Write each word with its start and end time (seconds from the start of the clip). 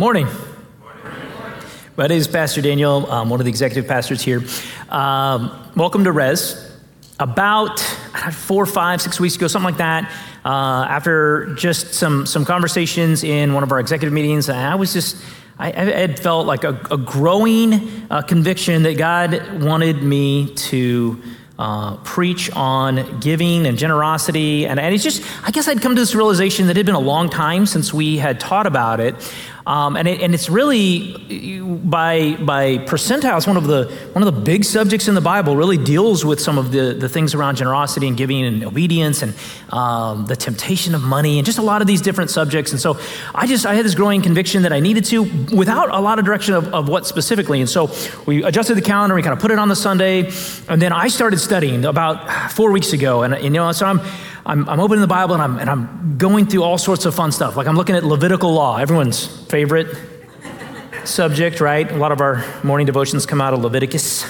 Morning. 0.00 0.28
My 1.94 2.06
name 2.06 2.16
is 2.16 2.26
Pastor 2.26 2.62
Daniel. 2.62 3.04
I'm 3.12 3.28
one 3.28 3.38
of 3.38 3.44
the 3.44 3.50
executive 3.50 3.86
pastors 3.86 4.22
here. 4.22 4.42
Um, 4.88 5.70
welcome 5.76 6.04
to 6.04 6.12
Res. 6.12 6.72
About 7.18 7.78
four, 8.32 8.64
five, 8.64 9.02
six 9.02 9.20
weeks 9.20 9.36
ago, 9.36 9.46
something 9.46 9.66
like 9.66 9.76
that, 9.76 10.10
uh, 10.42 10.86
after 10.88 11.54
just 11.54 11.92
some, 11.92 12.24
some 12.24 12.46
conversations 12.46 13.24
in 13.24 13.52
one 13.52 13.62
of 13.62 13.72
our 13.72 13.78
executive 13.78 14.14
meetings, 14.14 14.48
I 14.48 14.74
was 14.74 14.94
just, 14.94 15.22
I, 15.58 15.66
I 15.68 15.84
had 15.84 16.18
felt 16.18 16.46
like 16.46 16.64
a, 16.64 16.80
a 16.90 16.96
growing 16.96 18.06
uh, 18.10 18.22
conviction 18.22 18.84
that 18.84 18.96
God 18.96 19.60
wanted 19.60 20.02
me 20.02 20.54
to 20.54 21.22
uh, 21.58 21.98
preach 21.98 22.50
on 22.52 23.20
giving 23.20 23.66
and 23.66 23.76
generosity. 23.76 24.66
And, 24.66 24.80
and 24.80 24.94
it's 24.94 25.04
just, 25.04 25.22
I 25.46 25.50
guess 25.50 25.68
I'd 25.68 25.82
come 25.82 25.94
to 25.94 26.00
this 26.00 26.14
realization 26.14 26.68
that 26.68 26.78
it 26.78 26.78
had 26.78 26.86
been 26.86 26.94
a 26.94 26.98
long 26.98 27.28
time 27.28 27.66
since 27.66 27.92
we 27.92 28.16
had 28.16 28.40
taught 28.40 28.66
about 28.66 28.98
it. 28.98 29.14
Um, 29.70 29.94
and, 29.94 30.08
it, 30.08 30.20
and 30.20 30.34
it's 30.34 30.50
really 30.50 31.12
by, 31.84 32.34
by 32.40 32.78
percentiles, 32.78 33.46
one 33.46 33.56
of, 33.56 33.68
the, 33.68 33.84
one 34.14 34.26
of 34.26 34.34
the 34.34 34.40
big 34.40 34.64
subjects 34.64 35.06
in 35.06 35.14
the 35.14 35.20
Bible 35.20 35.54
really 35.54 35.78
deals 35.78 36.24
with 36.24 36.40
some 36.40 36.58
of 36.58 36.72
the, 36.72 36.92
the 36.92 37.08
things 37.08 37.34
around 37.34 37.54
generosity 37.54 38.08
and 38.08 38.16
giving 38.16 38.44
and 38.44 38.64
obedience 38.64 39.22
and 39.22 39.32
um, 39.68 40.26
the 40.26 40.34
temptation 40.34 40.92
of 40.92 41.02
money 41.02 41.38
and 41.38 41.46
just 41.46 41.58
a 41.58 41.62
lot 41.62 41.82
of 41.82 41.86
these 41.86 42.02
different 42.02 42.30
subjects. 42.30 42.72
And 42.72 42.80
so 42.80 42.98
I 43.32 43.46
just, 43.46 43.64
I 43.64 43.74
had 43.74 43.84
this 43.84 43.94
growing 43.94 44.22
conviction 44.22 44.62
that 44.62 44.72
I 44.72 44.80
needed 44.80 45.04
to 45.04 45.22
without 45.54 45.94
a 45.94 46.00
lot 46.00 46.18
of 46.18 46.24
direction 46.24 46.54
of, 46.54 46.66
of 46.74 46.88
what 46.88 47.06
specifically. 47.06 47.60
And 47.60 47.70
so 47.70 47.94
we 48.26 48.42
adjusted 48.42 48.74
the 48.74 48.82
calendar, 48.82 49.14
we 49.14 49.22
kind 49.22 49.34
of 49.34 49.38
put 49.38 49.52
it 49.52 49.60
on 49.60 49.68
the 49.68 49.76
Sunday, 49.76 50.32
and 50.68 50.82
then 50.82 50.92
I 50.92 51.06
started 51.06 51.38
studying 51.38 51.84
about 51.84 52.50
four 52.50 52.72
weeks 52.72 52.92
ago. 52.92 53.22
And, 53.22 53.40
you 53.40 53.50
know, 53.50 53.70
so 53.70 53.86
I'm, 53.86 54.00
I'm, 54.50 54.68
I'm 54.68 54.80
opening 54.80 55.00
the 55.00 55.06
Bible 55.06 55.34
and 55.34 55.42
I'm, 55.44 55.58
and 55.60 55.70
I'm 55.70 56.18
going 56.18 56.44
through 56.44 56.64
all 56.64 56.76
sorts 56.76 57.04
of 57.04 57.14
fun 57.14 57.30
stuff. 57.30 57.56
Like 57.56 57.68
I'm 57.68 57.76
looking 57.76 57.94
at 57.94 58.02
Levitical 58.02 58.52
law, 58.52 58.78
everyone's 58.78 59.24
favorite 59.46 59.96
subject, 61.04 61.60
right? 61.60 61.88
A 61.88 61.96
lot 61.96 62.10
of 62.10 62.20
our 62.20 62.44
morning 62.64 62.84
devotions 62.84 63.26
come 63.26 63.40
out 63.40 63.54
of 63.54 63.60
Leviticus. 63.60 64.24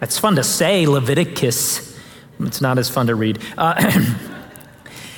It's 0.00 0.16
fun 0.16 0.36
to 0.36 0.44
say 0.44 0.86
Leviticus, 0.86 1.98
it's 2.38 2.60
not 2.60 2.78
as 2.78 2.88
fun 2.88 3.08
to 3.08 3.16
read. 3.16 3.40
Uh, 3.58 3.74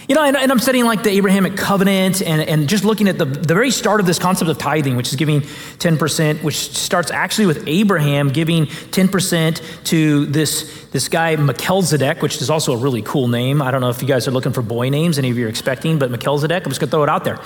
You 0.07 0.15
know, 0.15 0.23
and, 0.23 0.37
and, 0.37 0.53
I'm 0.53 0.59
studying 0.59 0.85
like 0.85 1.03
the 1.03 1.11
Abrahamic 1.11 1.57
covenant 1.57 2.21
and, 2.21 2.43
and 2.43 2.69
just 2.69 2.85
looking 2.85 3.09
at 3.09 3.17
the, 3.17 3.25
the 3.25 3.55
very 3.55 3.71
start 3.71 4.01
of 4.01 4.07
this 4.07 4.19
concept 4.19 4.51
of 4.51 4.59
tithing, 4.59 4.97
which 4.97 5.09
is 5.09 5.17
giving 5.17 5.41
10%, 5.41 6.43
which 6.43 6.57
starts 6.57 7.11
actually 7.11 7.47
with 7.47 7.67
Abraham 7.67 8.29
giving 8.29 8.67
10% 8.67 9.85
to 9.85 10.27
this, 10.27 10.87
this 10.91 11.09
guy, 11.09 11.37
Melchizedek, 11.37 12.21
which 12.21 12.43
is 12.43 12.51
also 12.51 12.75
a 12.75 12.77
really 12.77 13.01
cool 13.01 13.29
name. 13.29 13.63
I 13.63 13.71
don't 13.71 13.81
know 13.81 13.89
if 13.89 14.03
you 14.03 14.09
guys 14.09 14.29
are 14.29 14.31
looking 14.31 14.53
for 14.53 14.61
boy 14.61 14.91
names, 14.91 15.19
any 15.19 15.31
of 15.31 15.39
you 15.39 15.47
are 15.47 15.49
expecting, 15.49 15.99
but 15.99 16.11
Melchizedek, 16.11 16.67
I'm 16.67 16.71
just 16.71 16.81
going 16.83 16.91
to 16.91 16.97
throw 16.97 17.05
it 17.05 17.09
out 17.09 17.25
there. 17.25 17.41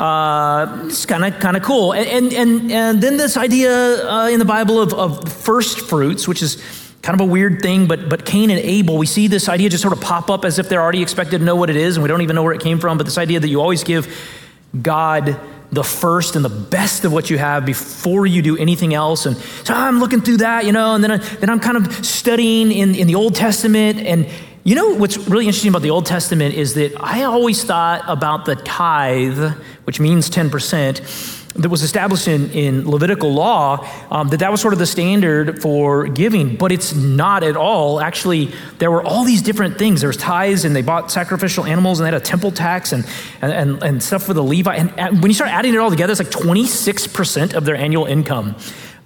Uh, 0.00 0.86
it's 0.86 1.04
kind 1.04 1.26
of 1.26 1.38
kind 1.40 1.58
of 1.58 1.62
cool. 1.62 1.92
And, 1.92 2.32
and, 2.32 2.72
and 2.72 3.02
then 3.02 3.18
this 3.18 3.36
idea 3.36 3.70
uh, 3.70 4.28
in 4.28 4.38
the 4.38 4.46
Bible 4.46 4.80
of, 4.80 4.94
of 4.94 5.30
first 5.30 5.80
fruits, 5.80 6.26
which 6.26 6.40
is 6.40 6.87
kind 7.08 7.18
of 7.18 7.26
a 7.26 7.30
weird 7.30 7.62
thing, 7.62 7.86
but, 7.86 8.10
but 8.10 8.26
Cain 8.26 8.50
and 8.50 8.60
Abel, 8.60 8.98
we 8.98 9.06
see 9.06 9.28
this 9.28 9.48
idea 9.48 9.70
just 9.70 9.80
sort 9.80 9.94
of 9.94 10.00
pop 10.02 10.28
up 10.28 10.44
as 10.44 10.58
if 10.58 10.68
they're 10.68 10.82
already 10.82 11.00
expected 11.00 11.38
to 11.38 11.44
know 11.46 11.56
what 11.56 11.70
it 11.70 11.76
is, 11.76 11.96
and 11.96 12.02
we 12.02 12.06
don't 12.06 12.20
even 12.20 12.36
know 12.36 12.42
where 12.42 12.52
it 12.52 12.60
came 12.60 12.78
from. 12.78 12.98
But 12.98 13.06
this 13.06 13.16
idea 13.16 13.40
that 13.40 13.48
you 13.48 13.62
always 13.62 13.82
give 13.82 14.14
God 14.82 15.40
the 15.72 15.82
first 15.82 16.36
and 16.36 16.44
the 16.44 16.50
best 16.50 17.06
of 17.06 17.12
what 17.14 17.30
you 17.30 17.38
have 17.38 17.64
before 17.64 18.26
you 18.26 18.42
do 18.42 18.58
anything 18.58 18.92
else. 18.92 19.24
And 19.24 19.38
so 19.38 19.72
ah, 19.72 19.88
I'm 19.88 20.00
looking 20.00 20.20
through 20.20 20.36
that, 20.38 20.66
you 20.66 20.72
know, 20.72 20.96
and 20.96 21.02
then, 21.02 21.12
I, 21.12 21.16
then 21.16 21.48
I'm 21.48 21.60
kind 21.60 21.78
of 21.78 22.04
studying 22.04 22.70
in, 22.70 22.94
in 22.94 23.06
the 23.06 23.14
Old 23.14 23.34
Testament. 23.34 24.00
And 24.00 24.28
you 24.64 24.74
know 24.74 24.94
what's 24.94 25.16
really 25.16 25.46
interesting 25.46 25.70
about 25.70 25.80
the 25.80 25.88
Old 25.88 26.04
Testament 26.04 26.56
is 26.56 26.74
that 26.74 26.92
I 27.00 27.22
always 27.22 27.64
thought 27.64 28.04
about 28.06 28.44
the 28.44 28.54
tithe, 28.54 29.54
which 29.84 29.98
means 29.98 30.28
10% 30.28 31.37
that 31.58 31.68
was 31.68 31.82
established 31.82 32.28
in, 32.28 32.50
in 32.52 32.88
Levitical 32.88 33.32
law, 33.32 33.86
um, 34.10 34.28
that 34.28 34.38
that 34.38 34.50
was 34.50 34.60
sort 34.60 34.72
of 34.72 34.78
the 34.78 34.86
standard 34.86 35.60
for 35.60 36.06
giving, 36.06 36.56
but 36.56 36.72
it's 36.72 36.94
not 36.94 37.42
at 37.42 37.56
all. 37.56 38.00
Actually, 38.00 38.52
there 38.78 38.90
were 38.90 39.02
all 39.02 39.24
these 39.24 39.42
different 39.42 39.76
things. 39.76 40.00
There 40.00 40.08
was 40.08 40.16
tithes, 40.16 40.64
and 40.64 40.74
they 40.74 40.82
bought 40.82 41.10
sacrificial 41.10 41.64
animals, 41.64 41.98
and 41.98 42.06
they 42.06 42.12
had 42.12 42.20
a 42.20 42.24
temple 42.24 42.52
tax 42.52 42.92
and, 42.92 43.04
and, 43.42 43.82
and 43.82 44.02
stuff 44.02 44.22
for 44.22 44.34
the 44.34 44.42
Levi. 44.42 44.74
And, 44.74 44.98
and 44.98 45.20
when 45.20 45.30
you 45.30 45.34
start 45.34 45.50
adding 45.50 45.74
it 45.74 45.78
all 45.78 45.90
together, 45.90 46.12
it's 46.12 46.20
like 46.20 46.30
26% 46.30 47.54
of 47.54 47.64
their 47.64 47.76
annual 47.76 48.06
income 48.06 48.56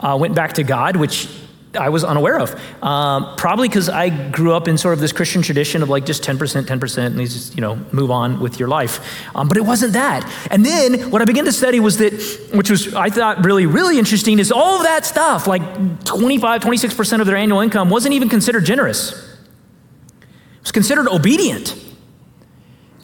uh, 0.01 0.17
went 0.21 0.35
back 0.35 0.55
to 0.55 0.63
God, 0.63 0.97
which 0.97 1.29
I 1.75 1.89
was 1.89 2.05
unaware 2.05 2.39
of. 2.39 2.55
Um, 2.83 3.35
probably 3.37 3.69
because 3.69 3.89
I 3.89 4.11
grew 4.31 4.53
up 4.53 4.69
in 4.69 4.77
sort 4.77 4.95
of 4.95 5.01
this 5.01 5.13
Christian 5.13 5.43
tradition 5.43 5.83
of 5.83 5.89
like 5.89 6.05
just 6.05 6.23
10%, 6.23 6.37
10%, 6.37 7.07
and 7.07 7.17
you 7.19 7.27
just, 7.27 7.55
you 7.55 7.61
know, 7.61 7.77
move 7.93 8.11
on 8.11 8.41
with 8.41 8.59
your 8.59 8.69
life. 8.69 9.01
Um, 9.35 9.49
but 9.49 9.57
it 9.57 9.63
wasn't 9.63 9.95
that. 9.95 10.31
And 10.51 10.67
then 10.67 11.11
what 11.11 11.23
I 11.23 11.25
began 11.25 11.45
to 11.47 11.53
study 11.53 11.81
was 11.81 11.97
that, 11.99 12.13
which 12.53 12.71
was, 12.71 12.95
I 12.95 13.09
thought, 13.09 13.45
really, 13.45 13.67
really 13.67 13.99
interesting, 13.99 14.39
is 14.39 14.53
all 14.53 14.77
of 14.77 14.83
that 14.83 15.07
stuff, 15.07 15.47
like 15.47 15.63
25, 16.05 16.63
26% 16.63 17.21
of 17.21 17.27
their 17.27 17.37
annual 17.37 17.61
income, 17.61 17.89
wasn't 17.89 18.15
even 18.15 18.29
considered 18.29 18.65
generous. 18.65 19.13
It 19.13 20.63
was 20.63 20.73
considered 20.73 21.09
obedient. 21.09 21.75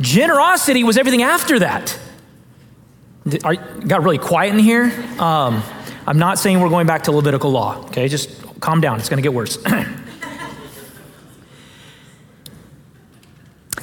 Generosity 0.00 0.84
was 0.84 0.98
everything 0.98 1.22
after 1.22 1.58
that. 1.60 1.98
Are, 3.44 3.56
got 3.56 4.02
really 4.02 4.18
quiet 4.18 4.54
in 4.54 4.58
here. 4.58 4.84
Um, 5.18 5.62
I'm 6.06 6.18
not 6.18 6.38
saying 6.38 6.60
we're 6.60 6.70
going 6.70 6.86
back 6.86 7.02
to 7.04 7.12
Levitical 7.12 7.50
law, 7.50 7.84
okay? 7.88 8.08
Just 8.08 8.30
calm 8.60 8.80
down, 8.80 8.98
it's 8.98 9.08
going 9.08 9.18
to 9.18 9.22
get 9.22 9.34
worse. 9.34 9.58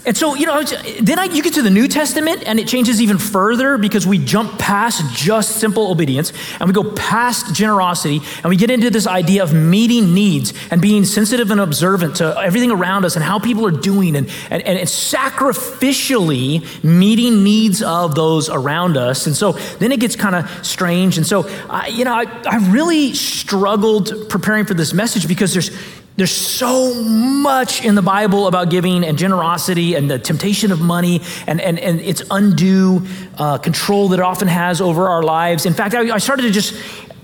And 0.06 0.16
so, 0.16 0.36
you 0.36 0.46
know, 0.46 0.62
then 1.02 1.18
I, 1.18 1.26
you 1.26 1.42
get 1.42 1.56
to 1.56 1.64
the 1.64 1.70
New 1.72 1.88
Testament 1.88 2.44
and 2.46 2.60
it 2.60 2.68
changes 2.68 3.02
even 3.02 3.18
further 3.18 3.78
because 3.78 4.06
we 4.06 4.20
jump 4.20 4.60
past 4.60 5.16
just 5.16 5.58
simple 5.58 5.90
obedience 5.90 6.32
and 6.60 6.68
we 6.68 6.74
go 6.74 6.92
past 6.92 7.56
generosity 7.56 8.22
and 8.44 8.46
we 8.46 8.56
get 8.56 8.70
into 8.70 8.92
this 8.92 9.08
idea 9.08 9.42
of 9.42 9.54
meeting 9.54 10.14
needs 10.14 10.54
and 10.70 10.80
being 10.80 11.06
sensitive 11.06 11.50
and 11.50 11.60
observant 11.60 12.18
to 12.18 12.40
everything 12.40 12.70
around 12.70 13.04
us 13.04 13.16
and 13.16 13.26
how 13.26 13.40
people 13.40 13.66
are 13.66 13.72
doing 13.72 14.16
and, 14.16 14.30
and, 14.52 14.62
and 14.62 14.80
sacrificially 14.88 16.84
meeting 16.84 17.44
needs 17.44 17.82
of 17.82 18.14
those 18.14 18.48
around 18.48 18.98
us. 18.98 19.26
And 19.26 19.36
so 19.36 19.54
then 19.80 19.92
it 19.92 20.00
gets 20.00 20.16
kind 20.16 20.36
of 20.36 20.66
strange. 20.66 21.18
And 21.18 21.26
so, 21.26 21.50
I, 21.68 21.88
you 21.88 22.06
know, 22.06 22.14
I, 22.14 22.26
I 22.46 22.58
really 22.70 23.14
struggled 23.16 24.30
preparing 24.30 24.66
for 24.66 24.76
this 24.76 24.94
message 24.94 25.28
because 25.28 25.54
there's, 25.54 25.72
there's 26.18 26.32
so 26.32 26.94
much 27.04 27.84
in 27.84 27.96
the 27.96 28.02
Bible 28.02 28.48
about 28.48 28.70
giving 28.70 29.04
and 29.04 29.18
generosity 29.18 29.96
and 29.96 30.10
the 30.10 30.18
temptation 30.18 30.72
of 30.72 30.80
money 30.80 31.22
and, 31.46 31.60
and, 31.60 31.78
and 31.78 32.00
its 32.00 32.24
undue 32.32 33.06
uh, 33.38 33.58
control 33.58 34.08
that 34.10 34.20
it 34.20 34.24
often 34.24 34.48
has 34.48 34.80
over 34.80 35.10
our 35.10 35.24
lives. 35.24 35.66
In 35.66 35.74
fact, 35.74 35.94
I, 35.94 36.14
I 36.14 36.18
started 36.20 36.44
to 36.44 36.52
just, 36.52 36.82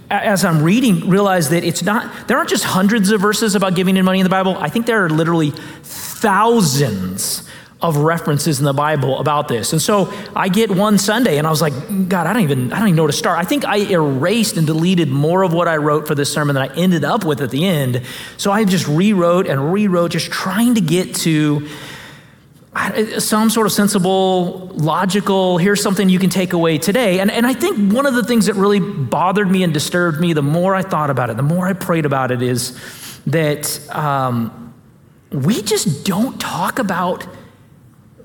as 0.09 0.44
I'm 0.44 0.62
reading, 0.62 1.09
realize 1.09 1.50
that 1.50 1.63
it's 1.63 1.84
not, 1.84 2.28
there 2.28 2.38
aren't 2.38 2.50
just 2.50 2.66
hundreds 2.66 3.12
of 3.12 3.22
verses 3.22 3.56
about 3.56 3.75
giving 3.75 3.96
and 3.97 4.06
money 4.06 4.19
in 4.19 4.25
the 4.25 4.29
Bible. 4.29 4.57
I 4.57 4.68
think 4.68 4.85
there 4.85 5.06
are 5.06 5.09
literally 5.09 5.52
thousands 5.84 7.47
of 7.81 7.97
references 7.97 8.59
in 8.59 8.65
the 8.65 8.73
Bible 8.73 9.19
about 9.19 9.47
this. 9.47 9.73
And 9.73 9.81
so 9.81 10.13
I 10.35 10.49
get 10.49 10.69
one 10.69 10.97
Sunday 10.97 11.37
and 11.37 11.47
I 11.47 11.49
was 11.49 11.61
like, 11.61 11.73
God, 12.07 12.27
I 12.27 12.33
don't 12.33 12.43
even 12.43 12.71
I 12.71 12.79
don't 12.79 12.89
even 12.89 12.95
know 12.95 13.03
where 13.03 13.11
to 13.11 13.17
start. 13.17 13.39
I 13.39 13.43
think 13.43 13.65
I 13.65 13.77
erased 13.77 14.57
and 14.57 14.67
deleted 14.67 15.09
more 15.09 15.43
of 15.43 15.53
what 15.53 15.67
I 15.67 15.77
wrote 15.77 16.07
for 16.07 16.13
this 16.13 16.31
sermon 16.31 16.53
than 16.53 16.69
I 16.69 16.75
ended 16.75 17.03
up 17.03 17.25
with 17.25 17.41
at 17.41 17.49
the 17.49 17.65
end. 17.65 18.03
So 18.37 18.51
I 18.51 18.63
just 18.65 18.87
rewrote 18.87 19.47
and 19.47 19.73
rewrote 19.73 20.11
just 20.11 20.31
trying 20.31 20.75
to 20.75 20.81
get 20.81 21.15
to 21.15 21.67
some 23.17 23.49
sort 23.49 23.67
of 23.67 23.73
sensible, 23.73 24.67
logical, 24.67 25.57
here's 25.57 25.83
something 25.83 26.07
you 26.07 26.19
can 26.19 26.29
take 26.29 26.53
away 26.53 26.77
today. 26.77 27.19
And, 27.19 27.29
and 27.29 27.45
I 27.45 27.53
think 27.53 27.91
one 27.91 28.05
of 28.05 28.13
the 28.13 28.23
things 28.23 28.45
that 28.45 28.53
really 28.53 28.79
bothered 28.79 29.51
me 29.51 29.63
and 29.63 29.73
disturbed 29.73 30.22
me, 30.22 30.31
the 30.31 30.41
more 30.41 30.73
I 30.73 30.81
thought 30.81 31.09
about 31.09 31.29
it, 31.29 31.35
the 31.35 31.43
more 31.43 31.67
I 31.67 31.73
prayed 31.73 32.05
about 32.05 32.31
it, 32.31 32.41
is 32.41 32.79
that 33.27 33.93
um, 33.93 34.73
we 35.31 35.61
just 35.61 36.05
don't 36.05 36.39
talk 36.39 36.79
about 36.79 37.27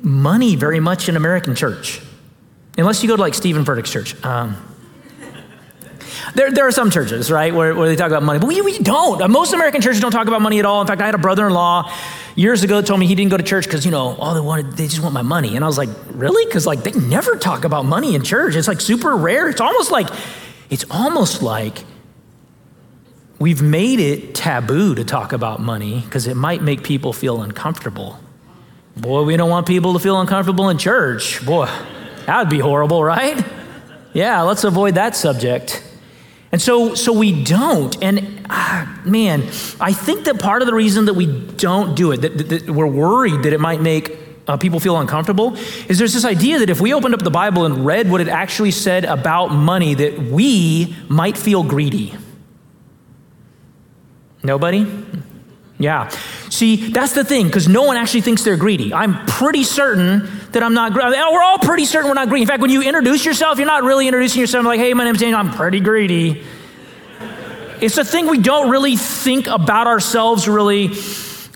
money 0.07 0.55
very 0.55 0.79
much 0.79 1.09
in 1.09 1.17
American 1.17 1.57
church, 1.57 2.01
unless 2.79 3.03
you 3.03 3.09
go 3.09 3.17
to 3.17 3.21
like 3.21 3.35
Stephen 3.35 3.65
Furtick's 3.65 3.91
church. 3.91 4.15
Um, 4.25 4.57
there, 6.37 6.53
there 6.53 6.67
are 6.67 6.71
some 6.71 6.91
churches, 6.91 7.29
right, 7.29 7.53
where, 7.53 7.75
where 7.75 7.89
they 7.89 7.97
talk 7.97 8.07
about 8.07 8.23
money, 8.23 8.39
but 8.39 8.47
we, 8.47 8.61
we 8.61 8.79
don't. 8.79 9.21
Uh, 9.21 9.27
most 9.27 9.53
American 9.53 9.81
churches 9.81 10.01
don't 10.01 10.13
talk 10.13 10.29
about 10.29 10.41
money 10.41 10.61
at 10.61 10.65
all. 10.65 10.81
In 10.81 10.87
fact, 10.87 11.01
I 11.01 11.07
had 11.07 11.17
a 11.17 11.19
brother 11.19 11.47
in 11.49 11.53
law 11.53 11.93
years 12.37 12.63
ago 12.63 12.81
told 12.83 13.01
me 13.01 13.07
he 13.07 13.17
didn't 13.17 13.33
go 13.33 13.37
to 13.37 13.43
church 13.43 13.65
because, 13.65 13.85
you 13.85 13.91
know, 13.91 14.15
all 14.17 14.35
they 14.35 14.41
wanted, 14.41 14.73
they 14.73 14.87
just 14.87 15.03
want 15.03 15.13
my 15.13 15.23
money. 15.23 15.57
And 15.57 15.65
I 15.65 15.67
was 15.67 15.79
like, 15.79 15.89
really? 16.13 16.45
Because, 16.47 16.67
like, 16.67 16.85
they 16.85 16.93
never 16.93 17.35
talk 17.35 17.65
about 17.65 17.85
money 17.85 18.15
in 18.15 18.23
church. 18.23 18.55
It's 18.55 18.69
like 18.69 18.81
super 18.81 19.17
rare. 19.17 19.49
It's 19.49 19.61
almost 19.61 19.91
like, 19.91 20.09
it's 20.71 20.85
almost 20.89 21.43
like 21.43 21.85
we've 23.41 23.63
made 23.63 23.99
it 23.99 24.37
taboo 24.37 24.95
to 24.95 25.05
talk 25.05 25.33
about 25.33 25.61
money 25.61 26.03
because 26.03 26.29
it 26.29 26.37
might 26.37 26.63
make 26.63 26.85
people 26.85 27.13
feel 27.13 27.43
uncomfortable. 27.43 28.21
Boy, 28.97 29.23
we 29.25 29.37
don't 29.37 29.51
want 29.51 29.67
people 29.67 29.93
to 29.93 29.99
feel 29.99 30.19
uncomfortable 30.21 30.71
in 30.71 30.79
church. 30.79 31.45
Boy, 31.45 31.67
that 32.25 32.39
would 32.39 32.49
be 32.49 32.59
horrible, 32.59 33.05
right? 33.05 33.45
Yeah, 34.15 34.41
let's 34.43 34.65
avoid 34.65 34.95
that 34.95 35.15
subject. 35.15 35.83
And 36.51 36.63
so, 36.63 36.95
so 36.95 37.13
we 37.13 37.45
don't. 37.45 38.03
And 38.03 38.47
ah, 38.49 39.03
man, 39.05 39.43
I 39.79 39.93
think 39.93 40.25
that 40.25 40.41
part 40.41 40.63
of 40.63 40.67
the 40.67 40.75
reason 40.75 41.05
that 41.05 41.15
we 41.15 41.27
don't 41.27 41.95
do 41.95 42.13
it, 42.13 42.23
that, 42.23 42.39
that, 42.39 42.49
that 42.49 42.71
we're 42.71 42.87
worried 42.87 43.43
that 43.43 43.53
it 43.53 43.61
might 43.61 43.83
make 43.83 44.17
uh, 44.49 44.57
people 44.57 44.81
feel 44.81 44.97
uncomfortable 44.99 45.57
is 45.89 45.99
there's 45.99 46.15
this 46.15 46.25
idea 46.25 46.61
that 46.61 46.71
if 46.71 46.81
we 46.81 46.95
opened 46.95 47.15
up 47.15 47.23
the 47.23 47.31
Bible 47.31 47.67
and 47.67 47.85
read 47.85 48.11
what 48.11 48.21
it 48.21 48.29
actually 48.29 48.71
said 48.71 49.05
about 49.05 49.49
money, 49.49 49.95
that 49.95 50.19
we 50.19 50.97
might 51.09 51.37
feel 51.37 51.63
greedy. 51.63 52.15
Nobody? 54.43 54.87
Yeah. 55.79 56.09
See, 56.49 56.89
that's 56.91 57.13
the 57.13 57.23
thing, 57.23 57.47
because 57.47 57.69
no 57.69 57.83
one 57.83 57.99
actually 57.99 58.23
thinks 58.23 58.45
they're 58.45 58.57
greedy. 58.57 58.95
I'm 58.95 59.27
pretty 59.27 59.63
certain 59.63 60.27
that 60.53 60.63
I'm 60.63 60.73
not 60.73 60.93
greedy. 60.95 61.11
We're 61.11 61.43
all 61.43 61.59
pretty 61.59 61.85
certain 61.85 62.09
we're 62.09 62.15
not 62.15 62.29
greedy. 62.29 62.43
In 62.43 62.49
fact, 62.49 62.63
when 62.63 62.71
you 62.71 62.83
introduce 62.83 63.27
yourself, 63.27 63.59
you're 63.59 63.67
not 63.67 63.83
really 63.83 64.09
introducing 64.09 64.41
yourself 64.41 64.65
like, 64.65 64.81
hey, 64.81 64.95
my 64.95 65.05
name's 65.05 65.21
Daniel, 65.21 65.39
I'm 65.39 65.51
pretty 65.51 65.81
greedy. 65.81 66.43
It's 67.79 67.99
a 67.99 68.05
thing 68.05 68.27
we 68.27 68.39
don't 68.39 68.71
really 68.71 68.97
think 68.97 69.49
about 69.49 69.87
ourselves 69.87 70.49
really 70.49 70.95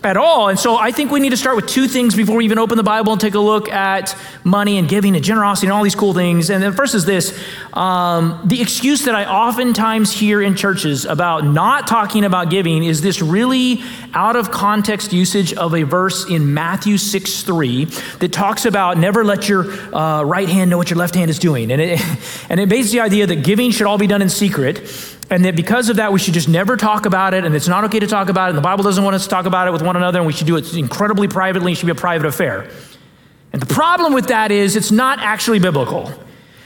at 0.03 0.17
all. 0.17 0.49
And 0.49 0.57
so 0.57 0.77
I 0.77 0.91
think 0.91 1.11
we 1.11 1.19
need 1.19 1.29
to 1.29 1.37
start 1.37 1.55
with 1.55 1.67
two 1.67 1.87
things 1.87 2.15
before 2.15 2.37
we 2.37 2.45
even 2.45 2.57
open 2.57 2.77
the 2.77 2.83
Bible 2.83 3.11
and 3.11 3.21
take 3.21 3.35
a 3.35 3.39
look 3.39 3.69
at 3.69 4.17
money 4.43 4.77
and 4.77 4.89
giving 4.89 5.15
and 5.15 5.23
generosity 5.23 5.67
and 5.67 5.73
all 5.73 5.83
these 5.83 5.95
cool 5.95 6.13
things. 6.13 6.49
And 6.49 6.63
the 6.63 6.71
first 6.71 6.95
is 6.95 7.05
this 7.05 7.39
um, 7.73 8.41
the 8.45 8.61
excuse 8.61 9.05
that 9.05 9.13
I 9.13 9.25
oftentimes 9.25 10.11
hear 10.11 10.41
in 10.41 10.55
churches 10.55 11.05
about 11.05 11.45
not 11.45 11.87
talking 11.87 12.23
about 12.23 12.49
giving 12.49 12.83
is 12.83 13.01
this 13.01 13.21
really 13.21 13.81
out 14.13 14.35
of 14.35 14.49
context 14.49 15.13
usage 15.13 15.53
of 15.53 15.75
a 15.75 15.83
verse 15.83 16.27
in 16.27 16.53
Matthew 16.53 16.97
6 16.97 17.43
3 17.43 17.85
that 17.85 18.33
talks 18.33 18.65
about 18.65 18.97
never 18.97 19.23
let 19.23 19.47
your 19.47 19.71
uh, 19.95 20.23
right 20.23 20.49
hand 20.49 20.71
know 20.71 20.77
what 20.77 20.89
your 20.89 20.97
left 20.97 21.13
hand 21.13 21.29
is 21.29 21.37
doing. 21.37 21.71
And 21.71 21.79
it, 21.79 22.01
and 22.49 22.59
it 22.59 22.69
basically 22.69 22.99
the 22.99 23.05
idea 23.05 23.27
that 23.27 23.43
giving 23.43 23.71
should 23.71 23.85
all 23.85 23.99
be 23.99 24.07
done 24.07 24.21
in 24.21 24.29
secret 24.29 24.79
and 25.31 25.45
that 25.45 25.55
because 25.55 25.87
of 25.89 25.95
that, 25.95 26.11
we 26.11 26.19
should 26.19 26.33
just 26.33 26.49
never 26.49 26.75
talk 26.75 27.05
about 27.05 27.33
it, 27.33 27.45
and 27.45 27.55
it's 27.55 27.69
not 27.69 27.85
okay 27.85 27.99
to 27.99 28.05
talk 28.05 28.27
about 28.27 28.47
it, 28.47 28.49
and 28.49 28.57
the 28.57 28.61
Bible 28.61 28.83
doesn't 28.83 29.03
want 29.03 29.15
us 29.15 29.23
to 29.23 29.29
talk 29.29 29.45
about 29.45 29.65
it 29.65 29.71
with 29.71 29.81
one 29.81 29.95
another, 29.95 30.19
and 30.19 30.27
we 30.27 30.33
should 30.33 30.45
do 30.45 30.57
it 30.57 30.73
incredibly 30.73 31.29
privately, 31.29 31.71
it 31.71 31.75
should 31.75 31.85
be 31.85 31.93
a 31.93 31.95
private 31.95 32.27
affair. 32.27 32.69
And 33.53 33.61
the 33.61 33.73
problem 33.73 34.13
with 34.13 34.27
that 34.27 34.51
is 34.51 34.75
it's 34.75 34.91
not 34.91 35.19
actually 35.19 35.59
biblical. 35.59 36.11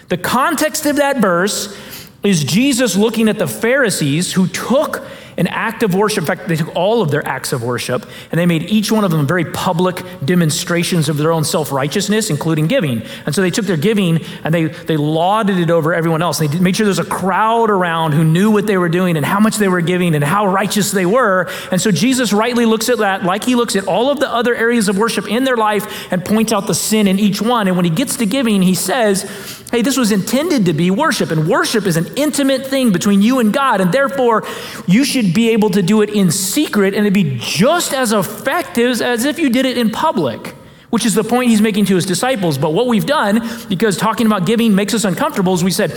The 0.09 0.17
context 0.17 0.87
of 0.87 0.95
that 0.95 1.17
verse 1.17 1.77
is 2.23 2.43
Jesus 2.43 2.95
looking 2.95 3.29
at 3.29 3.37
the 3.37 3.47
Pharisees 3.47 4.33
who 4.33 4.47
took 4.47 5.03
an 5.37 5.47
act 5.47 5.83
of 5.83 5.93
worship. 5.93 6.23
In 6.23 6.25
fact, 6.25 6.47
they 6.47 6.55
took 6.55 6.75
all 6.75 7.01
of 7.01 7.11
their 7.11 7.25
acts 7.27 7.53
of 7.53 7.63
worship 7.63 8.05
and 8.31 8.39
they 8.39 8.45
made 8.45 8.63
each 8.63 8.91
one 8.91 9.03
of 9.03 9.11
them 9.11 9.27
very 9.27 9.45
public 9.45 10.03
demonstrations 10.23 11.09
of 11.09 11.17
their 11.17 11.31
own 11.31 11.43
self 11.43 11.71
righteousness, 11.71 12.29
including 12.29 12.67
giving. 12.67 13.03
And 13.25 13.33
so 13.33 13.41
they 13.41 13.51
took 13.51 13.65
their 13.65 13.77
giving 13.77 14.23
and 14.43 14.53
they, 14.53 14.65
they 14.65 14.97
lauded 14.97 15.57
it 15.57 15.69
over 15.69 15.93
everyone 15.93 16.21
else. 16.21 16.39
They 16.39 16.47
made 16.47 16.75
sure 16.75 16.85
there's 16.85 16.99
a 16.99 17.05
crowd 17.05 17.69
around 17.69 18.13
who 18.13 18.23
knew 18.23 18.51
what 18.51 18.67
they 18.67 18.77
were 18.77 18.89
doing 18.89 19.17
and 19.17 19.25
how 19.25 19.39
much 19.39 19.57
they 19.57 19.67
were 19.67 19.81
giving 19.81 20.15
and 20.15 20.23
how 20.23 20.47
righteous 20.47 20.91
they 20.91 21.05
were. 21.05 21.49
And 21.71 21.81
so 21.81 21.91
Jesus 21.91 22.33
rightly 22.33 22.65
looks 22.65 22.89
at 22.89 22.99
that 22.99 23.23
like 23.23 23.43
he 23.43 23.55
looks 23.55 23.75
at 23.75 23.87
all 23.87 24.11
of 24.11 24.19
the 24.19 24.29
other 24.29 24.55
areas 24.55 24.89
of 24.89 24.97
worship 24.97 25.27
in 25.29 25.43
their 25.43 25.57
life 25.57 26.11
and 26.11 26.23
points 26.23 26.51
out 26.51 26.67
the 26.67 26.75
sin 26.75 27.07
in 27.07 27.19
each 27.19 27.41
one. 27.41 27.67
And 27.67 27.75
when 27.75 27.85
he 27.85 27.91
gets 27.91 28.17
to 28.17 28.25
giving, 28.25 28.61
he 28.61 28.75
says, 28.75 29.63
Hey, 29.71 29.81
this 29.81 29.97
was 29.97 30.11
intended 30.11 30.67
to 30.67 30.73
be 30.73 30.91
worship, 30.91 31.31
and 31.31 31.49
worship 31.49 31.85
is 31.85 31.97
an 31.97 32.05
intimate 32.15 32.67
thing 32.67 32.91
between 32.91 33.21
you 33.21 33.39
and 33.39 33.51
God, 33.51 33.81
and 33.81 33.91
therefore 33.91 34.43
you 34.87 35.03
should 35.03 35.24
be 35.33 35.49
able 35.49 35.69
to 35.71 35.81
do 35.81 36.01
it 36.01 36.09
in 36.09 36.31
secret 36.31 36.93
and 36.93 37.05
it'd 37.05 37.13
be 37.13 37.37
just 37.39 37.93
as 37.93 38.13
effective 38.13 39.01
as 39.01 39.25
if 39.25 39.39
you 39.39 39.49
did 39.49 39.65
it 39.65 39.77
in 39.77 39.89
public, 39.89 40.55
which 40.89 41.05
is 41.05 41.13
the 41.13 41.23
point 41.23 41.49
he's 41.49 41.61
making 41.61 41.85
to 41.85 41.95
his 41.95 42.05
disciples. 42.05 42.57
But 42.57 42.71
what 42.71 42.87
we've 42.87 43.05
done, 43.05 43.47
because 43.67 43.97
talking 43.97 44.27
about 44.27 44.45
giving 44.45 44.75
makes 44.75 44.93
us 44.93 45.03
uncomfortable, 45.03 45.53
is 45.53 45.63
we 45.63 45.71
said, 45.71 45.91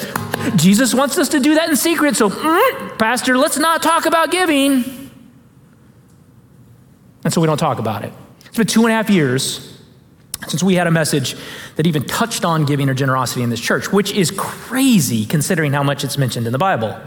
Jesus 0.57 0.95
wants 0.95 1.19
us 1.19 1.29
to 1.31 1.41
do 1.41 1.55
that 1.55 1.69
in 1.69 1.77
secret, 1.77 2.17
so, 2.17 2.31
mm, 2.31 2.99
Pastor, 2.99 3.37
let's 3.37 3.59
not 3.59 3.83
talk 3.83 4.07
about 4.07 4.31
giving. 4.31 4.85
And 7.25 7.33
so 7.33 7.41
we 7.41 7.47
don't 7.47 7.59
talk 7.59 7.79
about 7.79 8.05
it. 8.05 8.13
It's 8.47 8.57
been 8.57 8.67
two 8.67 8.83
and 8.83 8.91
a 8.91 8.95
half 8.95 9.11
years 9.11 9.79
since 10.47 10.63
we 10.63 10.75
had 10.75 10.87
a 10.87 10.91
message 10.91 11.37
that 11.77 11.87
even 11.87 12.05
touched 12.05 12.45
on 12.45 12.65
giving 12.65 12.89
or 12.89 12.95
generosity 12.95 13.43
in 13.43 13.51
this 13.51 13.61
church, 13.61 13.93
which 13.93 14.13
is 14.13 14.31
crazy 14.31 15.27
considering 15.27 15.73
how 15.73 15.83
much 15.83 16.05
it's 16.05 16.17
mentioned 16.17 16.47
in 16.47 16.53
the 16.53 16.59
Bible. 16.59 16.99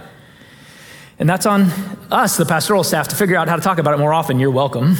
And 1.22 1.30
that's 1.30 1.46
on 1.46 1.70
us, 2.10 2.36
the 2.36 2.48
pastoral 2.48 2.84
staff, 2.84 3.10
to 3.10 3.16
figure 3.16 3.36
out 3.36 3.48
how 3.48 3.56
to 3.56 3.62
talk 3.62 3.78
about 3.78 3.94
it 3.94 3.98
more 3.98 4.12
often. 4.12 4.40
You're 4.40 4.50
welcome. 4.50 4.96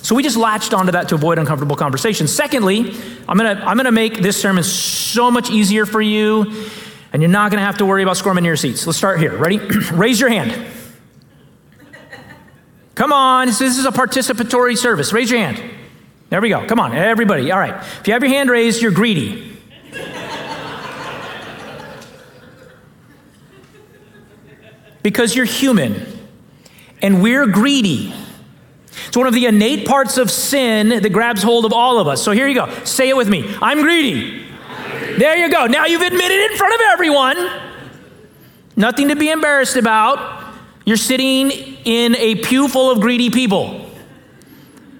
So 0.00 0.14
we 0.14 0.22
just 0.22 0.38
latched 0.38 0.72
onto 0.72 0.92
that 0.92 1.10
to 1.10 1.16
avoid 1.16 1.38
uncomfortable 1.38 1.76
conversations. 1.76 2.34
Secondly, 2.34 2.96
I'm 3.28 3.36
gonna, 3.36 3.62
I'm 3.62 3.76
gonna 3.76 3.92
make 3.92 4.22
this 4.22 4.40
sermon 4.40 4.64
so 4.64 5.30
much 5.30 5.50
easier 5.50 5.84
for 5.84 6.00
you, 6.00 6.50
and 7.12 7.20
you're 7.20 7.30
not 7.30 7.50
gonna 7.50 7.62
have 7.62 7.76
to 7.76 7.84
worry 7.84 8.02
about 8.02 8.16
squirming 8.16 8.44
in 8.44 8.46
your 8.46 8.56
seats. 8.56 8.86
Let's 8.86 8.96
start 8.96 9.20
here. 9.20 9.36
Ready? 9.36 9.58
Raise 9.92 10.18
your 10.18 10.30
hand. 10.30 10.66
Come 12.94 13.12
on, 13.12 13.48
this 13.48 13.60
is 13.60 13.84
a 13.84 13.90
participatory 13.90 14.78
service. 14.78 15.12
Raise 15.12 15.30
your 15.30 15.40
hand. 15.40 15.62
There 16.30 16.40
we 16.40 16.48
go. 16.48 16.66
Come 16.66 16.80
on, 16.80 16.96
everybody. 16.96 17.52
All 17.52 17.58
right. 17.58 17.74
If 18.00 18.06
you 18.06 18.14
have 18.14 18.22
your 18.22 18.32
hand 18.32 18.48
raised, 18.48 18.80
you're 18.80 18.92
greedy. 18.92 19.55
Because 25.06 25.36
you're 25.36 25.44
human 25.44 26.04
and 27.00 27.22
we're 27.22 27.46
greedy. 27.46 28.12
It's 29.06 29.16
one 29.16 29.28
of 29.28 29.34
the 29.34 29.46
innate 29.46 29.86
parts 29.86 30.18
of 30.18 30.32
sin 30.32 30.88
that 30.88 31.12
grabs 31.12 31.44
hold 31.44 31.64
of 31.64 31.72
all 31.72 32.00
of 32.00 32.08
us. 32.08 32.20
So 32.20 32.32
here 32.32 32.48
you 32.48 32.56
go. 32.56 32.68
Say 32.82 33.08
it 33.08 33.16
with 33.16 33.28
me 33.28 33.56
I'm 33.62 33.82
greedy. 33.82 34.44
I'm 34.68 34.90
greedy. 34.98 35.18
There 35.18 35.36
you 35.36 35.48
go. 35.48 35.66
Now 35.66 35.86
you've 35.86 36.02
admitted 36.02 36.50
in 36.50 36.56
front 36.56 36.74
of 36.74 36.80
everyone. 36.90 37.36
Nothing 38.74 39.06
to 39.10 39.14
be 39.14 39.30
embarrassed 39.30 39.76
about. 39.76 40.56
You're 40.84 40.96
sitting 40.96 41.52
in 41.52 42.16
a 42.16 42.34
pew 42.34 42.66
full 42.66 42.90
of 42.90 43.00
greedy 43.00 43.30
people. 43.30 43.88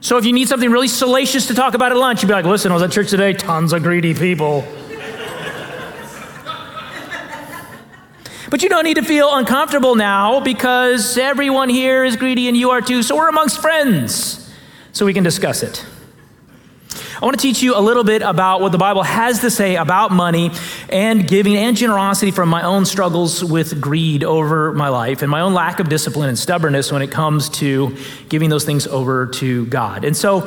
So 0.03 0.19
if 0.19 0.25
you 0.25 0.33
need 0.33 0.47
something 0.47 0.71
really 0.71 0.87
salacious 0.87 1.49
to 1.49 1.55
talk 1.55 1.75
about 1.75 1.91
at 1.91 1.99
lunch, 1.99 2.23
you'd 2.23 2.29
be 2.29 2.35
like, 2.35 2.45
listen, 2.45 2.71
I 2.71 2.75
was 2.75 2.85
at 2.85 2.93
church 2.93 3.11
today, 3.11 3.33
tons 3.33 3.73
of 3.73 3.83
greedy 3.83 4.15
people. 4.15 4.65
But 8.51 8.63
you 8.63 8.69
don't 8.69 8.85
need 8.85 8.97
to 8.97 9.03
feel 9.03 9.35
uncomfortable 9.35 9.95
now 9.95 10.41
because 10.41 11.19
everyone 11.19 11.69
here 11.69 12.05
is 12.05 12.17
greedy 12.17 12.49
and 12.49 12.57
you 12.57 12.71
are 12.71 12.81
too, 12.81 13.03
so 13.03 13.17
we're 13.17 13.29
amongst 13.29 13.61
friends, 13.61 14.53
so 14.93 15.07
we 15.07 15.15
can 15.15 15.25
discuss 15.25 15.63
it. 15.63 15.85
I 17.21 17.25
want 17.25 17.39
to 17.39 17.43
teach 17.43 17.63
you 17.63 17.75
a 17.75 17.81
little 17.81 18.05
bit 18.05 18.21
about 18.21 18.61
what 18.61 18.73
the 18.73 18.79
Bible 18.79 19.03
has 19.03 19.41
to 19.41 19.51
say 19.51 19.77
about 19.77 20.13
money 20.13 20.51
and 20.91 21.27
giving 21.27 21.57
and 21.57 21.75
generosity 21.75 22.31
from 22.31 22.51
my 22.51 22.63
own 22.63 22.85
struggles 22.85 23.43
with 23.43 23.81
greed 23.81 24.23
over 24.23 24.75
my 24.75 24.91
life 24.91 25.23
and 25.23 25.31
my 25.31 25.41
own 25.41 25.55
lack 25.55 25.81
of 25.81 25.89
discipline 25.89 26.29
and 26.29 26.39
stubbornness 26.39 26.93
when 26.93 27.01
it 27.01 27.11
comes 27.11 27.49
to 27.49 27.97
giving 28.29 28.51
those 28.51 28.67
things 28.67 28.87
over 28.87 29.29
to 29.29 29.65
God. 29.67 30.05
And 30.05 30.15
so 30.15 30.47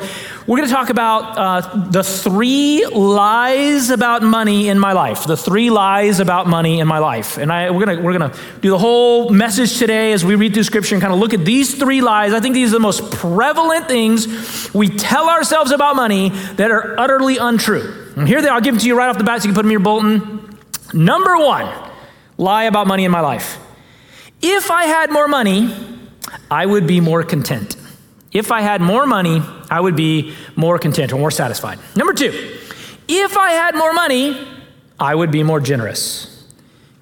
we're 0.50 0.56
going 0.56 0.68
to 0.68 0.74
talk 0.74 0.90
about 0.90 1.38
uh, 1.38 1.84
the 1.90 2.02
three 2.02 2.84
lies 2.84 3.90
about 3.90 4.24
money 4.24 4.68
in 4.68 4.80
my 4.80 4.94
life. 4.94 5.24
The 5.24 5.36
three 5.36 5.70
lies 5.70 6.18
about 6.18 6.48
money 6.48 6.80
in 6.80 6.88
my 6.88 6.98
life. 6.98 7.38
And 7.38 7.52
I, 7.52 7.70
we're 7.70 7.86
going 7.86 8.02
we're 8.02 8.18
gonna 8.18 8.34
do 8.60 8.70
the 8.70 8.78
whole 8.78 9.30
message 9.30 9.78
today 9.78 10.12
as 10.12 10.24
we 10.24 10.34
read 10.34 10.52
through 10.52 10.64
Scripture 10.64 10.96
and 10.96 11.00
kind 11.00 11.14
of 11.14 11.20
look 11.20 11.34
at 11.34 11.44
these 11.44 11.76
three 11.76 12.00
lies. 12.00 12.32
I 12.32 12.40
think 12.40 12.54
these 12.54 12.70
are 12.70 12.72
the 12.72 12.80
most 12.80 13.12
prevalent 13.12 13.86
things 13.86 14.74
we 14.74 14.88
tell 14.88 15.28
ourselves 15.28 15.70
about 15.70 15.94
money 15.94 16.30
that 16.56 16.72
are 16.72 16.98
utterly 16.98 17.36
untrue. 17.36 18.12
And 18.16 18.26
here 18.26 18.42
they 18.42 18.48
are. 18.48 18.54
I'll 18.54 18.60
give 18.60 18.74
them 18.74 18.80
to 18.80 18.86
you 18.88 18.98
right 18.98 19.08
off 19.08 19.18
the 19.18 19.22
bat 19.22 19.42
so 19.42 19.46
you 19.46 19.54
can 19.54 19.54
put 19.54 19.62
them 19.62 19.70
in 19.70 19.74
your 19.74 19.80
bulletin. 19.80 20.58
Number 20.92 21.36
one 21.36 21.72
lie 22.38 22.64
about 22.64 22.88
money 22.88 23.04
in 23.04 23.12
my 23.12 23.20
life. 23.20 23.60
If 24.42 24.72
I 24.72 24.86
had 24.86 25.12
more 25.12 25.28
money, 25.28 25.72
I 26.50 26.66
would 26.66 26.88
be 26.88 26.98
more 26.98 27.22
content. 27.22 27.76
If 28.32 28.52
I 28.52 28.60
had 28.60 28.80
more 28.80 29.06
money, 29.06 29.42
I 29.70 29.80
would 29.80 29.96
be 29.96 30.34
more 30.56 30.78
content 30.78 31.12
or 31.12 31.18
more 31.18 31.30
satisfied. 31.30 31.78
Number 31.96 32.12
two, 32.14 32.58
if 33.08 33.36
I 33.36 33.50
had 33.52 33.74
more 33.74 33.92
money, 33.92 34.46
I 34.98 35.14
would 35.14 35.32
be 35.32 35.42
more 35.42 35.60
generous. 35.60 36.26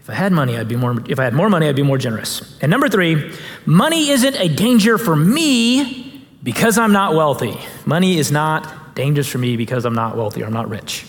If 0.00 0.08
I 0.08 0.14
had 0.14 0.32
money, 0.32 0.56
I'd 0.56 0.68
be 0.68 0.76
more 0.76 1.02
if 1.06 1.18
I 1.20 1.24
had 1.24 1.34
more 1.34 1.50
money, 1.50 1.68
I'd 1.68 1.76
be 1.76 1.82
more 1.82 1.98
generous. 1.98 2.56
And 2.62 2.70
number 2.70 2.88
3, 2.88 3.30
money 3.66 4.08
isn't 4.08 4.36
a 4.36 4.48
danger 4.48 4.96
for 4.96 5.14
me 5.14 6.24
because 6.42 6.78
I'm 6.78 6.92
not 6.92 7.14
wealthy. 7.14 7.58
Money 7.84 8.18
is 8.18 8.32
not 8.32 8.94
dangerous 8.94 9.28
for 9.28 9.36
me 9.36 9.58
because 9.58 9.84
I'm 9.84 9.94
not 9.94 10.16
wealthy 10.16 10.42
or 10.42 10.46
I'm 10.46 10.52
not 10.54 10.70
rich. 10.70 11.04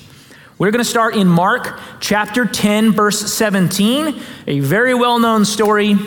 We're 0.57 0.71
going 0.71 0.83
to 0.83 0.89
start 0.89 1.15
in 1.15 1.27
Mark 1.27 1.79
chapter 2.01 2.43
10, 2.43 2.91
verse 2.91 3.19
17, 3.33 4.21
a 4.47 4.59
very 4.59 4.93
well 4.93 5.17
known 5.17 5.45
story. 5.45 5.97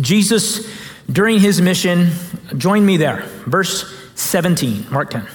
Jesus, 0.00 0.68
during 1.10 1.40
his 1.40 1.60
mission, 1.60 2.10
join 2.56 2.84
me 2.84 2.96
there. 2.96 3.22
Verse 3.46 3.92
17, 4.14 4.86
Mark 4.90 5.10
10. 5.10 5.26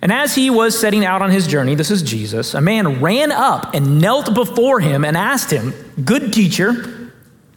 And 0.00 0.12
as 0.12 0.34
he 0.34 0.48
was 0.48 0.78
setting 0.78 1.04
out 1.04 1.22
on 1.22 1.30
his 1.30 1.46
journey, 1.46 1.74
this 1.74 1.90
is 1.90 2.02
Jesus, 2.02 2.54
a 2.54 2.60
man 2.60 3.00
ran 3.00 3.32
up 3.32 3.74
and 3.74 4.00
knelt 4.00 4.32
before 4.32 4.80
him 4.80 5.04
and 5.04 5.16
asked 5.16 5.50
him, 5.50 5.74
Good 6.04 6.32
teacher, 6.32 7.12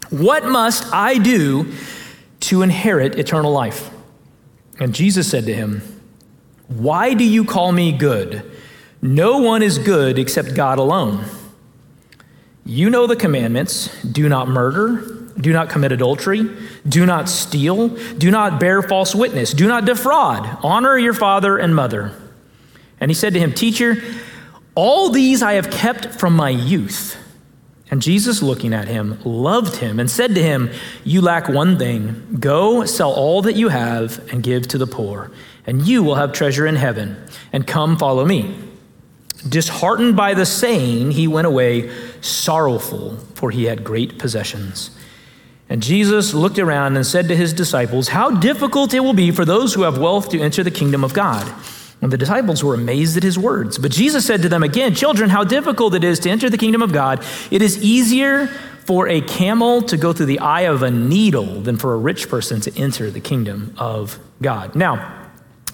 what 0.09 0.45
must 0.45 0.91
I 0.91 1.19
do 1.19 1.71
to 2.41 2.63
inherit 2.63 3.19
eternal 3.19 3.51
life? 3.51 3.91
And 4.79 4.95
Jesus 4.95 5.29
said 5.29 5.45
to 5.45 5.53
him, 5.53 5.83
why 6.71 7.13
do 7.13 7.25
you 7.25 7.43
call 7.43 7.73
me 7.73 7.91
good? 7.91 8.49
No 9.01 9.39
one 9.39 9.61
is 9.61 9.77
good 9.77 10.17
except 10.17 10.55
God 10.55 10.79
alone. 10.79 11.25
You 12.65 12.89
know 12.89 13.07
the 13.07 13.15
commandments 13.17 14.01
do 14.03 14.29
not 14.29 14.47
murder, 14.47 15.20
do 15.39 15.53
not 15.53 15.69
commit 15.69 15.91
adultery, 15.91 16.49
do 16.87 17.05
not 17.05 17.29
steal, 17.29 17.89
do 17.89 18.31
not 18.31 18.59
bear 18.59 18.81
false 18.81 19.15
witness, 19.15 19.53
do 19.53 19.67
not 19.67 19.85
defraud, 19.85 20.59
honor 20.63 20.97
your 20.97 21.13
father 21.13 21.57
and 21.57 21.75
mother. 21.75 22.13
And 22.99 23.09
he 23.09 23.15
said 23.15 23.33
to 23.33 23.39
him, 23.39 23.53
Teacher, 23.53 23.97
all 24.75 25.09
these 25.09 25.41
I 25.41 25.53
have 25.53 25.69
kept 25.69 26.19
from 26.19 26.35
my 26.35 26.49
youth. 26.49 27.17
And 27.89 28.01
Jesus, 28.01 28.41
looking 28.41 28.73
at 28.73 28.87
him, 28.87 29.19
loved 29.25 29.77
him 29.77 29.99
and 29.99 30.09
said 30.09 30.33
to 30.35 30.41
him, 30.41 30.69
You 31.03 31.21
lack 31.21 31.49
one 31.49 31.77
thing. 31.77 32.37
Go, 32.39 32.85
sell 32.85 33.11
all 33.11 33.41
that 33.41 33.57
you 33.57 33.67
have 33.67 34.31
and 34.31 34.41
give 34.41 34.67
to 34.69 34.77
the 34.77 34.87
poor, 34.87 35.29
and 35.65 35.85
you 35.85 36.01
will 36.01 36.15
have 36.15 36.31
treasure 36.31 36.65
in 36.65 36.77
heaven. 36.77 37.17
And 37.51 37.67
come, 37.67 37.97
follow 37.97 38.25
me. 38.25 38.57
Disheartened 39.47 40.15
by 40.15 40.35
the 40.35 40.45
saying, 40.45 41.11
he 41.11 41.27
went 41.27 41.47
away 41.47 41.91
sorrowful, 42.21 43.17
for 43.33 43.51
he 43.51 43.65
had 43.65 43.83
great 43.83 44.19
possessions. 44.19 44.91
And 45.71 45.81
Jesus 45.81 46.33
looked 46.33 46.59
around 46.59 46.97
and 46.97 47.07
said 47.07 47.29
to 47.29 47.35
his 47.35 47.53
disciples, 47.53 48.09
How 48.09 48.29
difficult 48.29 48.93
it 48.93 48.99
will 48.99 49.13
be 49.13 49.31
for 49.31 49.45
those 49.45 49.73
who 49.73 49.83
have 49.83 49.97
wealth 49.97 50.27
to 50.31 50.39
enter 50.41 50.63
the 50.63 50.69
kingdom 50.69 51.01
of 51.05 51.13
God. 51.13 51.49
And 52.01 52.11
the 52.11 52.17
disciples 52.17 52.61
were 52.61 52.73
amazed 52.73 53.15
at 53.15 53.23
his 53.23 53.39
words. 53.39 53.77
But 53.77 53.91
Jesus 53.91 54.25
said 54.25 54.41
to 54.41 54.49
them 54.49 54.63
again, 54.63 54.93
Children, 54.95 55.29
how 55.29 55.45
difficult 55.45 55.95
it 55.95 56.03
is 56.03 56.19
to 56.19 56.29
enter 56.29 56.49
the 56.49 56.57
kingdom 56.57 56.81
of 56.81 56.91
God. 56.91 57.23
It 57.51 57.61
is 57.61 57.81
easier 57.81 58.47
for 58.47 59.07
a 59.07 59.21
camel 59.21 59.81
to 59.83 59.95
go 59.95 60.11
through 60.11 60.25
the 60.25 60.39
eye 60.39 60.63
of 60.63 60.83
a 60.83 60.91
needle 60.91 61.61
than 61.61 61.77
for 61.77 61.93
a 61.93 61.97
rich 61.97 62.27
person 62.27 62.59
to 62.59 62.77
enter 62.77 63.09
the 63.09 63.21
kingdom 63.21 63.73
of 63.77 64.19
God. 64.41 64.75
Now, 64.75 65.20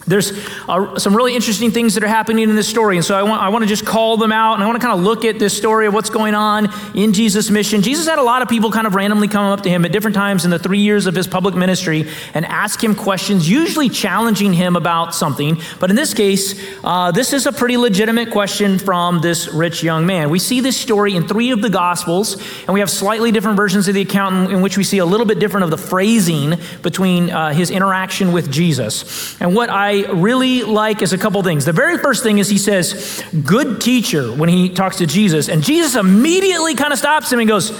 there's 0.08 0.32
uh, 0.70 0.98
some 0.98 1.16
really 1.16 1.36
interesting 1.36 1.72
things 1.72 1.94
that 1.96 2.04
are 2.04 2.08
happening 2.08 2.50
in 2.50 2.56
this 2.56 2.68
story. 2.68 2.96
And 2.96 3.06
so 3.06 3.16
I 3.16 3.24
want, 3.24 3.42
I 3.42 3.50
want 3.50 3.64
to 3.64 3.68
just 3.68 3.86
call 3.86 4.18
them 4.18 4.32
out 4.32 4.54
and 4.54 4.64
I 4.64 4.66
want 4.66 4.82
to 4.82 4.86
kind 4.86 4.98
of 4.98 5.06
look 5.06 5.26
at 5.26 5.38
this 5.38 5.56
story 5.56 5.86
of 5.86 5.94
what's 5.94 6.10
going 6.10 6.34
on 6.34 6.70
in 6.96 7.14
Jesus' 7.14 7.50
mission. 7.50 7.82
Jesus 7.82 8.08
had 8.08 8.18
a 8.18 8.24
lot 8.24 8.42
of 8.42 8.48
people 8.48 8.72
kind 8.72 8.88
of 8.88 8.96
randomly 8.96 9.28
come 9.28 9.46
up 9.46 9.62
to 9.64 9.70
him 9.70 9.84
at 9.86 9.92
different 9.92 10.16
times 10.16 10.46
in 10.46 10.52
the 10.52 10.60
three 10.60 10.80
years 10.80 11.06
of 11.06 11.16
his 11.16 11.28
public 11.28 11.56
ministry 11.56 12.10
and 12.34 12.46
ask 12.46 12.82
him 12.82 12.96
questions, 12.96 13.50
usually 13.50 13.90
challenging 13.90 14.54
him 14.54 14.76
about 14.76 15.14
something. 15.14 15.60
But 15.80 15.90
in 15.90 15.96
this 15.96 16.14
case, 16.14 16.56
uh, 16.84 17.12
this 17.12 17.34
is 17.34 17.46
a 17.46 17.52
pretty 17.52 17.76
legitimate 17.78 18.32
question 18.32 18.80
from 18.80 19.20
this 19.20 19.50
rich 19.50 19.84
young 19.84 20.06
man. 20.06 20.30
We 20.30 20.40
see 20.40 20.62
this 20.62 20.78
story 20.78 21.16
in 21.16 21.28
three 21.28 21.52
of 21.52 21.62
the 21.62 21.70
Gospels, 21.70 22.42
and 22.62 22.70
we 22.70 22.80
have 22.80 22.90
slightly 22.90 23.32
different 23.32 23.58
versions 23.58 23.88
of 23.88 23.96
the 23.96 24.02
account 24.02 24.50
in, 24.50 24.58
in 24.58 24.62
which 24.62 24.78
we 24.78 24.84
see 24.84 25.00
a 25.00 25.06
little 25.06 25.26
bit 25.26 25.40
different 25.40 25.66
of 25.66 25.70
the 25.70 25.78
phrasing 25.78 26.56
between 26.82 27.30
uh, 27.30 27.52
his 27.54 27.70
interaction 27.70 28.32
with 28.32 28.52
Jesus. 28.52 29.40
And 29.42 29.54
what 29.54 29.70
I 29.70 29.97
really 30.06 30.63
like 30.63 31.01
is 31.01 31.13
a 31.13 31.18
couple 31.18 31.42
things. 31.44 31.66
The 31.66 31.74
very 31.74 31.98
first 31.98 32.24
thing 32.24 32.38
is 32.38 32.50
he 32.50 32.58
says, 32.58 33.24
Good 33.46 33.82
teacher, 33.82 34.34
when 34.34 34.50
he 34.50 34.70
talks 34.70 34.98
to 34.98 35.06
Jesus. 35.06 35.50
And 35.50 35.63
Jesus 35.63 35.96
immediately 35.96 36.75
kind 36.75 36.94
of 36.94 37.00
stops 37.00 37.32
him 37.32 37.39
and 37.39 37.48
goes, 37.48 37.72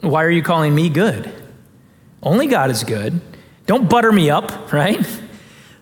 Why 0.00 0.24
are 0.24 0.30
you 0.30 0.42
calling 0.42 0.74
me 0.74 0.88
good? 0.88 1.32
Only 2.22 2.46
God 2.46 2.70
is 2.70 2.84
good. 2.84 3.20
Don't 3.66 3.88
butter 3.88 4.12
me 4.12 4.30
up, 4.30 4.72
right? 4.72 5.04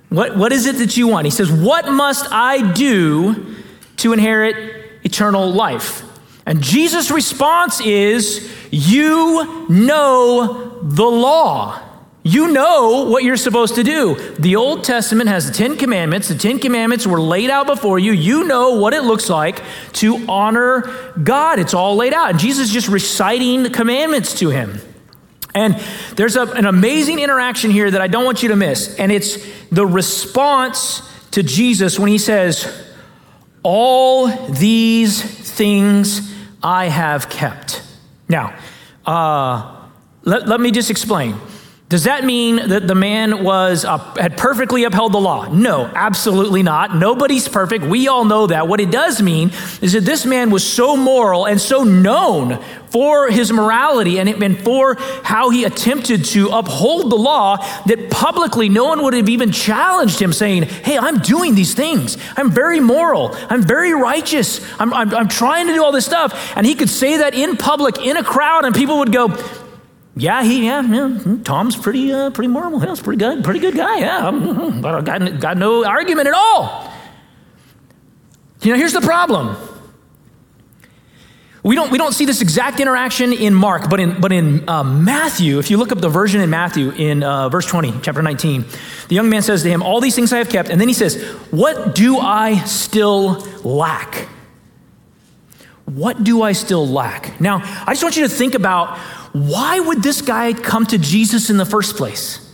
What, 0.09 0.37
what 0.37 0.53
is 0.53 0.67
it 0.67 0.77
that 0.77 0.97
you 0.97 1.09
want? 1.09 1.27
He 1.27 1.31
says, 1.31 1.51
What 1.51 1.91
must 1.91 2.27
I 2.31 2.73
do 2.73 3.57
to 3.99 4.13
inherit 4.13 5.01
eternal 5.05 5.51
life? 5.53 6.03
And 6.47 6.63
Jesus' 6.63 7.11
response 7.11 7.81
is, 7.81 8.51
You 8.71 9.67
know 9.69 10.81
the 10.83 11.05
law. 11.05 11.88
You 12.29 12.49
know 12.49 13.05
what 13.05 13.25
you're 13.25 13.39
supposed 13.39 13.77
to 13.77 13.83
do. 13.83 14.15
The 14.39 14.57
Old 14.57 14.85
Testament 14.85 15.31
has 15.31 15.47
the 15.47 15.53
Ten 15.55 15.79
Commandments. 15.79 16.29
The 16.29 16.35
Ten 16.35 16.59
Commandments 16.59 17.07
were 17.07 17.19
laid 17.19 17.49
out 17.49 17.67
before 17.67 17.99
you. 17.99 18.13
You 18.13 18.45
know 18.45 18.75
what 18.75 18.93
it 18.93 19.03
looks 19.03 19.31
like 19.31 19.63
to 19.95 20.27
honor 20.29 21.15
God. 21.23 21.59
It's 21.59 21.73
all 21.73 21.97
laid 21.97 22.13
out. 22.13 22.29
And 22.29 22.39
Jesus 22.39 22.67
is 22.67 22.73
just 22.75 22.89
reciting 22.89 23.63
the 23.63 23.71
commandments 23.71 24.39
to 24.41 24.51
him. 24.51 24.79
And 25.55 25.83
there's 26.17 26.37
a, 26.37 26.43
an 26.43 26.67
amazing 26.67 27.19
interaction 27.19 27.71
here 27.71 27.91
that 27.91 28.03
I 28.03 28.09
don't 28.09 28.27
want 28.27 28.43
you 28.43 28.51
to 28.51 28.57
miss. 28.57 28.95
And 28.97 29.11
it's 29.11 29.39
the 29.71 29.87
response 29.87 31.01
to 31.31 31.43
Jesus 31.43 31.99
when 31.99 32.11
he 32.11 32.19
says, 32.19 32.87
All 33.63 34.29
these 34.49 35.23
things 35.23 36.31
I 36.63 36.89
have 36.89 37.31
kept. 37.31 37.83
Now, 38.29 38.55
uh, 39.07 39.87
let, 40.25 40.47
let 40.47 40.61
me 40.61 40.73
just 40.73 40.91
explain. 40.91 41.35
Does 41.89 42.05
that 42.05 42.23
mean 42.23 42.69
that 42.69 42.87
the 42.87 42.95
man 42.95 43.43
was 43.43 43.87
uh, 43.87 43.97
had 44.17 44.37
perfectly 44.37 44.85
upheld 44.85 45.15
the 45.15 45.21
law? 45.21 45.49
No, 45.49 45.87
absolutely 45.87 46.63
not. 46.63 46.95
Nobody's 46.95 47.49
perfect. 47.49 47.83
We 47.83 48.09
all 48.09 48.27
know 48.27 48.47
that. 48.47 48.69
What 48.69 48.79
it 48.79 48.91
does 48.91 49.23
mean 49.23 49.53
is 49.81 49.95
that 49.95 50.03
this 50.05 50.27
man 50.27 50.51
was 50.51 50.71
so 50.71 50.99
moral 50.99 51.47
and 51.47 51.59
so 51.59 51.85
known 51.85 52.63
for 52.91 53.31
his 53.31 53.51
morality 53.51 54.19
and, 54.19 54.29
it, 54.29 54.43
and 54.43 54.59
for 54.59 54.97
how 55.25 55.49
he 55.49 55.65
attempted 55.65 56.27
to 56.27 56.51
uphold 56.51 57.11
the 57.11 57.17
law 57.17 57.57
that 57.87 58.11
publicly 58.11 58.69
no 58.69 58.85
one 58.85 59.03
would 59.03 59.15
have 59.15 59.31
even 59.31 59.51
challenged 59.51 60.21
him, 60.21 60.35
saying, 60.35 60.65
Hey, 60.65 60.99
I'm 60.99 61.21
doing 61.21 61.55
these 61.55 61.73
things. 61.73 62.19
I'm 62.37 62.51
very 62.51 62.81
moral. 62.81 63.35
I'm 63.49 63.63
very 63.63 63.95
righteous. 63.95 64.61
I'm, 64.79 64.93
I'm, 64.93 65.15
I'm 65.15 65.29
trying 65.29 65.69
to 65.69 65.73
do 65.73 65.83
all 65.83 65.93
this 65.93 66.05
stuff. 66.05 66.53
And 66.55 66.67
he 66.67 66.75
could 66.75 66.91
say 66.91 67.17
that 67.17 67.33
in 67.33 67.57
public, 67.57 67.99
in 68.05 68.19
a 68.19 68.23
crowd, 68.23 68.67
and 68.67 68.75
people 68.75 68.99
would 68.99 69.13
go, 69.13 69.35
yeah, 70.19 70.43
he, 70.43 70.67
yeah, 70.67 70.83
yeah 70.83 71.37
Tom's 71.45 71.77
pretty, 71.77 72.13
uh, 72.13 72.31
pretty 72.31 72.49
moral. 72.49 72.79
He's 72.81 73.01
pretty 73.01 73.19
good, 73.19 73.45
pretty 73.45 73.61
good 73.61 73.77
guy. 73.77 73.99
Yeah, 73.99 74.31
but 74.83 74.95
I 74.95 75.01
got, 75.01 75.41
got 75.41 75.57
no 75.57 75.85
argument 75.85 76.29
at 76.29 76.35
all. 76.35 76.93
You 78.63 78.73
know, 78.73 78.79
here's 78.79 78.93
the 78.93 79.01
problem. 79.01 79.57
We 81.63 81.75
don't, 81.75 81.91
we 81.91 81.99
don't 81.99 82.13
see 82.13 82.25
this 82.25 82.41
exact 82.41 82.81
interaction 82.81 83.33
in 83.33 83.53
Mark, 83.53 83.91
but 83.91 84.01
in, 84.01 84.21
but 84.21 84.33
in 84.33 84.69
uh, 84.69 84.85
Matthew, 84.85 85.59
if 85.59 85.71
you 85.71 85.77
look 85.77 85.93
up 85.93 86.01
the 86.01 86.09
version 86.09 86.41
in 86.41 86.51
Matthew 86.51 86.91
in 86.93 87.23
uh, 87.23 87.49
verse 87.49 87.67
20, 87.67 88.01
chapter 88.01 88.23
19, 88.23 88.65
the 89.09 89.15
young 89.15 89.29
man 89.29 89.43
says 89.43 89.63
to 89.65 89.69
him, 89.69 89.83
All 89.83 90.01
these 90.01 90.15
things 90.15 90.33
I 90.33 90.39
have 90.39 90.49
kept. 90.49 90.71
And 90.71 90.81
then 90.81 90.89
he 90.89 90.95
says, 90.95 91.23
What 91.51 91.95
do 91.95 92.19
I 92.19 92.59
still 92.65 93.41
lack? 93.65 94.29
What 95.85 96.23
do 96.23 96.43
I 96.43 96.53
still 96.53 96.87
lack? 96.87 97.41
Now, 97.41 97.61
I 97.87 97.93
just 97.93 98.03
want 98.03 98.17
you 98.17 98.23
to 98.23 98.29
think 98.29 98.55
about 98.55 98.99
why 99.47 99.79
would 99.79 100.03
this 100.03 100.23
guy 100.23 100.53
come 100.53 100.87
to 100.87 100.99
Jesus 100.99 101.51
in 101.51 101.59
the 101.59 101.67
first 101.67 101.97
place? 101.97 102.45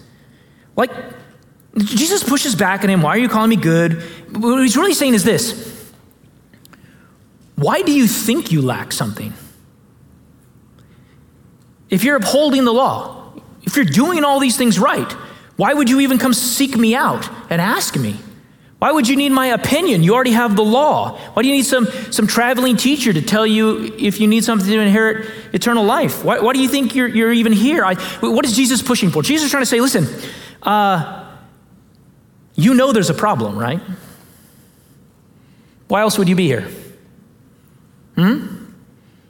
Like, 0.76 0.90
Jesus 1.78 2.22
pushes 2.22 2.54
back 2.54 2.84
at 2.84 2.90
him, 2.90 3.02
Why 3.02 3.10
are 3.10 3.18
you 3.18 3.28
calling 3.28 3.50
me 3.50 3.56
good? 3.56 4.02
What 4.36 4.60
he's 4.62 4.76
really 4.76 4.94
saying 4.94 5.14
is 5.14 5.24
this 5.24 5.92
Why 7.56 7.82
do 7.82 7.92
you 7.92 8.06
think 8.06 8.52
you 8.52 8.62
lack 8.62 8.92
something? 8.92 9.32
If 11.90 12.02
you're 12.02 12.16
upholding 12.16 12.64
the 12.64 12.72
law, 12.72 13.32
if 13.62 13.76
you're 13.76 13.84
doing 13.84 14.24
all 14.24 14.40
these 14.40 14.56
things 14.56 14.78
right, 14.78 15.10
why 15.56 15.72
would 15.74 15.88
you 15.88 16.00
even 16.00 16.18
come 16.18 16.34
seek 16.34 16.76
me 16.76 16.94
out 16.94 17.28
and 17.50 17.60
ask 17.60 17.96
me? 17.96 18.16
Why 18.84 18.92
would 18.92 19.08
you 19.08 19.16
need 19.16 19.32
my 19.32 19.46
opinion? 19.46 20.02
You 20.02 20.14
already 20.14 20.32
have 20.32 20.56
the 20.56 20.62
law. 20.62 21.16
Why 21.32 21.40
do 21.40 21.48
you 21.48 21.54
need 21.54 21.64
some, 21.64 21.86
some 22.12 22.26
traveling 22.26 22.76
teacher 22.76 23.14
to 23.14 23.22
tell 23.22 23.46
you 23.46 23.94
if 23.98 24.20
you 24.20 24.26
need 24.26 24.44
something 24.44 24.68
to 24.68 24.78
inherit 24.78 25.30
eternal 25.54 25.84
life? 25.84 26.22
Why, 26.22 26.40
why 26.40 26.52
do 26.52 26.60
you 26.60 26.68
think 26.68 26.94
you're, 26.94 27.08
you're 27.08 27.32
even 27.32 27.54
here? 27.54 27.82
I, 27.82 27.94
what 28.20 28.44
is 28.44 28.54
Jesus 28.54 28.82
pushing 28.82 29.08
for? 29.08 29.22
Jesus 29.22 29.46
is 29.46 29.50
trying 29.50 29.62
to 29.62 29.66
say, 29.66 29.80
listen, 29.80 30.06
uh, 30.62 31.34
you 32.56 32.74
know 32.74 32.92
there's 32.92 33.08
a 33.08 33.14
problem, 33.14 33.56
right? 33.56 33.80
Why 35.88 36.02
else 36.02 36.18
would 36.18 36.28
you 36.28 36.36
be 36.36 36.46
here? 36.46 36.68
Hmm? 38.16 38.66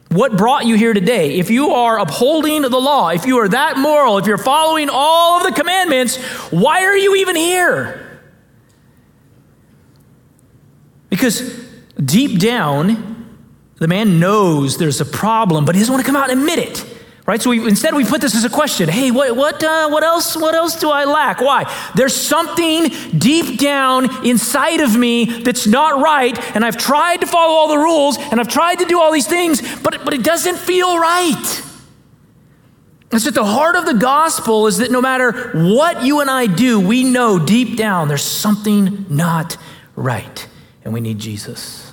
What 0.09 0.37
brought 0.37 0.67
you 0.67 0.77
here 0.77 0.95
today? 0.95 1.39
If 1.39 1.53
you 1.53 1.71
are 1.75 2.01
upholding 2.01 2.63
the 2.63 2.71
law, 2.71 3.11
if 3.11 3.25
you 3.25 3.39
are 3.39 3.49
that 3.49 3.79
moral, 3.79 4.19
if 4.19 4.27
you're 4.27 4.37
following 4.37 4.89
all 4.91 5.37
of 5.39 5.47
the 5.47 5.53
commandments, 5.53 6.17
why 6.51 6.83
are 6.83 6.97
you 6.97 7.15
even 7.15 7.37
here? 7.37 8.04
Because 11.15 11.65
deep 12.05 12.41
down, 12.41 13.39
the 13.77 13.87
man 13.87 14.19
knows 14.19 14.79
there's 14.79 15.01
a 15.01 15.05
problem, 15.05 15.65
but 15.65 15.77
he 15.77 15.81
doesn't 15.81 15.93
want 15.93 16.05
to 16.05 16.07
come 16.11 16.21
out 16.21 16.29
and 16.29 16.41
admit 16.41 16.59
it. 16.59 16.85
Right? 17.25 17.41
So 17.41 17.51
we, 17.51 17.65
instead, 17.69 17.95
we 17.95 18.05
put 18.05 18.21
this 18.21 18.35
as 18.35 18.43
a 18.43 18.51
question. 18.51 18.89
Hey, 18.89 19.13
what, 19.13 19.37
what, 19.37 19.63
uh, 19.63 19.91
what 19.91 20.03
else? 20.03 20.37
What 20.37 20.57
else 20.57 20.75
do 20.75 20.91
I 20.91 21.05
lack? 21.05 21.41
Why? 21.41 21.73
There's 21.95 22.17
something 22.17 22.89
deep 23.17 23.61
down 23.61 24.27
inside 24.27 24.81
of 24.81 24.97
me 24.97 25.27
that's 25.43 25.69
not 25.69 26.03
right, 26.03 26.37
and 26.57 26.65
I've 26.65 26.77
tried 26.77 27.19
to 27.19 27.29
follow 27.29 27.55
all 27.55 27.69
the 27.69 27.79
rules, 27.79 28.19
and 28.19 28.41
I've 28.41 28.49
tried 28.49 28.81
to 28.81 28.85
do 28.85 29.01
all 29.01 29.13
these 29.13 29.29
things, 29.29 29.63
but, 29.85 30.05
but 30.05 30.15
it 30.15 30.25
doesn't 30.25 30.57
feel 30.57 30.99
right. 30.99 31.63
It's 33.13 33.29
at 33.29 33.35
the 33.35 33.45
heart 33.45 33.77
of 33.77 33.87
the 33.87 33.95
gospel 33.95 34.67
is 34.67 34.79
that 34.79 34.91
no 34.91 35.01
matter 35.01 35.53
what 35.53 36.05
you 36.05 36.19
and 36.19 36.29
I 36.29 36.47
do, 36.47 36.81
we 36.81 37.05
know 37.05 37.39
deep 37.39 37.77
down 37.77 38.09
there's 38.09 38.25
something 38.25 39.07
not 39.09 39.57
right 39.95 40.49
and 40.85 40.93
we 40.93 41.01
need 41.01 41.19
Jesus. 41.19 41.93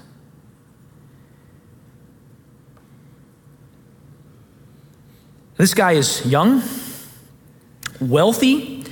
This 5.58 5.74
guy 5.74 5.94
is 5.94 6.26
young, 6.26 6.64
wealthy, 8.00 8.84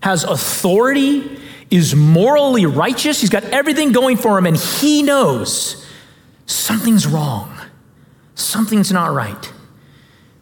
has 0.00 0.24
authority, 0.24 1.38
is 1.70 1.94
morally 1.94 2.66
righteous. 2.66 3.20
He's 3.20 3.30
got 3.30 3.44
everything 3.44 3.92
going 3.92 4.16
for 4.16 4.38
him, 4.38 4.46
and 4.46 4.56
he 4.56 5.02
knows 5.02 5.86
something's 6.46 7.06
wrong. 7.06 7.52
Something's 8.34 8.92
not 8.92 9.12
right. 9.12 9.52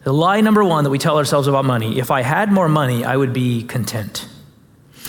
The 0.03 0.13
lie 0.13 0.41
number 0.41 0.63
one 0.63 0.83
that 0.83 0.91
we 0.91 0.99
tell 0.99 1.17
ourselves 1.17 1.47
about 1.47 1.65
money 1.65 1.99
if 1.99 2.11
I 2.11 2.21
had 2.21 2.51
more 2.51 2.69
money, 2.69 3.03
I 3.03 3.17
would 3.17 3.33
be 3.33 3.63
content. 3.63 4.29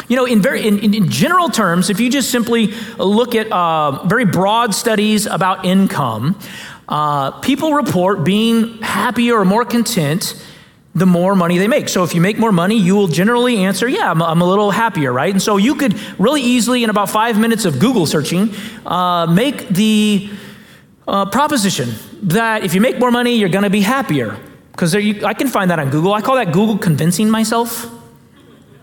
You 0.09 0.17
know, 0.17 0.25
in, 0.25 0.41
very, 0.43 0.67
in, 0.67 0.95
in 0.95 1.09
general 1.09 1.49
terms, 1.49 1.91
if 1.91 2.01
you 2.01 2.11
just 2.11 2.31
simply 2.31 2.69
look 2.99 3.35
at 3.35 3.51
uh, 3.51 4.07
very 4.07 4.25
broad 4.25 4.75
studies 4.75 5.27
about 5.27 5.65
income, 5.65 6.39
uh, 6.89 7.33
people 7.41 7.75
report 7.75 8.23
being 8.23 8.79
happier 8.79 9.37
or 9.37 9.45
more 9.45 9.65
content 9.65 10.41
the 10.95 11.07
more 11.07 11.35
money 11.35 11.59
they 11.59 11.69
make. 11.69 11.91
So 11.91 12.05
if 12.05 12.15
you 12.15 12.23
make 12.23 12.39
more 12.39 12.53
money, 12.53 12.79
you 12.79 12.97
will 12.97 13.09
generally 13.09 13.59
answer, 13.59 13.87
yeah, 13.87 14.11
I'm, 14.11 14.23
I'm 14.23 14.41
a 14.41 14.47
little 14.47 14.71
happier, 14.71 15.13
right? 15.13 15.31
And 15.31 15.43
so 15.43 15.59
you 15.59 15.75
could 15.75 15.95
really 16.19 16.41
easily, 16.41 16.85
in 16.85 16.91
about 16.91 17.11
five 17.11 17.39
minutes 17.39 17.67
of 17.67 17.79
Google 17.79 18.07
searching, 18.07 18.55
uh, 18.87 19.27
make 19.27 19.69
the 19.69 20.31
uh, 21.07 21.27
proposition 21.27 21.91
that 22.23 22.65
if 22.65 22.75
you 22.75 22.81
make 22.81 22.99
more 22.99 23.11
money, 23.11 23.37
you're 23.37 23.51
going 23.51 23.65
to 23.65 23.71
be 23.71 23.83
happier. 23.83 24.39
Because 24.73 24.95
I 24.95 25.35
can 25.35 25.49
find 25.49 25.71
that 25.71 25.79
on 25.79 25.91
Google. 25.91 26.15
I 26.15 26.23
call 26.23 26.37
that 26.37 26.53
Google 26.53 26.79
convincing 26.79 27.29
myself 27.29 27.91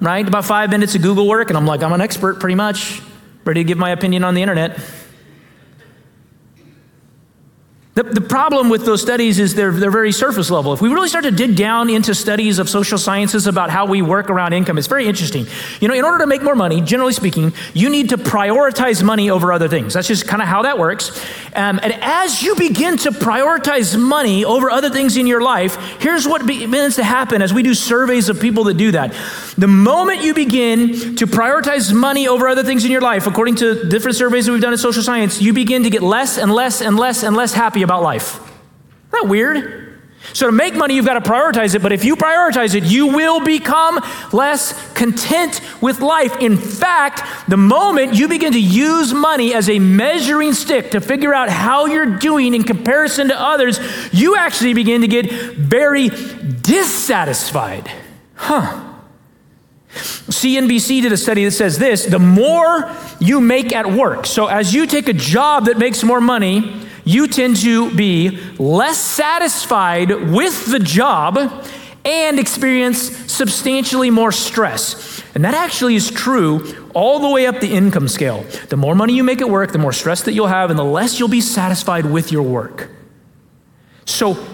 right? 0.03 0.27
About 0.27 0.45
five 0.45 0.69
minutes 0.69 0.95
of 0.95 1.01
Google 1.01 1.27
work, 1.27 1.49
and 1.49 1.57
I'm 1.57 1.65
like, 1.65 1.81
I'm 1.81 1.93
an 1.93 2.01
expert 2.01 2.39
pretty 2.39 2.55
much, 2.55 3.01
ready 3.45 3.61
to 3.61 3.63
give 3.63 3.77
my 3.77 3.91
opinion 3.91 4.23
on 4.23 4.35
the 4.35 4.41
internet. 4.41 4.79
The, 7.95 8.01
the 8.01 8.21
problem 8.21 8.69
with 8.69 8.85
those 8.85 9.03
studies 9.03 9.37
is 9.37 9.53
they're, 9.53 9.71
they're 9.71 9.91
very 9.91 10.11
surface 10.11 10.49
level. 10.49 10.73
If 10.73 10.81
we 10.81 10.89
really 10.89 11.09
start 11.09 11.25
to 11.25 11.31
dig 11.31 11.55
down 11.55 11.91
into 11.91 12.15
studies 12.15 12.57
of 12.57 12.67
social 12.67 12.97
sciences 12.97 13.45
about 13.45 13.69
how 13.69 13.85
we 13.85 14.01
work 14.01 14.31
around 14.31 14.53
income, 14.53 14.79
it's 14.79 14.87
very 14.87 15.05
interesting. 15.05 15.45
You 15.79 15.87
know, 15.87 15.93
in 15.93 16.03
order 16.03 16.17
to 16.19 16.27
make 16.27 16.41
more 16.41 16.55
money, 16.55 16.81
generally 16.81 17.13
speaking, 17.13 17.53
you 17.75 17.91
need 17.91 18.09
to 18.09 18.17
prioritize 18.17 19.03
money 19.03 19.29
over 19.29 19.53
other 19.53 19.67
things. 19.67 19.93
That's 19.93 20.07
just 20.07 20.27
kind 20.27 20.41
of 20.41 20.47
how 20.47 20.63
that 20.63 20.79
works. 20.79 21.23
Um, 21.55 21.79
and 21.83 21.93
as 22.01 22.41
you 22.41 22.55
begin 22.55 22.97
to 22.97 23.11
prioritize 23.11 23.99
money 23.99 24.43
over 24.43 24.71
other 24.71 24.89
things 24.89 25.17
in 25.17 25.27
your 25.27 25.41
life, 25.41 25.75
here's 25.99 26.27
what 26.27 26.45
begins 26.45 26.95
to 26.95 27.03
happen 27.03 27.41
as 27.41 27.53
we 27.53 27.61
do 27.61 27.73
surveys 27.73 28.29
of 28.29 28.39
people 28.39 28.65
that 28.65 28.75
do 28.75 28.91
that. 28.91 29.13
The 29.57 29.67
moment 29.67 30.23
you 30.23 30.33
begin 30.33 31.15
to 31.17 31.27
prioritize 31.27 31.93
money 31.93 32.27
over 32.27 32.47
other 32.47 32.63
things 32.63 32.85
in 32.85 32.91
your 32.91 33.01
life, 33.01 33.27
according 33.27 33.55
to 33.57 33.87
different 33.87 34.17
surveys 34.17 34.47
that 34.47 34.51
we've 34.51 34.61
done 34.61 34.73
in 34.73 34.79
social 34.79 35.03
science, 35.03 35.41
you 35.41 35.53
begin 35.53 35.83
to 35.83 35.89
get 35.89 36.01
less 36.01 36.37
and 36.37 36.51
less 36.51 36.81
and 36.81 36.97
less 36.97 37.23
and 37.23 37.35
less 37.35 37.53
happy 37.53 37.83
about 37.83 38.01
life. 38.01 38.35
Isn't 38.35 39.11
that 39.11 39.27
weird? 39.27 39.92
So, 40.33 40.47
to 40.47 40.51
make 40.51 40.75
money, 40.75 40.95
you've 40.95 41.05
got 41.05 41.23
to 41.23 41.29
prioritize 41.29 41.75
it, 41.75 41.81
but 41.83 41.91
if 41.91 42.03
you 42.03 42.15
prioritize 42.15 42.73
it, 42.73 42.83
you 42.83 43.07
will 43.07 43.39
become 43.39 43.99
less 44.31 44.73
content 44.93 45.61
with 45.79 46.01
life. 46.01 46.35
In 46.39 46.57
fact, 46.57 47.21
the 47.47 47.57
moment 47.57 48.15
you 48.15 48.27
begin 48.27 48.53
to 48.53 48.61
use 48.61 49.13
money 49.13 49.53
as 49.53 49.69
a 49.69 49.77
measuring 49.77 50.53
stick 50.53 50.91
to 50.91 51.01
figure 51.01 51.33
out 51.33 51.49
how 51.49 51.85
you're 51.85 52.17
doing 52.17 52.55
in 52.55 52.63
comparison 52.63 53.27
to 53.27 53.39
others, 53.39 53.79
you 54.11 54.35
actually 54.35 54.73
begin 54.73 55.01
to 55.01 55.07
get 55.07 55.31
very 55.31 56.09
dissatisfied. 56.09 57.91
Huh. 58.35 58.91
CNBC 59.93 61.03
did 61.03 61.11
a 61.11 61.17
study 61.17 61.45
that 61.45 61.51
says 61.51 61.77
this 61.77 62.05
the 62.05 62.17
more 62.17 62.91
you 63.19 63.39
make 63.39 63.71
at 63.71 63.91
work, 63.91 64.25
so 64.25 64.47
as 64.47 64.73
you 64.73 64.87
take 64.87 65.07
a 65.07 65.13
job 65.13 65.65
that 65.65 65.77
makes 65.77 66.03
more 66.03 66.19
money, 66.19 66.83
you 67.05 67.27
tend 67.27 67.57
to 67.57 67.93
be 67.95 68.39
less 68.57 68.97
satisfied 68.97 70.09
with 70.09 70.67
the 70.67 70.79
job 70.79 71.37
and 72.05 72.39
experience 72.39 72.99
substantially 73.31 74.09
more 74.09 74.31
stress. 74.31 75.23
And 75.35 75.45
that 75.45 75.53
actually 75.53 75.95
is 75.95 76.11
true 76.11 76.89
all 76.93 77.19
the 77.19 77.29
way 77.29 77.47
up 77.47 77.59
the 77.59 77.73
income 77.73 78.07
scale. 78.07 78.43
The 78.69 78.77
more 78.77 78.95
money 78.95 79.13
you 79.15 79.23
make 79.23 79.41
at 79.41 79.49
work, 79.49 79.71
the 79.71 79.79
more 79.79 79.93
stress 79.93 80.21
that 80.23 80.33
you'll 80.33 80.47
have, 80.47 80.69
and 80.69 80.77
the 80.77 80.83
less 80.83 81.19
you'll 81.19 81.29
be 81.29 81.41
satisfied 81.41 82.05
with 82.05 82.31
your 82.31 82.43
work. 82.43 82.89
So 84.05 84.45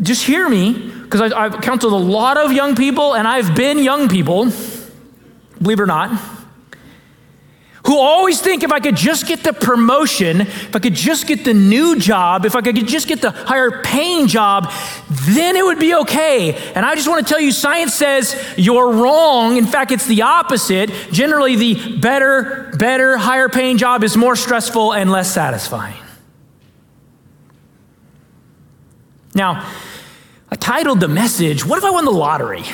just 0.00 0.24
hear 0.24 0.48
me, 0.48 0.72
because 1.02 1.32
I've 1.32 1.60
counseled 1.60 1.92
a 1.92 1.96
lot 1.96 2.36
of 2.36 2.52
young 2.52 2.76
people, 2.76 3.14
and 3.14 3.28
I've 3.28 3.54
been 3.54 3.78
young 3.78 4.08
people, 4.08 4.50
believe 5.60 5.78
it 5.78 5.82
or 5.82 5.86
not 5.86 6.41
who 7.92 7.98
always 7.98 8.40
think 8.40 8.62
if 8.62 8.72
I 8.72 8.80
could 8.80 8.96
just 8.96 9.26
get 9.26 9.42
the 9.42 9.52
promotion, 9.52 10.40
if 10.40 10.74
I 10.74 10.78
could 10.78 10.94
just 10.94 11.26
get 11.26 11.44
the 11.44 11.52
new 11.52 11.98
job, 11.98 12.46
if 12.46 12.56
I 12.56 12.62
could 12.62 12.76
just 12.86 13.06
get 13.06 13.20
the 13.20 13.32
higher 13.32 13.82
paying 13.82 14.28
job, 14.28 14.72
then 15.10 15.56
it 15.56 15.64
would 15.64 15.78
be 15.78 15.94
okay. 15.96 16.54
And 16.74 16.86
I 16.86 16.94
just 16.94 17.06
want 17.06 17.26
to 17.26 17.30
tell 17.30 17.40
you, 17.40 17.52
science 17.52 17.92
says 17.92 18.54
you're 18.56 18.92
wrong. 18.92 19.58
In 19.58 19.66
fact, 19.66 19.92
it's 19.92 20.06
the 20.06 20.22
opposite. 20.22 20.90
Generally, 21.12 21.56
the 21.56 21.98
better, 21.98 22.72
better, 22.78 23.18
higher 23.18 23.50
paying 23.50 23.76
job 23.76 24.02
is 24.04 24.16
more 24.16 24.36
stressful 24.36 24.94
and 24.94 25.10
less 25.10 25.30
satisfying. 25.30 26.02
Now, 29.34 29.70
I 30.48 30.56
titled 30.56 31.00
the 31.00 31.08
message, 31.08 31.66
What 31.66 31.76
if 31.76 31.84
I 31.84 31.90
won 31.90 32.06
the 32.06 32.10
lottery? 32.10 32.64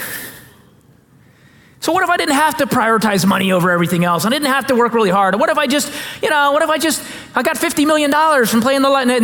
So 1.81 1.93
what 1.93 2.03
if 2.03 2.11
I 2.11 2.17
didn't 2.17 2.35
have 2.35 2.57
to 2.57 2.67
prioritize 2.67 3.25
money 3.25 3.53
over 3.53 3.71
everything 3.71 4.05
else? 4.05 4.25
I 4.25 4.31
didn't 4.31 4.49
have 4.49 4.67
to 4.67 4.75
work 4.75 4.95
really 4.95 5.11
hard. 5.11 5.39
What 5.39 5.49
if 5.49 5.59
I 5.59 5.67
just, 5.67 5.93
you 6.23 6.29
know, 6.29 6.51
what 6.53 6.63
if 6.63 6.69
I 6.69 6.79
just, 6.79 7.05
I 7.37 7.43
got 7.43 7.57
$50 7.57 7.87
million 7.87 8.11
from 8.47 8.61
playing 8.61 8.83
the 8.83 8.91
lottery? 8.91 9.21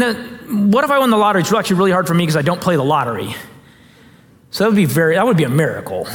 What 0.46 0.84
if 0.84 0.90
I 0.90 0.98
won 0.98 1.10
the 1.10 1.16
lottery? 1.16 1.42
It's 1.42 1.52
actually 1.52 1.76
really 1.76 1.90
hard 1.90 2.06
for 2.06 2.14
me 2.14 2.22
because 2.22 2.36
I 2.36 2.42
don't 2.42 2.60
play 2.60 2.76
the 2.76 2.84
lottery. 2.84 3.34
So 4.50 4.64
that 4.64 4.70
would 4.70 4.76
be 4.76 4.84
very, 4.84 5.16
that 5.16 5.26
would 5.26 5.36
be 5.36 5.44
a 5.44 5.48
miracle. 5.48 6.06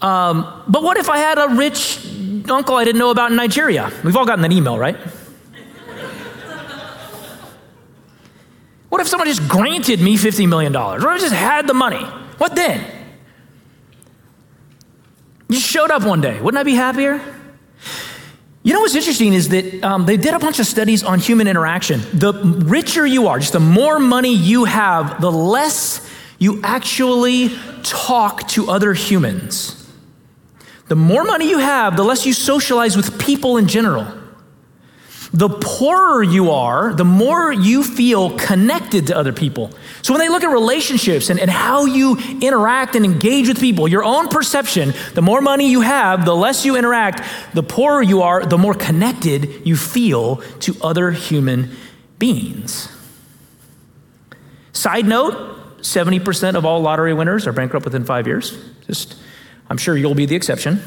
Um, 0.00 0.62
but 0.68 0.82
what 0.82 0.96
if 0.96 1.10
I 1.10 1.18
had 1.18 1.38
a 1.38 1.48
rich 1.54 1.98
uncle 2.48 2.76
I 2.76 2.84
didn't 2.84 2.98
know 2.98 3.10
about 3.10 3.30
in 3.30 3.36
Nigeria? 3.36 3.92
We've 4.04 4.16
all 4.16 4.24
gotten 4.24 4.42
that 4.42 4.52
email, 4.52 4.78
right? 4.78 4.96
what 8.88 9.02
if 9.02 9.08
someone 9.08 9.28
just 9.28 9.46
granted 9.48 10.00
me 10.00 10.16
$50 10.16 10.48
million? 10.48 10.74
Or 10.74 11.08
I 11.08 11.18
just 11.18 11.34
had 11.34 11.66
the 11.66 11.74
money? 11.74 12.02
What 12.38 12.54
then? 12.54 12.97
You 15.48 15.58
showed 15.58 15.90
up 15.90 16.02
one 16.02 16.20
day. 16.20 16.40
Wouldn't 16.40 16.60
I 16.60 16.64
be 16.64 16.74
happier? 16.74 17.20
You 18.62 18.74
know 18.74 18.80
what's 18.80 18.94
interesting 18.94 19.32
is 19.32 19.48
that 19.48 19.82
um, 19.82 20.04
they 20.04 20.16
did 20.16 20.34
a 20.34 20.38
bunch 20.38 20.58
of 20.58 20.66
studies 20.66 21.02
on 21.02 21.20
human 21.20 21.46
interaction. 21.46 22.00
The 22.12 22.34
richer 22.66 23.06
you 23.06 23.28
are, 23.28 23.38
just 23.38 23.54
the 23.54 23.60
more 23.60 23.98
money 23.98 24.34
you 24.34 24.64
have, 24.64 25.20
the 25.20 25.32
less 25.32 26.06
you 26.38 26.60
actually 26.62 27.56
talk 27.82 28.46
to 28.48 28.70
other 28.70 28.92
humans. 28.92 29.74
The 30.88 30.96
more 30.96 31.24
money 31.24 31.48
you 31.48 31.58
have, 31.58 31.96
the 31.96 32.04
less 32.04 32.26
you 32.26 32.32
socialize 32.32 32.96
with 32.96 33.18
people 33.18 33.56
in 33.56 33.68
general. 33.68 34.06
The 35.32 35.50
poorer 35.50 36.22
you 36.22 36.50
are, 36.52 36.94
the 36.94 37.04
more 37.04 37.52
you 37.52 37.84
feel 37.84 38.36
connected 38.38 39.08
to 39.08 39.16
other 39.16 39.32
people. 39.32 39.70
So 40.00 40.14
when 40.14 40.20
they 40.20 40.30
look 40.30 40.42
at 40.42 40.50
relationships 40.50 41.28
and, 41.28 41.38
and 41.38 41.50
how 41.50 41.84
you 41.84 42.16
interact 42.40 42.96
and 42.96 43.04
engage 43.04 43.48
with 43.48 43.60
people, 43.60 43.86
your 43.88 44.04
own 44.04 44.28
perception, 44.28 44.94
the 45.14 45.20
more 45.20 45.42
money 45.42 45.70
you 45.70 45.82
have, 45.82 46.24
the 46.24 46.34
less 46.34 46.64
you 46.64 46.76
interact, 46.76 47.22
the 47.52 47.62
poorer 47.62 48.02
you 48.02 48.22
are, 48.22 48.46
the 48.46 48.56
more 48.56 48.72
connected 48.72 49.66
you 49.66 49.76
feel 49.76 50.36
to 50.60 50.74
other 50.80 51.10
human 51.10 51.76
beings. 52.18 52.90
Side 54.72 55.06
note 55.06 55.80
70% 55.82 56.54
of 56.54 56.64
all 56.64 56.80
lottery 56.80 57.12
winners 57.12 57.46
are 57.46 57.52
bankrupt 57.52 57.84
within 57.84 58.04
five 58.04 58.26
years. 58.26 58.56
Just, 58.86 59.16
I'm 59.68 59.76
sure 59.76 59.96
you'll 59.96 60.14
be 60.14 60.26
the 60.26 60.36
exception. 60.36 60.80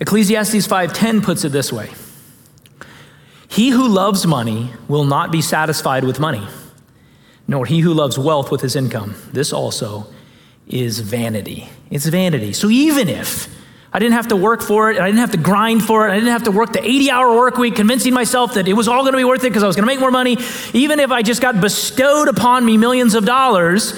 Ecclesiastes 0.00 0.66
5:10 0.66 1.22
puts 1.22 1.44
it 1.44 1.52
this 1.52 1.72
way. 1.72 1.90
He 3.48 3.70
who 3.70 3.86
loves 3.86 4.26
money 4.26 4.72
will 4.88 5.04
not 5.04 5.30
be 5.30 5.40
satisfied 5.40 6.04
with 6.04 6.18
money, 6.18 6.46
nor 7.46 7.66
he 7.66 7.80
who 7.80 7.94
loves 7.94 8.18
wealth 8.18 8.50
with 8.50 8.60
his 8.60 8.74
income. 8.74 9.14
This 9.32 9.52
also 9.52 10.06
is 10.66 10.98
vanity. 10.98 11.68
It's 11.90 12.06
vanity. 12.06 12.52
So 12.52 12.68
even 12.70 13.08
if 13.08 13.48
I 13.92 14.00
didn't 14.00 14.14
have 14.14 14.28
to 14.28 14.36
work 14.36 14.60
for 14.60 14.90
it, 14.90 14.96
and 14.96 15.04
I 15.04 15.08
didn't 15.08 15.20
have 15.20 15.30
to 15.32 15.36
grind 15.36 15.84
for 15.84 16.08
it, 16.08 16.10
I 16.10 16.14
didn't 16.14 16.32
have 16.32 16.42
to 16.44 16.50
work 16.50 16.72
the 16.72 16.84
80 16.84 17.12
hour 17.12 17.36
work 17.36 17.58
week, 17.58 17.76
convincing 17.76 18.12
myself 18.12 18.54
that 18.54 18.66
it 18.66 18.72
was 18.72 18.88
all 18.88 19.02
going 19.02 19.12
to 19.12 19.18
be 19.18 19.24
worth 19.24 19.44
it 19.44 19.50
because 19.50 19.62
I 19.62 19.68
was 19.68 19.76
going 19.76 19.86
to 19.86 19.92
make 19.94 20.00
more 20.00 20.10
money, 20.10 20.36
even 20.72 20.98
if 20.98 21.12
I 21.12 21.22
just 21.22 21.40
got 21.40 21.60
bestowed 21.60 22.26
upon 22.26 22.64
me 22.64 22.76
millions 22.76 23.14
of 23.14 23.24
dollars, 23.24 23.94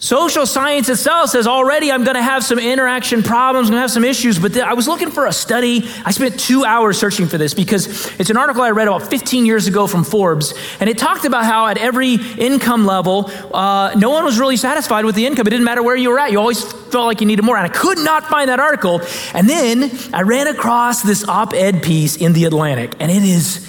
Social 0.00 0.46
science 0.46 0.88
itself 0.88 1.30
says 1.30 1.48
already 1.48 1.90
I'm 1.90 2.04
going 2.04 2.14
to 2.14 2.22
have 2.22 2.44
some 2.44 2.60
interaction 2.60 3.24
problems, 3.24 3.66
I'm 3.66 3.72
going 3.72 3.78
to 3.78 3.82
have 3.82 3.90
some 3.90 4.04
issues. 4.04 4.38
But 4.38 4.52
th- 4.52 4.64
I 4.64 4.74
was 4.74 4.86
looking 4.86 5.10
for 5.10 5.26
a 5.26 5.32
study. 5.32 5.88
I 6.04 6.12
spent 6.12 6.38
two 6.38 6.64
hours 6.64 6.96
searching 6.96 7.26
for 7.26 7.36
this 7.36 7.52
because 7.52 8.06
it's 8.20 8.30
an 8.30 8.36
article 8.36 8.62
I 8.62 8.70
read 8.70 8.86
about 8.86 9.10
15 9.10 9.44
years 9.44 9.66
ago 9.66 9.88
from 9.88 10.04
Forbes. 10.04 10.54
And 10.78 10.88
it 10.88 10.98
talked 10.98 11.24
about 11.24 11.44
how 11.44 11.66
at 11.66 11.78
every 11.78 12.14
income 12.14 12.86
level, 12.86 13.28
uh, 13.52 13.92
no 13.96 14.10
one 14.10 14.24
was 14.24 14.38
really 14.38 14.56
satisfied 14.56 15.04
with 15.04 15.16
the 15.16 15.26
income. 15.26 15.48
It 15.48 15.50
didn't 15.50 15.64
matter 15.64 15.82
where 15.82 15.96
you 15.96 16.10
were 16.10 16.20
at, 16.20 16.30
you 16.30 16.38
always 16.38 16.62
felt 16.62 17.06
like 17.06 17.20
you 17.20 17.26
needed 17.26 17.44
more. 17.44 17.56
And 17.56 17.66
I 17.66 17.74
could 17.74 17.98
not 17.98 18.24
find 18.26 18.50
that 18.50 18.60
article. 18.60 19.00
And 19.34 19.48
then 19.48 19.90
I 20.14 20.22
ran 20.22 20.46
across 20.46 21.02
this 21.02 21.26
op 21.26 21.54
ed 21.54 21.82
piece 21.82 22.16
in 22.16 22.34
The 22.34 22.44
Atlantic, 22.44 22.94
and 23.00 23.10
it 23.10 23.24
is 23.24 23.68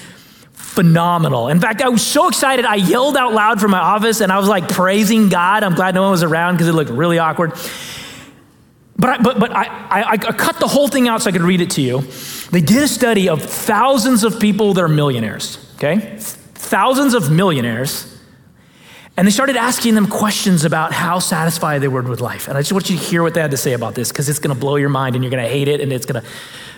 phenomenal. 0.79 1.49
In 1.49 1.59
fact, 1.59 1.81
I 1.81 1.89
was 1.89 2.05
so 2.05 2.29
excited, 2.29 2.63
I 2.63 2.75
yelled 2.75 3.17
out 3.17 3.33
loud 3.33 3.59
from 3.59 3.71
my 3.71 3.79
office 3.79 4.21
and 4.21 4.31
I 4.31 4.39
was 4.39 4.47
like 4.47 4.69
praising 4.69 5.27
God. 5.27 5.61
I'm 5.61 5.75
glad 5.75 5.93
no 5.93 6.03
one 6.03 6.11
was 6.11 6.23
around 6.23 6.53
because 6.53 6.69
it 6.69 6.71
looked 6.71 6.89
really 6.89 7.19
awkward. 7.19 7.51
But, 8.95 9.09
I, 9.09 9.21
but, 9.21 9.39
but 9.41 9.51
I, 9.51 9.63
I, 9.65 10.11
I 10.11 10.17
cut 10.17 10.57
the 10.61 10.67
whole 10.67 10.87
thing 10.87 11.09
out 11.09 11.21
so 11.21 11.29
I 11.29 11.33
could 11.33 11.41
read 11.41 11.59
it 11.59 11.71
to 11.71 11.81
you. 11.81 11.99
They 12.51 12.61
did 12.61 12.81
a 12.81 12.87
study 12.87 13.27
of 13.27 13.41
thousands 13.41 14.23
of 14.23 14.39
people 14.39 14.73
that 14.75 14.81
are 14.81 14.87
millionaires, 14.87 15.57
okay? 15.75 16.15
thousands 16.17 17.13
of 17.13 17.29
millionaires 17.29 18.17
and 19.17 19.27
they 19.27 19.31
started 19.31 19.57
asking 19.57 19.95
them 19.95 20.07
questions 20.07 20.63
about 20.63 20.93
how 20.93 21.19
satisfied 21.19 21.81
they 21.81 21.89
were 21.89 22.03
with 22.03 22.21
life. 22.21 22.47
And 22.47 22.57
I 22.57 22.61
just 22.61 22.71
want 22.71 22.89
you 22.89 22.97
to 22.97 23.03
hear 23.03 23.21
what 23.21 23.33
they 23.33 23.41
had 23.41 23.51
to 23.51 23.57
say 23.57 23.73
about 23.73 23.93
this 23.95 24.13
because 24.13 24.29
it's 24.29 24.39
going 24.39 24.55
to 24.55 24.59
blow 24.59 24.77
your 24.77 24.87
mind 24.87 25.15
and 25.15 25.25
you're 25.25 25.31
going 25.31 25.43
to 25.43 25.49
hate 25.49 25.67
it 25.67 25.81
and 25.81 25.91
it's 25.91 26.05
going 26.05 26.23
to, 26.23 26.29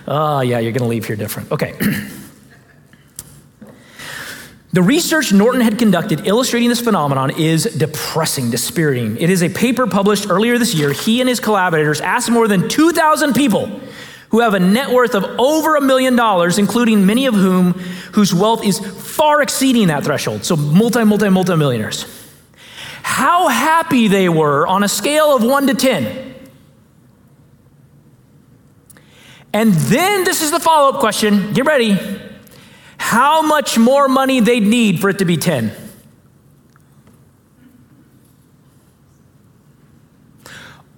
oh, 0.08 0.16
ah, 0.16 0.42
yeah, 0.42 0.58
you're 0.58 0.72
going 0.72 0.82
to 0.82 0.88
leave 0.88 1.06
here 1.06 1.16
different. 1.16 1.52
Okay. 1.52 1.78
The 4.74 4.82
research 4.82 5.34
Norton 5.34 5.60
had 5.60 5.78
conducted 5.78 6.26
illustrating 6.26 6.70
this 6.70 6.80
phenomenon 6.80 7.32
is 7.32 7.66
depressing, 7.66 8.52
dispiriting. 8.52 9.18
It 9.18 9.30
is 9.30 9.44
a 9.44 9.50
paper 9.50 9.86
published 9.86 10.30
earlier 10.30 10.58
this 10.58 10.74
year. 10.74 10.94
He 10.94 11.20
and 11.20 11.28
his 11.28 11.42
collaborators 11.42 12.00
asked 12.00 12.32
more 12.32 12.48
than 12.48 12.70
2,000 12.70 13.34
people 13.34 13.82
who 14.30 14.40
have 14.40 14.54
a 14.54 14.60
net 14.60 14.90
worth 14.90 15.14
of 15.14 15.26
over 15.38 15.76
a 15.76 15.82
million 15.82 16.16
dollars, 16.16 16.58
including 16.58 17.06
many 17.06 17.26
of 17.26 17.34
whom 17.34 17.74
whose 18.14 18.34
wealth 18.34 18.64
is 18.64 18.80
far 18.80 19.42
exceeding 19.42 19.88
that 19.88 20.06
threshold. 20.06 20.46
So 20.46 20.56
multi, 20.56 21.04
multi, 21.04 21.28
multi 21.28 21.56
millionaires. 21.58 22.06
How 23.04 23.50
happy 23.50 24.08
they 24.08 24.30
were 24.30 24.66
on 24.68 24.84
a 24.84 24.88
scale 24.88 25.36
of 25.36 25.44
one 25.44 25.68
to 25.68 25.74
10. 25.74 26.34
And 29.52 29.74
then 29.74 30.24
this 30.24 30.42
is 30.42 30.52
the 30.52 30.62
follow 30.62 30.94
up 30.94 31.02
question. 31.02 31.52
Get 31.52 31.66
ready 31.66 32.21
how 33.12 33.42
much 33.42 33.78
more 33.78 34.08
money 34.08 34.40
they'd 34.40 34.64
need 34.64 35.02
for 35.02 35.10
it 35.10 35.20
to 35.20 35.26
be 35.26 35.36
10. 35.36 35.70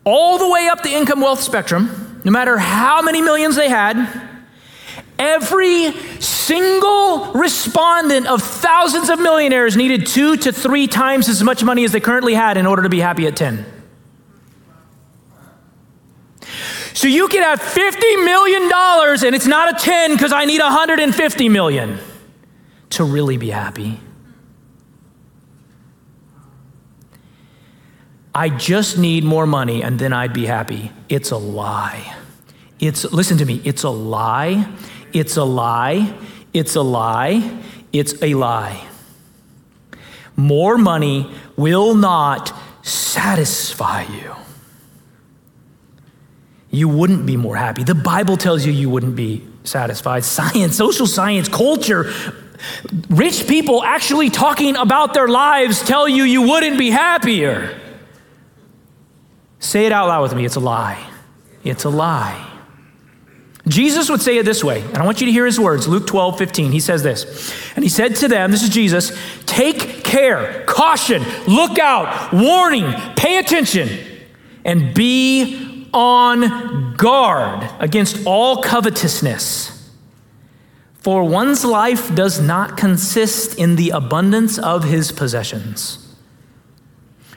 All 0.04 0.38
the 0.38 0.48
way 0.48 0.68
up 0.68 0.84
the 0.84 0.94
income 0.94 1.22
wealth 1.22 1.42
spectrum, 1.42 2.22
no 2.24 2.32
matter 2.32 2.56
how 2.56 3.02
many 3.02 3.24
millions 3.24 3.56
they 3.56 3.68
had, 3.68 4.30
every 5.18 5.92
single 6.22 7.34
respondent 7.34 8.28
of 8.28 8.44
thousands 8.44 9.10
of 9.10 9.20
millionaires 9.20 9.76
needed 9.76 10.06
two 10.06 10.38
to 10.38 10.52
three 10.52 10.86
times 10.86 11.28
as 11.28 11.42
much 11.42 11.64
money 11.64 11.84
as 11.84 11.94
they 11.94 12.00
currently 12.00 12.36
had 12.36 12.58
in 12.58 12.68
order 12.68 12.84
to 12.84 12.90
be 12.90 13.00
happy 13.00 13.26
at 13.26 13.36
10. 13.36 13.66
So 16.94 17.08
you 17.08 17.28
can 17.28 17.42
have 17.42 17.60
$50 17.60 18.24
million 18.24 18.72
and 19.26 19.36
it's 19.36 19.48
not 19.48 19.76
a 19.76 19.84
10 19.84 20.14
because 20.14 20.32
I 20.32 20.46
need 20.46 20.62
150 20.62 21.50
million 21.50 22.00
to 22.92 23.04
really 23.04 23.38
be 23.38 23.50
happy. 23.50 24.00
I 28.36 28.50
just 28.50 28.98
need 28.98 29.24
more 29.24 29.46
money 29.48 29.84
and 29.84 29.98
then 29.98 30.14
I'd 30.14 30.34
be 30.34 30.46
happy. 30.46 30.92
It's 31.10 31.32
a 31.32 31.38
lie. 31.38 32.16
It's 32.80 33.04
listen 33.12 33.38
to 33.40 33.46
me, 33.46 33.62
it's 33.64 33.84
a 33.84 33.90
lie. 33.90 34.68
It's 35.14 35.38
a 35.38 35.44
lie. 35.44 36.14
It's 36.54 36.76
a 36.76 36.82
lie. 36.82 37.62
It's 37.92 38.22
a 38.22 38.34
lie. 38.34 38.88
More 40.36 40.78
money 40.78 41.32
will 41.56 41.94
not 41.94 42.52
satisfy 42.82 44.04
you 44.04 44.36
you 46.74 46.90
wouldn't 46.90 47.28
be 47.28 47.38
more 47.38 47.56
happy. 47.56 47.84
The 47.84 47.94
Bible 47.94 48.36
tells 48.36 48.66
you 48.66 48.74
you 48.74 48.90
wouldn't 48.90 49.16
be 49.16 49.48
satisfied. 49.64 50.24
Science, 50.26 50.76
social 50.76 51.06
science, 51.06 51.48
culture, 51.48 52.12
rich 53.10 53.48
people 53.48 53.84
actually 53.84 54.32
talking 54.32 54.76
about 54.76 55.14
their 55.14 55.28
lives 55.28 55.84
tell 55.84 56.10
you 56.10 56.24
you 56.24 56.42
wouldn't 56.42 56.80
be 56.80 56.90
happier. 56.90 57.80
Say 59.60 59.86
it 59.86 59.92
out 59.92 60.08
loud 60.08 60.24
with 60.24 60.34
me. 60.34 60.46
It's 60.46 60.56
a 60.56 60.60
lie. 60.60 61.08
It's 61.64 61.84
a 61.84 61.90
lie. 61.90 62.50
Jesus 63.68 64.10
would 64.10 64.22
say 64.22 64.40
it 64.40 64.44
this 64.44 64.64
way, 64.64 64.82
and 64.82 64.98
I 64.98 65.06
want 65.06 65.22
you 65.22 65.28
to 65.28 65.32
hear 65.32 65.46
his 65.46 65.60
words. 65.60 65.88
Luke 65.88 66.08
12, 66.08 66.38
15. 66.40 66.72
He 66.72 66.80
says 66.82 67.04
this. 67.04 67.54
And 67.76 67.84
he 67.84 67.90
said 67.90 68.16
to 68.18 68.28
them, 68.28 68.52
This 68.52 68.64
is 68.64 68.70
Jesus, 68.70 69.18
take 69.46 70.04
care, 70.04 70.66
caution, 70.66 71.24
look 71.48 71.80
out, 71.80 72.34
warning, 72.34 72.92
pay 73.16 73.38
attention, 73.38 73.90
and 74.66 74.94
be 74.94 75.73
on 75.94 76.96
guard 76.96 77.70
against 77.80 78.26
all 78.26 78.62
covetousness. 78.62 79.70
For 80.98 81.24
one's 81.24 81.66
life 81.66 82.14
does 82.16 82.40
not 82.40 82.78
consist 82.78 83.58
in 83.60 83.76
the 83.76 83.90
abundance 83.90 84.58
of 84.58 84.86
his 84.86 85.12
possessions. 85.12 86.00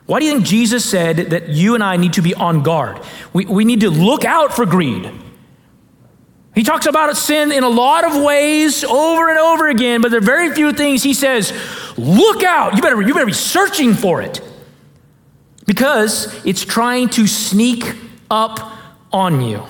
Why 0.07 0.21
do 0.21 0.27
you 0.27 0.33
think 0.35 0.45
Jesus 0.47 0.89
said 0.89 1.17
that 1.31 1.49
you 1.49 1.75
and 1.75 1.83
I 1.83 1.97
need 1.97 2.13
to 2.13 2.23
be 2.23 2.33
on 2.33 2.63
guard? 2.63 3.01
We, 3.33 3.45
we 3.45 3.65
need 3.65 3.81
to 3.81 3.91
look 3.91 4.25
out 4.25 4.55
for 4.55 4.65
greed. 4.65 5.11
He 6.55 6.63
talks 6.63 6.87
about 6.87 7.15
sin 7.17 7.51
in 7.51 7.65
a 7.65 7.69
lot 7.69 8.05
of 8.05 8.23
ways 8.23 8.85
over 8.85 9.29
and 9.29 9.39
over 9.39 9.69
again, 9.69 10.01
but 10.01 10.11
there 10.11 10.19
are 10.19 10.25
very 10.25 10.55
few 10.55 10.73
things 10.73 11.03
he 11.03 11.13
says, 11.13 11.53
look 11.99 12.45
out. 12.45 12.77
You 12.77 12.83
better, 12.83 13.03
you 13.03 13.13
better 13.13 13.27
be 13.27 13.33
searching 13.33 13.95
for 13.95 14.23
it 14.23 14.41
because 15.67 16.33
it's 16.47 16.65
trying 16.65 17.09
to 17.11 17.27
sneak 17.27 17.85
up 18.31 18.61
on 19.13 19.41
you. 19.41 19.63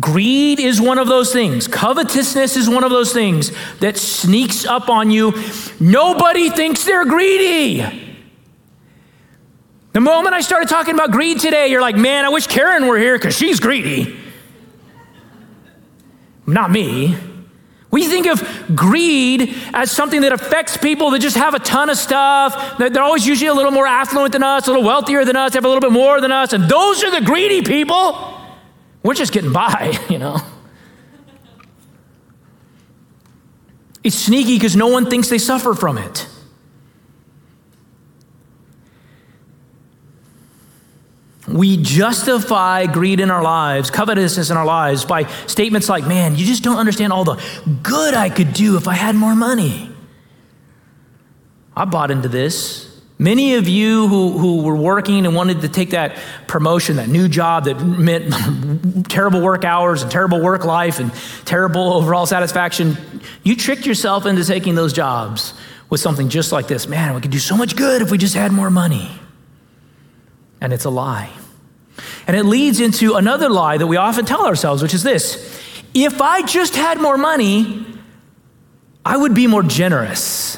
Greed 0.00 0.58
is 0.58 0.80
one 0.80 0.98
of 0.98 1.06
those 1.06 1.32
things. 1.32 1.68
Covetousness 1.68 2.56
is 2.56 2.68
one 2.68 2.82
of 2.82 2.90
those 2.90 3.12
things 3.12 3.52
that 3.80 3.96
sneaks 3.96 4.64
up 4.64 4.88
on 4.88 5.10
you. 5.10 5.34
Nobody 5.78 6.48
thinks 6.48 6.84
they're 6.84 7.04
greedy. 7.04 7.84
The 9.92 10.00
moment 10.00 10.34
I 10.34 10.40
started 10.40 10.70
talking 10.70 10.94
about 10.94 11.10
greed 11.10 11.40
today, 11.40 11.68
you're 11.68 11.82
like, 11.82 11.96
man, 11.96 12.24
I 12.24 12.30
wish 12.30 12.46
Karen 12.46 12.86
were 12.86 12.96
here 12.96 13.18
because 13.18 13.36
she's 13.36 13.60
greedy. 13.60 14.16
Not 16.46 16.70
me. 16.70 17.16
We 17.92 18.08
think 18.08 18.26
of 18.26 18.42
greed 18.74 19.54
as 19.74 19.90
something 19.90 20.22
that 20.22 20.32
affects 20.32 20.78
people 20.78 21.10
that 21.10 21.18
just 21.20 21.36
have 21.36 21.52
a 21.52 21.58
ton 21.58 21.90
of 21.90 21.98
stuff. 21.98 22.78
They're 22.78 23.02
always 23.02 23.26
usually 23.26 23.48
a 23.48 23.54
little 23.54 23.70
more 23.70 23.86
affluent 23.86 24.32
than 24.32 24.42
us, 24.42 24.66
a 24.66 24.70
little 24.70 24.84
wealthier 24.84 25.26
than 25.26 25.36
us, 25.36 25.52
have 25.52 25.66
a 25.66 25.68
little 25.68 25.82
bit 25.82 25.92
more 25.92 26.18
than 26.20 26.32
us, 26.32 26.54
and 26.54 26.64
those 26.64 27.04
are 27.04 27.10
the 27.10 27.24
greedy 27.24 27.60
people. 27.60 28.38
We're 29.02 29.12
just 29.12 29.32
getting 29.32 29.52
by, 29.52 29.98
you 30.08 30.18
know. 30.18 30.38
It's 34.02 34.16
sneaky 34.16 34.56
because 34.56 34.74
no 34.74 34.88
one 34.88 35.10
thinks 35.10 35.28
they 35.28 35.38
suffer 35.38 35.74
from 35.74 35.98
it. 35.98 36.26
We 41.48 41.76
justify 41.76 42.86
greed 42.86 43.18
in 43.18 43.30
our 43.30 43.42
lives, 43.42 43.90
covetousness 43.90 44.50
in 44.50 44.56
our 44.56 44.64
lives, 44.64 45.04
by 45.04 45.24
statements 45.46 45.88
like, 45.88 46.06
man, 46.06 46.36
you 46.36 46.46
just 46.46 46.62
don't 46.62 46.78
understand 46.78 47.12
all 47.12 47.24
the 47.24 47.42
good 47.82 48.14
I 48.14 48.30
could 48.30 48.52
do 48.52 48.76
if 48.76 48.86
I 48.86 48.94
had 48.94 49.16
more 49.16 49.34
money. 49.34 49.90
I 51.76 51.84
bought 51.84 52.10
into 52.10 52.28
this. 52.28 52.88
Many 53.18 53.54
of 53.54 53.68
you 53.68 54.08
who, 54.08 54.38
who 54.38 54.62
were 54.62 54.76
working 54.76 55.26
and 55.26 55.34
wanted 55.34 55.60
to 55.62 55.68
take 55.68 55.90
that 55.90 56.18
promotion, 56.46 56.96
that 56.96 57.08
new 57.08 57.28
job 57.28 57.64
that 57.64 57.80
meant 57.80 59.08
terrible 59.08 59.40
work 59.40 59.64
hours 59.64 60.02
and 60.02 60.10
terrible 60.10 60.40
work 60.40 60.64
life 60.64 60.98
and 60.98 61.12
terrible 61.44 61.92
overall 61.92 62.26
satisfaction, 62.26 62.96
you 63.42 63.56
tricked 63.56 63.86
yourself 63.86 64.26
into 64.26 64.44
taking 64.44 64.74
those 64.74 64.92
jobs 64.92 65.54
with 65.88 66.00
something 66.00 66.28
just 66.28 66.52
like 66.52 66.68
this. 66.68 66.88
Man, 66.88 67.14
we 67.14 67.20
could 67.20 67.30
do 67.30 67.38
so 67.38 67.56
much 67.56 67.76
good 67.76 68.02
if 68.02 68.10
we 68.10 68.18
just 68.18 68.34
had 68.34 68.50
more 68.52 68.70
money. 68.70 69.08
And 70.62 70.72
it's 70.72 70.84
a 70.84 70.90
lie. 70.90 71.28
And 72.28 72.36
it 72.36 72.44
leads 72.44 72.78
into 72.78 73.14
another 73.14 73.50
lie 73.50 73.78
that 73.78 73.86
we 73.88 73.96
often 73.96 74.24
tell 74.24 74.46
ourselves, 74.46 74.80
which 74.80 74.94
is 74.94 75.02
this 75.02 75.60
if 75.92 76.22
I 76.22 76.42
just 76.42 76.76
had 76.76 77.00
more 77.00 77.18
money, 77.18 77.84
I 79.04 79.16
would 79.16 79.34
be 79.34 79.48
more 79.48 79.64
generous. 79.64 80.56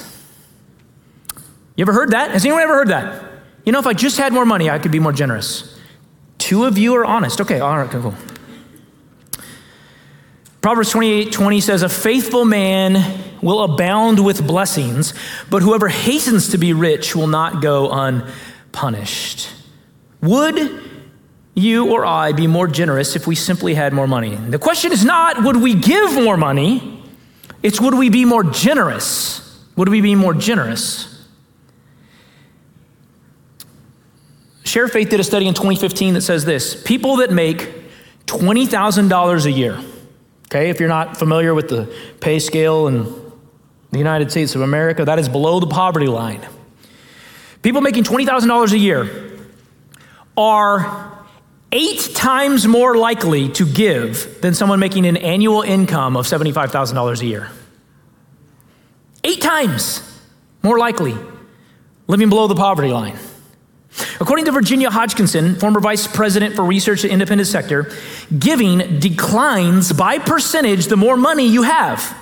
You 1.74 1.82
ever 1.82 1.94
heard 1.94 2.10
that? 2.10 2.32
Has 2.32 2.44
anyone 2.44 2.62
ever 2.62 2.74
heard 2.74 2.88
that? 2.88 3.24
You 3.64 3.72
know, 3.72 3.78
if 3.78 3.86
I 3.86 3.94
just 3.94 4.18
had 4.18 4.34
more 4.34 4.44
money, 4.44 4.68
I 4.68 4.78
could 4.78 4.92
be 4.92 4.98
more 4.98 5.12
generous. 5.12 5.80
Two 6.36 6.66
of 6.66 6.76
you 6.76 6.94
are 6.96 7.04
honest. 7.06 7.40
Okay, 7.40 7.60
all 7.60 7.78
right, 7.78 7.90
cool. 7.90 8.14
Proverbs 10.60 10.90
28 10.90 11.32
20 11.32 11.60
says, 11.62 11.82
A 11.82 11.88
faithful 11.88 12.44
man 12.44 13.22
will 13.40 13.64
abound 13.64 14.22
with 14.22 14.46
blessings, 14.46 15.14
but 15.48 15.62
whoever 15.62 15.88
hastens 15.88 16.50
to 16.50 16.58
be 16.58 16.74
rich 16.74 17.16
will 17.16 17.26
not 17.26 17.62
go 17.62 17.90
unpunished. 17.90 19.48
Would 20.24 20.80
you 21.54 21.92
or 21.92 22.06
I 22.06 22.32
be 22.32 22.46
more 22.46 22.66
generous 22.66 23.14
if 23.14 23.26
we 23.26 23.34
simply 23.34 23.74
had 23.74 23.92
more 23.92 24.06
money? 24.06 24.34
The 24.34 24.58
question 24.58 24.90
is 24.90 25.04
not, 25.04 25.44
would 25.44 25.56
we 25.56 25.74
give 25.74 26.14
more 26.14 26.38
money? 26.38 27.02
It's, 27.62 27.78
would 27.78 27.94
we 27.94 28.08
be 28.08 28.24
more 28.24 28.42
generous? 28.42 29.62
Would 29.76 29.90
we 29.90 30.00
be 30.00 30.14
more 30.14 30.32
generous? 30.32 31.10
Share 34.64 34.88
Faith 34.88 35.10
did 35.10 35.20
a 35.20 35.24
study 35.24 35.46
in 35.46 35.52
2015 35.52 36.14
that 36.14 36.22
says 36.22 36.46
this 36.46 36.82
people 36.82 37.16
that 37.16 37.30
make 37.30 37.70
$20,000 38.24 39.44
a 39.44 39.50
year, 39.52 39.78
okay, 40.48 40.70
if 40.70 40.80
you're 40.80 40.88
not 40.88 41.18
familiar 41.18 41.52
with 41.54 41.68
the 41.68 41.94
pay 42.20 42.38
scale 42.38 42.88
in 42.88 43.04
the 43.90 43.98
United 43.98 44.30
States 44.30 44.54
of 44.54 44.62
America, 44.62 45.04
that 45.04 45.18
is 45.18 45.28
below 45.28 45.60
the 45.60 45.66
poverty 45.66 46.06
line. 46.06 46.40
People 47.60 47.82
making 47.82 48.04
$20,000 48.04 48.72
a 48.72 48.78
year 48.78 49.23
are 50.36 51.26
eight 51.72 52.10
times 52.14 52.66
more 52.66 52.96
likely 52.96 53.48
to 53.50 53.66
give 53.66 54.40
than 54.40 54.54
someone 54.54 54.78
making 54.78 55.06
an 55.06 55.16
annual 55.16 55.62
income 55.62 56.16
of 56.16 56.26
$75,000 56.26 57.20
a 57.20 57.26
year. 57.26 57.50
Eight 59.24 59.40
times. 59.40 60.10
more 60.62 60.78
likely, 60.78 61.14
living 62.06 62.30
below 62.30 62.46
the 62.46 62.54
poverty 62.54 62.90
line. 62.90 63.18
According 64.20 64.46
to 64.46 64.52
Virginia 64.52 64.90
Hodgkinson, 64.90 65.56
former 65.56 65.78
vice 65.80 66.06
president 66.06 66.54
for 66.54 66.64
research 66.64 67.04
at 67.04 67.10
independent 67.10 67.48
sector, 67.48 67.92
giving 68.36 68.98
declines 68.98 69.92
by 69.92 70.18
percentage 70.18 70.86
the 70.86 70.96
more 70.96 71.16
money 71.16 71.46
you 71.46 71.62
have. 71.62 72.16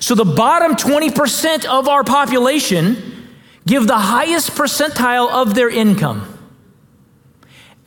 So 0.00 0.14
the 0.14 0.24
bottom 0.24 0.76
20% 0.76 1.66
of 1.66 1.88
our 1.88 2.04
population 2.04 3.28
give 3.66 3.86
the 3.86 3.98
highest 3.98 4.52
percentile 4.52 5.30
of 5.30 5.54
their 5.54 5.68
income. 5.68 6.37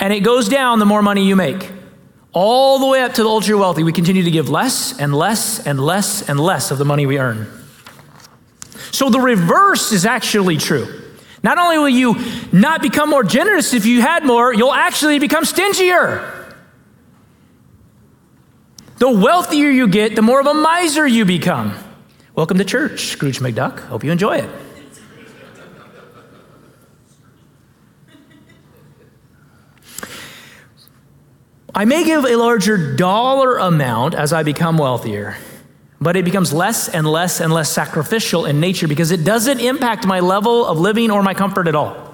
And 0.01 0.11
it 0.11 0.21
goes 0.21 0.49
down 0.49 0.79
the 0.79 0.85
more 0.85 1.03
money 1.03 1.27
you 1.27 1.35
make. 1.35 1.71
All 2.33 2.79
the 2.79 2.87
way 2.87 3.03
up 3.03 3.13
to 3.13 3.23
the 3.23 3.29
ultra 3.29 3.55
wealthy, 3.55 3.83
we 3.83 3.93
continue 3.93 4.23
to 4.23 4.31
give 4.31 4.49
less 4.49 4.97
and 4.99 5.13
less 5.13 5.65
and 5.65 5.79
less 5.79 6.27
and 6.27 6.39
less 6.39 6.71
of 6.71 6.79
the 6.79 6.85
money 6.85 7.05
we 7.05 7.19
earn. 7.19 7.47
So 8.91 9.09
the 9.09 9.19
reverse 9.19 9.91
is 9.91 10.05
actually 10.05 10.57
true. 10.57 11.01
Not 11.43 11.59
only 11.59 11.77
will 11.77 11.89
you 11.89 12.15
not 12.51 12.81
become 12.81 13.09
more 13.09 13.23
generous 13.23 13.73
if 13.73 13.85
you 13.85 14.01
had 14.01 14.25
more, 14.25 14.51
you'll 14.53 14.73
actually 14.73 15.19
become 15.19 15.45
stingier. 15.45 16.55
The 18.97 19.09
wealthier 19.09 19.69
you 19.69 19.87
get, 19.87 20.15
the 20.15 20.21
more 20.21 20.39
of 20.39 20.47
a 20.47 20.53
miser 20.53 21.05
you 21.07 21.25
become. 21.25 21.75
Welcome 22.33 22.57
to 22.57 22.65
church, 22.65 23.07
Scrooge 23.07 23.39
McDuck. 23.39 23.79
Hope 23.79 24.03
you 24.03 24.11
enjoy 24.11 24.37
it. 24.37 24.49
I 31.73 31.85
may 31.85 32.03
give 32.03 32.25
a 32.25 32.35
larger 32.35 32.95
dollar 32.95 33.57
amount 33.57 34.13
as 34.13 34.33
I 34.33 34.43
become 34.43 34.77
wealthier, 34.77 35.37
but 36.01 36.17
it 36.17 36.25
becomes 36.25 36.51
less 36.51 36.89
and 36.89 37.07
less 37.07 37.39
and 37.39 37.53
less 37.53 37.71
sacrificial 37.71 38.45
in 38.45 38.59
nature 38.59 38.89
because 38.89 39.11
it 39.11 39.23
doesn't 39.23 39.59
impact 39.61 40.05
my 40.05 40.19
level 40.19 40.65
of 40.65 40.79
living 40.79 41.11
or 41.11 41.23
my 41.23 41.33
comfort 41.33 41.69
at 41.69 41.75
all. 41.75 42.09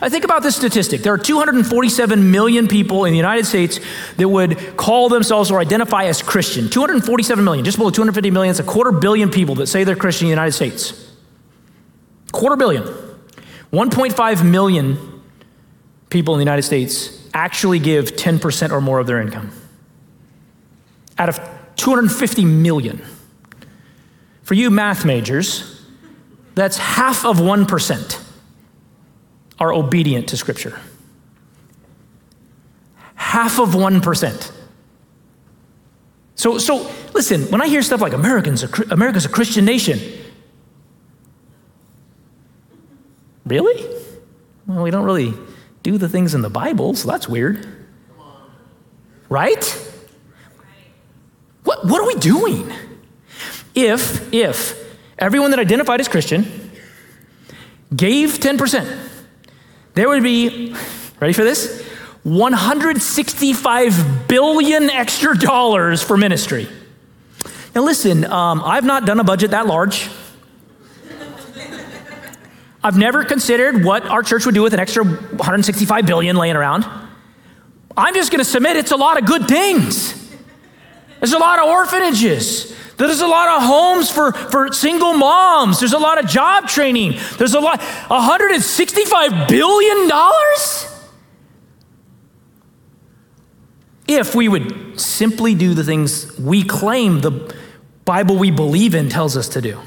I 0.00 0.08
think 0.08 0.24
about 0.24 0.42
this 0.42 0.56
statistic. 0.56 1.02
There 1.02 1.12
are 1.12 1.18
247 1.18 2.30
million 2.30 2.68
people 2.68 3.04
in 3.04 3.12
the 3.12 3.16
United 3.16 3.46
States 3.46 3.80
that 4.16 4.28
would 4.28 4.76
call 4.76 5.08
themselves 5.08 5.50
or 5.50 5.60
identify 5.60 6.04
as 6.04 6.22
Christian. 6.22 6.68
247 6.68 7.44
million, 7.44 7.64
just 7.64 7.78
below 7.78 7.90
250 7.90 8.30
million. 8.30 8.50
It's 8.50 8.60
a 8.60 8.64
quarter 8.64 8.92
billion 8.92 9.30
people 9.30 9.56
that 9.56 9.66
say 9.66 9.84
they're 9.84 9.94
Christian 9.94 10.26
in 10.26 10.30
the 10.30 10.32
United 10.32 10.52
States. 10.52 11.12
Quarter 12.32 12.56
billion. 12.56 12.82
1.5 13.72 14.50
million 14.50 15.22
people 16.10 16.34
in 16.34 16.38
the 16.38 16.44
United 16.44 16.62
States 16.62 17.21
actually 17.34 17.78
give 17.78 18.16
10% 18.16 18.70
or 18.70 18.80
more 18.80 18.98
of 18.98 19.06
their 19.06 19.20
income. 19.20 19.52
Out 21.18 21.28
of 21.28 21.40
250 21.76 22.44
million. 22.44 23.02
For 24.42 24.54
you 24.54 24.70
math 24.70 25.04
majors, 25.04 25.82
that's 26.54 26.76
half 26.76 27.24
of 27.24 27.38
1% 27.38 28.22
are 29.58 29.72
obedient 29.72 30.28
to 30.28 30.36
Scripture. 30.36 30.80
Half 33.14 33.58
of 33.60 33.70
1%. 33.70 34.52
So, 36.34 36.58
so 36.58 36.90
listen, 37.14 37.42
when 37.50 37.62
I 37.62 37.68
hear 37.68 37.82
stuff 37.82 38.00
like 38.00 38.12
Americans, 38.12 38.64
America's 38.90 39.24
a 39.24 39.28
Christian 39.28 39.64
nation, 39.64 40.00
really? 43.46 43.88
Well, 44.66 44.82
we 44.82 44.90
don't 44.90 45.04
really 45.04 45.34
do 45.82 45.98
the 45.98 46.08
things 46.08 46.34
in 46.34 46.42
the 46.42 46.50
Bible, 46.50 46.94
so 46.94 47.08
that's 47.08 47.28
weird. 47.28 47.66
Right? 49.28 49.64
What, 51.64 51.86
what 51.86 52.00
are 52.00 52.06
we 52.06 52.14
doing? 52.16 52.72
If, 53.74 54.32
if 54.32 54.78
everyone 55.18 55.50
that 55.50 55.60
identified 55.60 56.00
as 56.00 56.08
Christian 56.08 56.70
gave 57.94 58.34
10%, 58.34 59.08
there 59.94 60.08
would 60.08 60.22
be, 60.22 60.74
ready 61.20 61.32
for 61.32 61.44
this? 61.44 61.88
165 62.22 64.28
billion 64.28 64.90
extra 64.90 65.36
dollars 65.36 66.02
for 66.02 66.16
ministry. 66.16 66.68
Now, 67.74 67.82
listen, 67.82 68.24
um, 68.24 68.62
I've 68.64 68.84
not 68.84 69.06
done 69.06 69.18
a 69.18 69.24
budget 69.24 69.52
that 69.52 69.66
large. 69.66 70.08
I've 72.84 72.98
never 72.98 73.24
considered 73.24 73.84
what 73.84 74.06
our 74.06 74.22
church 74.22 74.44
would 74.44 74.54
do 74.54 74.62
with 74.62 74.74
an 74.74 74.80
extra 74.80 75.04
165 75.04 76.06
billion 76.06 76.36
laying 76.36 76.56
around. 76.56 76.84
I'm 77.96 78.14
just 78.14 78.32
going 78.32 78.40
to 78.40 78.44
submit 78.44 78.76
it's 78.76 78.90
a 78.90 78.96
lot 78.96 79.20
of 79.20 79.26
good 79.26 79.46
things. 79.46 80.18
There's 81.20 81.32
a 81.32 81.38
lot 81.38 81.60
of 81.60 81.66
orphanages. 81.66 82.74
There's 82.96 83.20
a 83.20 83.26
lot 83.26 83.56
of 83.56 83.62
homes 83.62 84.10
for, 84.10 84.32
for 84.32 84.72
single 84.72 85.14
moms. 85.14 85.78
There's 85.78 85.92
a 85.92 85.98
lot 85.98 86.22
of 86.22 86.28
job 86.28 86.68
training. 86.68 87.18
There's 87.38 87.54
a 87.54 87.60
lot, 87.60 87.80
$165 87.80 89.48
billion? 89.48 90.10
If 94.08 94.34
we 94.34 94.48
would 94.48 95.00
simply 95.00 95.54
do 95.54 95.74
the 95.74 95.84
things 95.84 96.38
we 96.38 96.64
claim 96.64 97.20
the 97.20 97.54
Bible 98.04 98.36
we 98.36 98.50
believe 98.50 98.94
in 98.94 99.08
tells 99.08 99.36
us 99.36 99.48
to 99.50 99.60
do. 99.60 99.80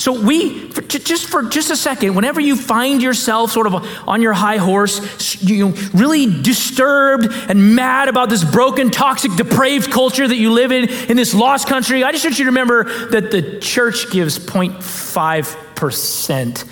So 0.00 0.18
we, 0.18 0.70
for, 0.70 0.80
just 0.80 1.26
for 1.26 1.42
just 1.42 1.70
a 1.70 1.76
second, 1.76 2.14
whenever 2.14 2.40
you 2.40 2.56
find 2.56 3.02
yourself 3.02 3.50
sort 3.50 3.66
of 3.66 3.74
on 4.08 4.22
your 4.22 4.32
high 4.32 4.56
horse, 4.56 5.42
you 5.42 5.68
know, 5.68 5.74
really 5.92 6.40
disturbed 6.40 7.30
and 7.30 7.76
mad 7.76 8.08
about 8.08 8.30
this 8.30 8.42
broken, 8.42 8.90
toxic, 8.90 9.36
depraved 9.36 9.90
culture 9.90 10.26
that 10.26 10.36
you 10.36 10.52
live 10.52 10.72
in 10.72 10.88
in 10.88 11.18
this 11.18 11.34
lost 11.34 11.68
country, 11.68 12.02
I 12.02 12.12
just 12.12 12.24
want 12.24 12.38
you 12.38 12.46
to 12.46 12.50
remember 12.50 12.84
that 13.08 13.30
the 13.30 13.60
church 13.60 14.10
gives 14.10 14.38
0.5% 14.38 16.64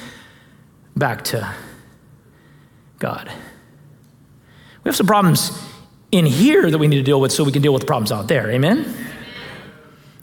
back 0.96 1.24
to 1.24 1.54
God. 2.98 3.30
We 4.84 4.88
have 4.88 4.96
some 4.96 5.06
problems 5.06 5.50
in 6.10 6.24
here 6.24 6.70
that 6.70 6.78
we 6.78 6.88
need 6.88 6.96
to 6.96 7.02
deal 7.02 7.20
with 7.20 7.32
so 7.32 7.44
we 7.44 7.52
can 7.52 7.60
deal 7.60 7.74
with 7.74 7.82
the 7.82 7.86
problems 7.86 8.10
out 8.10 8.26
there. 8.26 8.50
Amen? 8.50 8.90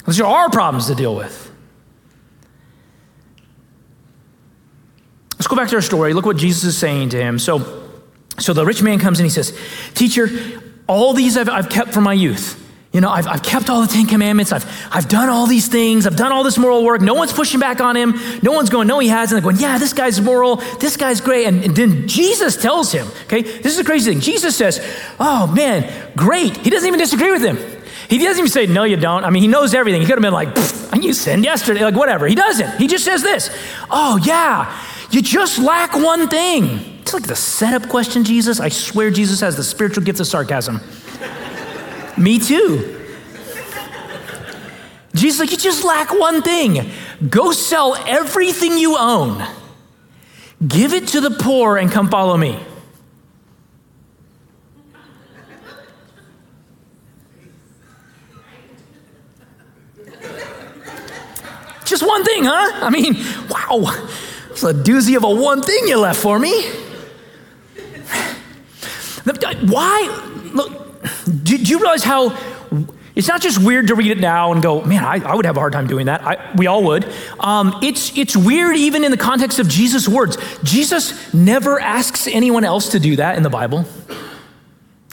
Those 0.06 0.20
are 0.20 0.26
our 0.26 0.50
problems 0.50 0.88
to 0.88 0.96
deal 0.96 1.16
with. 1.16 1.45
Let's 5.46 5.52
go 5.52 5.58
back 5.58 5.70
to 5.70 5.76
our 5.76 5.82
story. 5.84 6.14
Look 6.14 6.26
what 6.26 6.38
Jesus 6.38 6.64
is 6.64 6.76
saying 6.76 7.10
to 7.10 7.22
him. 7.22 7.38
So, 7.38 7.88
so 8.40 8.52
the 8.54 8.66
rich 8.66 8.82
man 8.82 8.98
comes 8.98 9.20
and 9.20 9.28
he 9.28 9.30
says, 9.30 9.56
Teacher, 9.94 10.28
all 10.88 11.14
these 11.14 11.38
I've, 11.38 11.50
I've 11.50 11.70
kept 11.70 11.94
from 11.94 12.04
my 12.04 12.14
youth. 12.14 12.60
You 12.92 13.00
know, 13.00 13.12
I've, 13.12 13.28
I've 13.28 13.44
kept 13.44 13.70
all 13.70 13.82
the 13.82 13.88
Ten 13.88 14.08
Commandments. 14.08 14.52
I've, 14.52 14.66
I've 14.92 15.08
done 15.08 15.30
all 15.30 15.46
these 15.46 15.68
things. 15.68 16.08
I've 16.08 16.16
done 16.16 16.32
all 16.32 16.44
this 16.44 16.58
moral 16.58 16.84
work. 16.84 17.00
No 17.00 17.14
one's 17.14 17.32
pushing 17.32 17.60
back 17.60 17.80
on 17.80 17.96
him. 17.96 18.16
No 18.42 18.54
one's 18.54 18.72
going, 18.72 18.88
no, 18.88 18.98
he 18.98 19.08
hasn't. 19.08 19.40
They're 19.40 19.52
going, 19.52 19.62
yeah, 19.62 19.78
this 19.78 19.94
guy's 19.94 20.20
moral. 20.20 20.56
This 20.80 20.98
guy's 20.98 21.22
great. 21.22 21.46
And, 21.46 21.64
and 21.64 21.76
then 21.76 22.08
Jesus 22.08 22.60
tells 22.60 22.92
him, 22.92 23.06
okay, 23.26 23.44
this 23.44 23.72
is 23.72 23.78
a 23.78 23.84
crazy 23.84 24.14
thing. 24.14 24.22
Jesus 24.22 24.56
says, 24.56 24.80
oh 25.20 25.46
man, 25.46 26.12
great. 26.16 26.58
He 26.58 26.72
doesn't 26.72 26.88
even 26.88 27.00
disagree 27.00 27.30
with 27.30 27.44
him. 27.44 27.58
He 28.10 28.18
doesn't 28.18 28.40
even 28.40 28.52
say, 28.52 28.66
no, 28.66 28.84
you 28.84 28.98
don't. 28.98 29.24
I 29.24 29.30
mean, 29.30 29.44
he 29.44 29.48
knows 29.48 29.76
everything. 29.76 30.02
He 30.02 30.08
could 30.08 30.18
have 30.18 30.24
been 30.24 30.34
like, 30.34 30.58
you 31.00 31.14
sinned 31.14 31.44
yesterday, 31.44 31.84
like 31.84 31.94
whatever. 31.94 32.26
He 32.26 32.34
doesn't. 32.34 32.80
He 32.80 32.88
just 32.88 33.06
says 33.06 33.22
this, 33.22 33.56
oh 33.92 34.18
yeah, 34.24 34.76
you 35.12 35.22
just 35.22 35.60
lack 35.60 35.94
one 35.94 36.28
thing. 36.28 37.00
It's 37.02 37.14
like 37.14 37.28
the 37.28 37.36
setup 37.36 37.90
question, 37.90 38.24
Jesus. 38.24 38.60
I 38.60 38.70
swear 38.70 39.12
Jesus 39.12 39.40
has 39.42 39.56
the 39.56 39.64
spiritual 39.64 40.04
gift 40.04 40.20
of 40.20 40.28
sarcasm. 40.28 40.82
Me 42.18 42.40
too. 42.40 42.92
Jesus 45.14 45.40
like, 45.40 45.52
you 45.52 45.58
just 45.58 45.84
lack 45.86 46.12
one 46.12 46.42
thing. 46.42 46.92
Go 47.30 47.52
sell 47.52 47.96
everything 48.08 48.78
you 48.78 48.98
own. 48.98 49.46
Give 50.66 50.94
it 50.94 51.10
to 51.10 51.22
the 51.22 51.32
poor 51.32 51.78
and 51.78 51.92
come 51.92 52.10
follow 52.10 52.38
me. 52.38 52.60
Just 61.86 62.06
one 62.06 62.24
thing, 62.24 62.46
huh? 62.46 62.86
I 62.86 62.90
mean, 62.90 63.16
wow. 63.48 64.10
It's 64.56 64.64
a 64.64 64.74
doozy 64.74 65.18
of 65.18 65.26
a 65.26 65.30
one 65.30 65.62
thing 65.62 65.86
you 65.86 66.00
left 66.00 66.22
for 66.22 66.40
me. 66.40 66.64
Why? 69.68 70.50
Look, 70.54 71.04
do, 71.44 71.58
do 71.58 71.66
you 71.66 71.80
realize 71.80 72.06
how 72.06 72.38
it's 73.16 73.28
not 73.28 73.42
just 73.42 73.62
weird 73.62 73.88
to 73.88 73.96
read 73.96 74.12
it 74.12 74.20
now 74.22 74.54
and 74.54 74.64
go, 74.64 74.82
man, 74.82 75.04
I, 75.04 75.16
I 75.18 75.36
would 75.36 75.44
have 75.46 75.58
a 75.58 75.60
hard 75.60 75.74
time 75.74 75.88
doing 75.88 76.06
that. 76.06 76.22
I, 76.22 76.54
we 76.56 76.68
all 76.68 76.86
would. 76.86 77.06
Um, 77.38 77.78
it's, 77.84 78.18
it's 78.18 78.38
weird 78.38 78.78
even 78.78 79.04
in 79.04 79.12
the 79.12 79.18
context 79.18 79.60
of 79.60 79.68
Jesus' 79.68 80.08
words. 80.08 80.38
Jesus 80.64 81.34
never 81.34 81.78
asks 81.78 82.26
anyone 82.26 82.64
else 82.64 82.88
to 82.92 83.00
do 83.02 83.18
that 83.18 83.36
in 83.36 83.44
the 83.44 83.50
Bible. 83.50 83.82
Do 83.84 84.16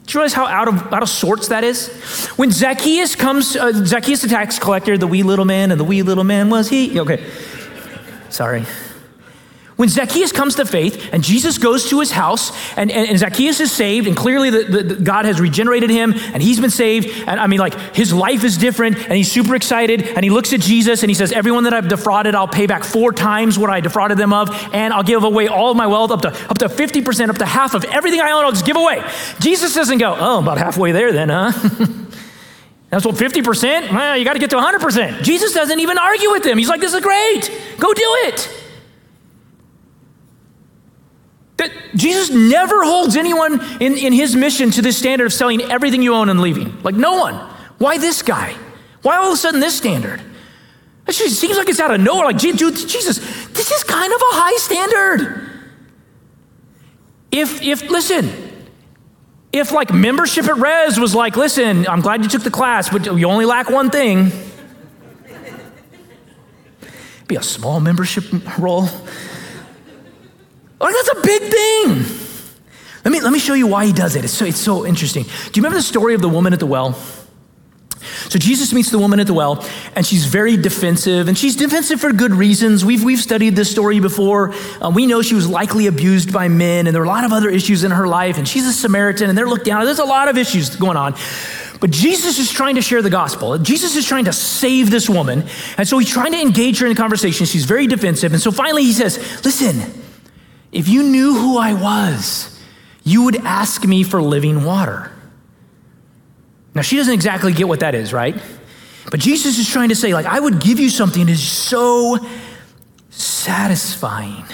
you 0.06 0.20
realize 0.20 0.34
how 0.34 0.46
out 0.46 0.68
of, 0.68 0.92
out 0.92 1.02
of 1.02 1.08
sorts 1.08 1.48
that 1.48 1.64
is? 1.64 1.88
When 2.36 2.52
Zacchaeus 2.52 3.16
comes, 3.16 3.56
uh, 3.56 3.72
Zacchaeus 3.72 4.22
the 4.22 4.28
tax 4.28 4.60
collector, 4.60 4.96
the 4.96 5.08
wee 5.08 5.24
little 5.24 5.46
man, 5.46 5.72
and 5.72 5.80
the 5.80 5.84
wee 5.84 6.02
little 6.02 6.22
man 6.22 6.48
was 6.48 6.68
he. 6.68 7.00
Okay, 7.00 7.28
sorry. 8.28 8.64
When 9.82 9.88
Zacchaeus 9.88 10.30
comes 10.30 10.54
to 10.54 10.64
faith 10.64 11.12
and 11.12 11.24
Jesus 11.24 11.58
goes 11.58 11.90
to 11.90 11.98
his 11.98 12.12
house 12.12 12.52
and, 12.76 12.88
and, 12.88 13.08
and 13.08 13.18
Zacchaeus 13.18 13.58
is 13.58 13.72
saved 13.72 14.06
and 14.06 14.16
clearly 14.16 14.48
the, 14.48 14.62
the, 14.62 14.82
the 14.84 15.02
God 15.02 15.24
has 15.24 15.40
regenerated 15.40 15.90
him 15.90 16.12
and 16.12 16.40
he's 16.40 16.60
been 16.60 16.70
saved. 16.70 17.08
And 17.26 17.40
I 17.40 17.48
mean, 17.48 17.58
like 17.58 17.74
his 17.92 18.12
life 18.12 18.44
is 18.44 18.56
different 18.56 18.96
and 18.96 19.14
he's 19.14 19.32
super 19.32 19.56
excited 19.56 20.02
and 20.02 20.22
he 20.22 20.30
looks 20.30 20.52
at 20.52 20.60
Jesus 20.60 21.02
and 21.02 21.10
he 21.10 21.14
says, 21.14 21.32
Everyone 21.32 21.64
that 21.64 21.74
I've 21.74 21.88
defrauded, 21.88 22.36
I'll 22.36 22.46
pay 22.46 22.68
back 22.68 22.84
four 22.84 23.12
times 23.12 23.58
what 23.58 23.70
I 23.70 23.80
defrauded 23.80 24.18
them 24.18 24.32
of 24.32 24.50
and 24.72 24.94
I'll 24.94 25.02
give 25.02 25.24
away 25.24 25.48
all 25.48 25.72
of 25.72 25.76
my 25.76 25.88
wealth 25.88 26.12
up 26.12 26.22
to, 26.22 26.28
up 26.28 26.58
to 26.58 26.66
50%, 26.66 27.28
up 27.28 27.38
to 27.38 27.44
half 27.44 27.74
of 27.74 27.82
everything 27.86 28.20
I 28.20 28.30
own, 28.30 28.44
I'll 28.44 28.52
just 28.52 28.64
give 28.64 28.76
away. 28.76 29.02
Jesus 29.40 29.74
doesn't 29.74 29.98
go, 29.98 30.14
Oh, 30.16 30.38
about 30.38 30.58
halfway 30.58 30.92
there 30.92 31.12
then, 31.12 31.28
huh? 31.28 31.50
That's 32.90 33.04
what 33.04 33.16
50%? 33.16 33.90
Well, 33.90 34.16
you 34.16 34.24
got 34.24 34.34
to 34.34 34.38
get 34.38 34.50
to 34.50 34.58
100%. 34.58 35.24
Jesus 35.24 35.52
doesn't 35.52 35.80
even 35.80 35.98
argue 35.98 36.30
with 36.30 36.46
him. 36.46 36.56
He's 36.56 36.68
like, 36.68 36.80
This 36.80 36.94
is 36.94 37.00
great. 37.00 37.50
Go 37.80 37.92
do 37.92 38.16
it. 38.26 38.61
That 41.62 41.70
Jesus 41.94 42.28
never 42.30 42.82
holds 42.82 43.16
anyone 43.16 43.60
in, 43.80 43.96
in 43.96 44.12
his 44.12 44.34
mission 44.34 44.72
to 44.72 44.82
this 44.82 44.98
standard 44.98 45.26
of 45.26 45.32
selling 45.32 45.62
everything 45.62 46.02
you 46.02 46.12
own 46.12 46.28
and 46.28 46.40
leaving. 46.40 46.82
Like, 46.82 46.96
no 46.96 47.18
one. 47.18 47.36
Why 47.78 47.98
this 47.98 48.20
guy? 48.20 48.56
Why 49.02 49.18
all 49.18 49.28
of 49.28 49.34
a 49.34 49.36
sudden 49.36 49.60
this 49.60 49.76
standard? 49.76 50.20
It 51.06 51.12
just 51.12 51.38
seems 51.38 51.56
like 51.56 51.68
it's 51.68 51.78
out 51.78 51.92
of 51.92 52.00
nowhere. 52.00 52.24
Like, 52.24 52.38
dude, 52.38 52.58
Jesus, 52.58 53.18
this 53.50 53.70
is 53.70 53.84
kind 53.84 54.12
of 54.12 54.20
a 54.20 54.34
high 54.34 54.56
standard. 54.56 55.50
If, 57.30 57.62
if, 57.62 57.88
listen, 57.88 58.28
if 59.52 59.70
like 59.70 59.94
membership 59.94 60.46
at 60.46 60.56
Res 60.56 60.98
was 60.98 61.14
like, 61.14 61.36
listen, 61.36 61.86
I'm 61.86 62.00
glad 62.00 62.24
you 62.24 62.28
took 62.28 62.42
the 62.42 62.50
class, 62.50 62.88
but 62.90 63.06
you 63.06 63.28
only 63.28 63.44
lack 63.44 63.70
one 63.70 63.88
thing. 63.88 64.32
Be 67.28 67.36
a 67.36 67.42
small 67.42 67.78
membership 67.78 68.24
roll. 68.58 68.88
Like, 70.82 70.94
that's 70.94 71.18
a 71.18 71.22
big 71.22 71.42
thing. 71.42 72.18
Let 73.04 73.10
me, 73.10 73.20
let 73.20 73.32
me 73.32 73.38
show 73.38 73.54
you 73.54 73.66
why 73.66 73.86
he 73.86 73.92
does 73.92 74.16
it. 74.16 74.24
It's 74.24 74.32
so, 74.32 74.44
it's 74.44 74.60
so 74.60 74.86
interesting. 74.86 75.24
Do 75.24 75.30
you 75.30 75.62
remember 75.62 75.76
the 75.76 75.82
story 75.82 76.14
of 76.14 76.20
the 76.20 76.28
woman 76.28 76.52
at 76.52 76.60
the 76.60 76.66
well? 76.66 76.96
So 78.28 78.38
Jesus 78.38 78.72
meets 78.72 78.90
the 78.90 78.98
woman 78.98 79.20
at 79.20 79.26
the 79.26 79.34
well, 79.34 79.64
and 79.94 80.06
she's 80.06 80.26
very 80.26 80.56
defensive, 80.56 81.28
and 81.28 81.38
she's 81.38 81.56
defensive 81.56 82.00
for 82.00 82.12
good 82.12 82.32
reasons. 82.32 82.84
We've, 82.84 83.02
we've 83.02 83.20
studied 83.20 83.56
this 83.56 83.70
story 83.70 84.00
before. 84.00 84.54
Uh, 84.80 84.90
we 84.94 85.06
know 85.06 85.22
she 85.22 85.34
was 85.34 85.48
likely 85.48 85.86
abused 85.86 86.32
by 86.32 86.48
men, 86.48 86.86
and 86.86 86.94
there 86.94 87.02
are 87.02 87.06
a 87.06 87.08
lot 87.08 87.24
of 87.24 87.32
other 87.32 87.48
issues 87.48 87.84
in 87.84 87.90
her 87.90 88.08
life, 88.08 88.38
and 88.38 88.48
she's 88.48 88.66
a 88.66 88.72
Samaritan, 88.72 89.28
and 89.28 89.38
they're 89.38 89.48
looked 89.48 89.64
down. 89.64 89.84
There's 89.84 89.98
a 89.98 90.04
lot 90.04 90.28
of 90.28 90.36
issues 90.36 90.74
going 90.76 90.96
on. 90.96 91.14
But 91.80 91.90
Jesus 91.90 92.38
is 92.38 92.50
trying 92.50 92.76
to 92.76 92.82
share 92.82 93.02
the 93.02 93.10
gospel. 93.10 93.58
Jesus 93.58 93.96
is 93.96 94.06
trying 94.06 94.26
to 94.26 94.32
save 94.32 94.90
this 94.90 95.08
woman, 95.08 95.44
and 95.76 95.86
so 95.86 95.98
he's 95.98 96.10
trying 96.10 96.32
to 96.32 96.40
engage 96.40 96.80
her 96.80 96.86
in 96.86 96.94
conversation. 96.94 97.46
She's 97.46 97.64
very 97.64 97.86
defensive, 97.86 98.32
and 98.32 98.40
so 98.40 98.50
finally 98.50 98.84
he 98.84 98.92
says, 98.92 99.18
Listen, 99.44 99.80
if 100.72 100.88
you 100.88 101.02
knew 101.02 101.34
who 101.34 101.58
I 101.58 101.74
was, 101.74 102.60
you 103.04 103.24
would 103.24 103.36
ask 103.36 103.84
me 103.84 104.02
for 104.02 104.22
living 104.22 104.64
water. 104.64 105.12
Now, 106.74 106.80
she 106.80 106.96
doesn't 106.96 107.12
exactly 107.12 107.52
get 107.52 107.68
what 107.68 107.80
that 107.80 107.94
is, 107.94 108.12
right? 108.12 108.34
But 109.10 109.20
Jesus 109.20 109.58
is 109.58 109.68
trying 109.68 109.90
to 109.90 109.94
say, 109.94 110.14
like, 110.14 110.26
I 110.26 110.40
would 110.40 110.60
give 110.60 110.80
you 110.80 110.88
something 110.88 111.26
that 111.26 111.32
is 111.32 111.46
so 111.46 112.18
satisfying. 113.10 114.44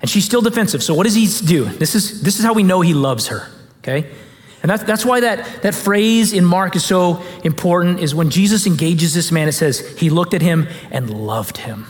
And 0.00 0.08
she's 0.08 0.24
still 0.24 0.42
defensive. 0.42 0.82
So, 0.82 0.94
what 0.94 1.04
does 1.04 1.14
he 1.14 1.26
do? 1.44 1.64
This 1.64 1.96
is, 1.96 2.22
this 2.22 2.38
is 2.38 2.44
how 2.44 2.52
we 2.52 2.62
know 2.62 2.80
he 2.80 2.94
loves 2.94 3.26
her, 3.28 3.48
okay? 3.78 4.08
And 4.62 4.70
that's, 4.70 4.84
that's 4.84 5.04
why 5.04 5.20
that, 5.20 5.62
that 5.62 5.74
phrase 5.74 6.32
in 6.32 6.44
Mark 6.44 6.76
is 6.76 6.84
so 6.84 7.22
important, 7.42 7.98
is 7.98 8.14
when 8.14 8.30
Jesus 8.30 8.66
engages 8.66 9.14
this 9.14 9.32
man, 9.32 9.48
it 9.48 9.52
says, 9.52 9.98
he 9.98 10.10
looked 10.10 10.34
at 10.34 10.42
him 10.42 10.68
and 10.92 11.10
loved 11.10 11.58
him. 11.58 11.86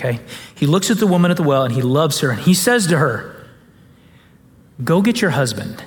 Okay? 0.00 0.18
He 0.54 0.66
looks 0.66 0.90
at 0.90 0.98
the 0.98 1.06
woman 1.06 1.30
at 1.30 1.36
the 1.36 1.42
well 1.42 1.62
and 1.62 1.74
he 1.74 1.82
loves 1.82 2.20
her 2.20 2.30
and 2.30 2.40
he 2.40 2.54
says 2.54 2.86
to 2.86 2.96
her, 2.96 3.36
Go 4.82 5.02
get 5.02 5.20
your 5.20 5.30
husband. 5.30 5.84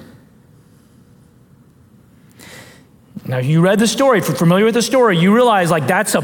Now, 3.26 3.39
you 3.39 3.62
read 3.62 3.80
the 3.80 3.88
story, 3.88 4.19
if 4.19 4.28
you're 4.28 4.38
familiar 4.38 4.65
with 4.65 4.76
the 4.76 4.84
story, 4.84 5.17
you 5.17 5.34
realize 5.34 5.71
like 5.71 5.88
that's 5.88 6.13
a, 6.13 6.21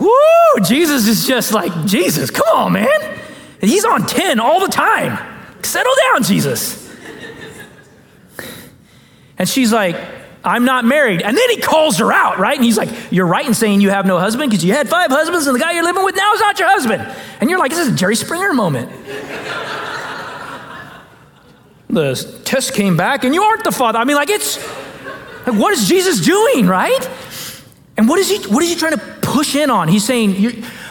woo, 0.00 0.64
Jesus 0.64 1.06
is 1.06 1.26
just 1.26 1.52
like, 1.52 1.84
Jesus, 1.84 2.30
come 2.30 2.46
on, 2.54 2.72
man. 2.72 3.18
He's 3.60 3.84
on 3.84 4.06
10 4.06 4.40
all 4.40 4.60
the 4.60 4.72
time. 4.72 5.18
Settle 5.62 5.92
down, 6.10 6.22
Jesus. 6.22 6.90
And 9.36 9.46
she's 9.48 9.72
like, 9.72 9.96
I'm 10.44 10.64
not 10.64 10.84
married. 10.84 11.22
And 11.22 11.36
then 11.36 11.50
he 11.50 11.56
calls 11.56 11.98
her 11.98 12.12
out, 12.12 12.38
right? 12.38 12.56
And 12.56 12.64
he's 12.64 12.76
like, 12.76 12.90
You're 13.10 13.26
right 13.26 13.46
in 13.46 13.54
saying 13.54 13.80
you 13.80 13.90
have 13.90 14.06
no 14.06 14.18
husband 14.18 14.50
because 14.50 14.64
you 14.64 14.74
had 14.74 14.88
five 14.88 15.10
husbands 15.10 15.46
and 15.46 15.54
the 15.56 15.60
guy 15.60 15.72
you're 15.72 15.84
living 15.84 16.04
with 16.04 16.14
now 16.16 16.32
is 16.34 16.40
not 16.40 16.58
your 16.58 16.68
husband. 16.68 17.02
And 17.40 17.48
you're 17.48 17.58
like, 17.58 17.70
This 17.70 17.80
is 17.80 17.94
a 17.94 17.96
Jerry 17.96 18.16
Springer 18.16 18.52
moment. 18.52 18.90
the 21.88 22.40
test 22.44 22.74
came 22.74 22.96
back 22.96 23.24
and 23.24 23.34
you 23.34 23.42
aren't 23.42 23.64
the 23.64 23.72
father. 23.72 23.98
I 23.98 24.04
mean, 24.04 24.16
like, 24.16 24.30
it's 24.30 24.58
like, 25.46 25.58
what 25.58 25.72
is 25.72 25.88
Jesus 25.88 26.20
doing, 26.20 26.66
right? 26.66 27.08
And 27.96 28.08
what 28.08 28.18
is 28.18 28.28
he, 28.28 28.38
what 28.52 28.62
is 28.62 28.70
he 28.70 28.76
trying 28.76 28.98
to 28.98 29.04
push 29.22 29.54
in 29.54 29.70
on? 29.70 29.88
He's 29.88 30.04
saying, 30.04 30.34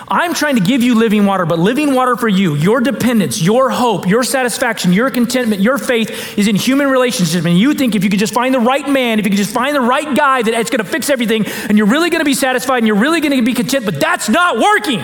I'm 0.07 0.33
trying 0.33 0.55
to 0.55 0.61
give 0.61 0.83
you 0.83 0.95
living 0.95 1.25
water, 1.25 1.45
but 1.45 1.59
living 1.59 1.93
water 1.95 2.15
for 2.15 2.27
you, 2.27 2.55
your 2.55 2.81
dependence, 2.81 3.41
your 3.41 3.69
hope, 3.69 4.07
your 4.07 4.23
satisfaction, 4.23 4.91
your 4.93 5.09
contentment, 5.09 5.61
your 5.61 5.77
faith 5.77 6.37
is 6.37 6.47
in 6.47 6.55
human 6.55 6.87
relationships. 6.89 7.45
And 7.45 7.57
you 7.57 7.73
think 7.73 7.95
if 7.95 8.03
you 8.03 8.09
could 8.09 8.19
just 8.19 8.33
find 8.33 8.53
the 8.53 8.59
right 8.59 8.87
man, 8.87 9.19
if 9.19 9.25
you 9.25 9.31
could 9.31 9.37
just 9.37 9.53
find 9.53 9.75
the 9.75 9.81
right 9.81 10.15
guy, 10.15 10.41
that 10.41 10.53
it's 10.53 10.69
going 10.69 10.83
to 10.83 10.89
fix 10.89 11.09
everything, 11.09 11.45
and 11.45 11.77
you're 11.77 11.87
really 11.87 12.09
going 12.09 12.21
to 12.21 12.25
be 12.25 12.33
satisfied 12.33 12.79
and 12.79 12.87
you're 12.87 12.97
really 12.97 13.21
going 13.21 13.35
to 13.35 13.41
be 13.41 13.53
content, 13.53 13.85
but 13.85 13.99
that's 13.99 14.29
not 14.29 14.57
working. 14.57 15.01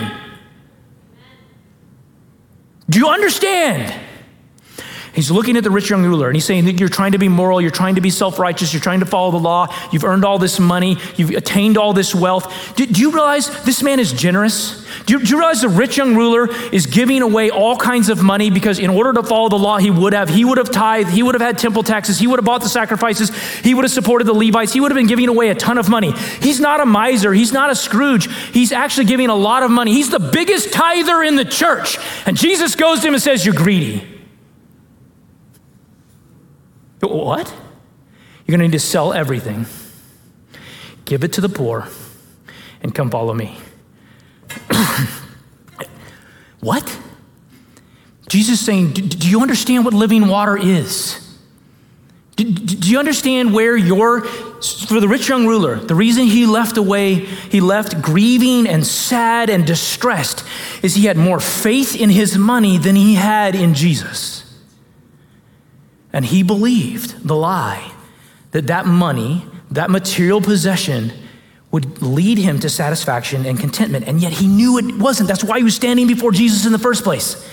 Do 2.89 2.99
you 2.99 3.07
understand? 3.07 4.07
He's 5.19 5.29
looking 5.29 5.57
at 5.57 5.65
the 5.65 5.69
rich 5.69 5.89
young 5.89 6.05
ruler 6.05 6.27
and 6.27 6.35
he's 6.37 6.45
saying 6.45 6.65
you're 6.77 6.87
trying 6.87 7.11
to 7.11 7.17
be 7.17 7.27
moral, 7.27 7.59
you're 7.59 7.71
trying 7.71 7.95
to 7.95 8.01
be 8.01 8.09
self 8.09 8.39
righteous, 8.39 8.71
you're 8.73 8.81
trying 8.81 9.01
to 9.01 9.05
follow 9.05 9.31
the 9.31 9.37
law, 9.37 9.67
you've 9.91 10.05
earned 10.05 10.23
all 10.23 10.39
this 10.39 10.61
money, 10.61 10.95
you've 11.17 11.31
attained 11.31 11.77
all 11.77 11.91
this 11.91 12.15
wealth. 12.15 12.73
Do, 12.77 12.85
do 12.85 13.01
you 13.01 13.11
realize 13.11 13.49
this 13.65 13.83
man 13.83 13.99
is 13.99 14.13
generous? 14.13 14.87
Do 15.07 15.15
you, 15.15 15.19
do 15.19 15.31
you, 15.31 15.37
realize 15.37 15.59
the 15.59 15.67
rich 15.67 15.97
young 15.97 16.15
ruler 16.15 16.47
is 16.71 16.85
giving 16.85 17.21
away 17.21 17.49
all 17.49 17.75
kinds 17.75 18.07
of 18.07 18.23
money 18.23 18.49
because 18.49 18.79
in 18.79 18.89
order 18.89 19.11
to 19.11 19.21
follow 19.21 19.49
the 19.49 19.57
law, 19.57 19.77
he 19.77 19.91
would 19.91 20.13
have, 20.13 20.29
he 20.29 20.45
would 20.45 20.57
have 20.57 20.71
tithed, 20.71 21.09
he 21.09 21.21
would 21.21 21.35
have 21.35 21.41
had 21.41 21.57
temple 21.57 21.83
taxes, 21.83 22.17
he 22.17 22.25
would 22.25 22.39
have 22.39 22.45
bought 22.45 22.61
the 22.61 22.69
sacrifices, 22.69 23.37
he 23.57 23.73
would 23.73 23.83
have 23.83 23.91
supported 23.91 24.23
the 24.23 24.33
Levites, 24.33 24.71
he 24.71 24.79
would 24.79 24.89
have 24.89 24.97
been 24.97 25.07
giving 25.07 25.27
away 25.27 25.49
a 25.49 25.55
ton 25.55 25.77
of 25.77 25.89
money. 25.89 26.13
He's 26.41 26.61
not 26.61 26.79
a 26.79 26.85
miser, 26.85 27.33
he's 27.33 27.51
not 27.51 27.69
a 27.69 27.75
Scrooge, 27.75 28.31
he's 28.53 28.71
actually 28.71 29.07
giving 29.07 29.27
a 29.27 29.35
lot 29.35 29.63
of 29.63 29.69
money. 29.69 29.91
He's 29.91 30.11
the 30.11 30.19
biggest 30.19 30.71
tither 30.71 31.23
in 31.23 31.35
the 31.35 31.43
church. 31.43 31.97
And 32.25 32.37
Jesus 32.37 32.75
goes 32.75 33.01
to 33.01 33.07
him 33.09 33.15
and 33.15 33.21
says, 33.21 33.45
You're 33.45 33.53
greedy. 33.53 34.18
What? 36.99 37.53
You're 38.45 38.57
going 38.57 38.59
to 38.59 38.67
need 38.67 38.71
to 38.73 38.79
sell 38.79 39.13
everything, 39.13 39.65
give 41.05 41.23
it 41.23 41.33
to 41.33 41.41
the 41.41 41.49
poor, 41.49 41.87
and 42.81 42.93
come 42.93 43.09
follow 43.09 43.33
me. 43.33 43.57
what? 46.59 46.99
Jesus 48.27 48.59
is 48.59 48.65
saying, 48.65 48.93
Do 48.93 49.29
you 49.29 49.41
understand 49.41 49.85
what 49.85 49.93
living 49.93 50.27
water 50.27 50.57
is? 50.57 51.25
Do 52.35 52.45
you 52.89 52.99
understand 52.99 53.53
where 53.53 53.75
your, 53.75 54.21
for 54.21 55.01
the 55.01 55.09
rich 55.09 55.27
young 55.27 55.45
ruler, 55.45 55.75
the 55.75 55.95
reason 55.95 56.23
he 56.23 56.45
left 56.45 56.77
away, 56.77 57.15
he 57.15 57.59
left 57.59 58.01
grieving 58.01 58.65
and 58.65 58.87
sad 58.87 59.49
and 59.49 59.67
distressed, 59.67 60.45
is 60.81 60.95
he 60.95 61.05
had 61.05 61.17
more 61.17 61.41
faith 61.41 61.99
in 61.99 62.09
his 62.09 62.37
money 62.37 62.77
than 62.77 62.95
he 62.95 63.15
had 63.15 63.55
in 63.55 63.73
Jesus. 63.73 64.38
And 66.11 66.25
he 66.25 66.43
believed 66.43 67.27
the 67.27 67.35
lie 67.35 67.91
that 68.51 68.67
that 68.67 68.85
money, 68.85 69.45
that 69.71 69.89
material 69.89 70.41
possession, 70.41 71.11
would 71.71 72.01
lead 72.01 72.39
him 72.39 72.59
to 72.59 72.69
satisfaction 72.69 73.45
and 73.45 73.59
contentment. 73.59 74.07
And 74.07 74.19
yet 74.21 74.33
he 74.33 74.47
knew 74.47 74.77
it 74.79 74.97
wasn't. 74.97 75.27
That's 75.27 75.43
why 75.43 75.59
he 75.59 75.63
was 75.63 75.75
standing 75.75 76.07
before 76.07 76.31
Jesus 76.31 76.65
in 76.65 76.71
the 76.71 76.79
first 76.79 77.03
place. 77.03 77.47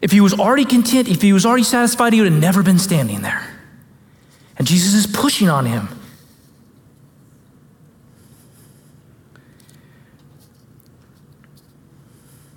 If 0.00 0.10
he 0.10 0.20
was 0.20 0.34
already 0.34 0.64
content, 0.64 1.08
if 1.08 1.22
he 1.22 1.32
was 1.32 1.46
already 1.46 1.62
satisfied, 1.62 2.12
he 2.12 2.20
would 2.20 2.32
have 2.32 2.40
never 2.40 2.64
been 2.64 2.80
standing 2.80 3.22
there. 3.22 3.46
And 4.58 4.66
Jesus 4.66 4.94
is 4.94 5.06
pushing 5.06 5.48
on 5.48 5.66
him. 5.66 5.88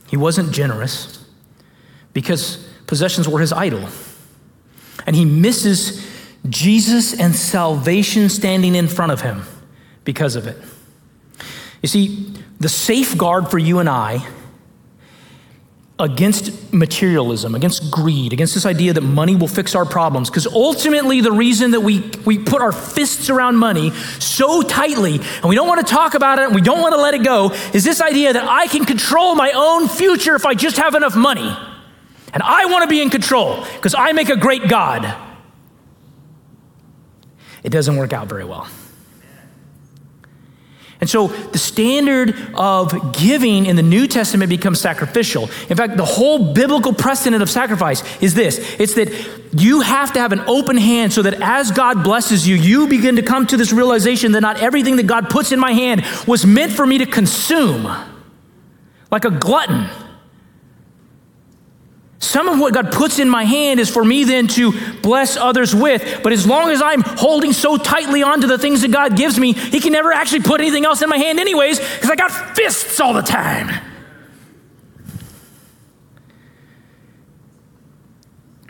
He 0.09 0.17
wasn't 0.17 0.51
generous 0.51 1.23
because 2.13 2.67
possessions 2.87 3.27
were 3.27 3.39
his 3.39 3.51
idol 3.51 3.87
and 5.05 5.15
he 5.15 5.25
misses 5.25 6.05
Jesus 6.49 7.19
and 7.19 7.35
salvation 7.35 8.29
standing 8.29 8.75
in 8.75 8.87
front 8.87 9.11
of 9.11 9.21
him 9.21 9.43
because 10.03 10.35
of 10.35 10.47
it. 10.47 10.57
You 11.81 11.87
see, 11.87 12.33
the 12.59 12.69
safeguard 12.69 13.49
for 13.49 13.57
you 13.57 13.79
and 13.79 13.89
I 13.89 14.25
against 15.97 16.73
materialism, 16.73 17.55
against 17.55 17.89
greed, 17.89 18.33
against 18.33 18.53
this 18.53 18.65
idea 18.65 18.91
that 18.91 19.01
money 19.01 19.35
will 19.35 19.47
fix 19.47 19.75
our 19.75 19.85
problems. 19.85 20.29
Because 20.29 20.45
ultimately, 20.45 21.21
the 21.21 21.31
reason 21.31 21.71
that 21.71 21.81
we, 21.81 22.01
we 22.25 22.37
put 22.37 22.61
our 22.61 22.73
fists 22.73 23.29
around 23.29 23.55
money 23.55 23.91
so 24.19 24.61
tightly 24.61 25.15
and 25.15 25.45
we 25.45 25.55
don't 25.55 25.67
want 25.67 25.85
to 25.85 25.93
talk 25.93 26.13
about 26.13 26.39
it 26.39 26.45
and 26.45 26.55
we 26.55 26.61
don't 26.61 26.81
want 26.81 26.93
to 26.93 27.01
let 27.01 27.13
it 27.13 27.23
go 27.23 27.51
is 27.73 27.83
this 27.83 28.01
idea 28.01 28.33
that 28.33 28.43
I 28.43 28.67
can 28.67 28.83
control 28.83 29.35
my 29.35 29.51
own 29.51 29.87
future 29.87 30.35
if 30.35 30.45
I 30.45 30.53
just 30.53 30.77
have 30.77 30.95
enough 30.95 31.15
money. 31.15 31.55
And 32.35 32.43
I 32.43 32.65
want 32.65 32.83
to 32.83 32.89
be 32.89 33.01
in 33.01 33.09
control 33.09 33.65
because 33.75 33.95
I 33.95 34.11
make 34.11 34.29
a 34.29 34.35
great 34.35 34.67
God. 34.67 35.15
It 37.63 37.69
doesn't 37.69 37.95
work 37.95 38.13
out 38.13 38.27
very 38.27 38.43
well. 38.43 38.67
And 41.01 41.09
so 41.09 41.27
the 41.27 41.57
standard 41.57 42.35
of 42.55 43.13
giving 43.13 43.65
in 43.65 43.75
the 43.75 43.83
New 43.83 44.07
Testament 44.07 44.49
becomes 44.49 44.79
sacrificial. 44.81 45.49
In 45.69 45.77
fact, 45.77 45.97
the 45.97 46.05
whole 46.05 46.53
biblical 46.53 46.93
precedent 46.93 47.41
of 47.41 47.49
sacrifice 47.49 48.03
is 48.21 48.33
this 48.33 48.59
it's 48.79 48.95
that 48.95 49.09
you 49.53 49.81
have 49.81 50.13
to 50.13 50.19
have 50.19 50.31
an 50.31 50.41
open 50.41 50.77
hand 50.77 51.13
so 51.13 51.21
that 51.21 51.35
as 51.41 51.71
God 51.71 52.03
blesses 52.03 52.47
you, 52.47 52.55
you 52.55 52.87
begin 52.87 53.15
to 53.15 53.21
come 53.21 53.47
to 53.47 53.57
this 53.57 53.71
realization 53.71 54.33
that 54.33 54.41
not 54.41 54.61
everything 54.61 54.97
that 54.97 55.07
God 55.07 55.29
puts 55.29 55.51
in 55.51 55.59
my 55.59 55.71
hand 55.71 56.03
was 56.27 56.45
meant 56.45 56.73
for 56.73 56.85
me 56.85 56.97
to 56.97 57.05
consume, 57.05 57.83
like 59.09 59.25
a 59.25 59.31
glutton. 59.31 59.89
Some 62.25 62.49
of 62.49 62.59
what 62.59 62.73
God 62.73 62.91
puts 62.91 63.19
in 63.19 63.29
my 63.29 63.43
hand 63.43 63.79
is 63.79 63.89
for 63.89 64.03
me 64.03 64.23
then 64.23 64.47
to 64.49 64.73
bless 65.01 65.37
others 65.37 65.75
with. 65.75 66.21
But 66.23 66.33
as 66.33 66.47
long 66.47 66.71
as 66.71 66.81
I'm 66.81 67.01
holding 67.01 67.53
so 67.53 67.77
tightly 67.77 68.23
onto 68.23 68.47
the 68.47 68.57
things 68.57 68.81
that 68.81 68.91
God 68.91 69.15
gives 69.15 69.39
me, 69.39 69.53
He 69.53 69.79
can 69.79 69.93
never 69.93 70.11
actually 70.11 70.41
put 70.41 70.59
anything 70.59 70.85
else 70.85 71.03
in 71.03 71.09
my 71.09 71.17
hand, 71.17 71.39
anyways, 71.39 71.79
because 71.79 72.09
I 72.09 72.15
got 72.15 72.31
fists 72.55 72.99
all 72.99 73.13
the 73.13 73.21
time. 73.21 73.79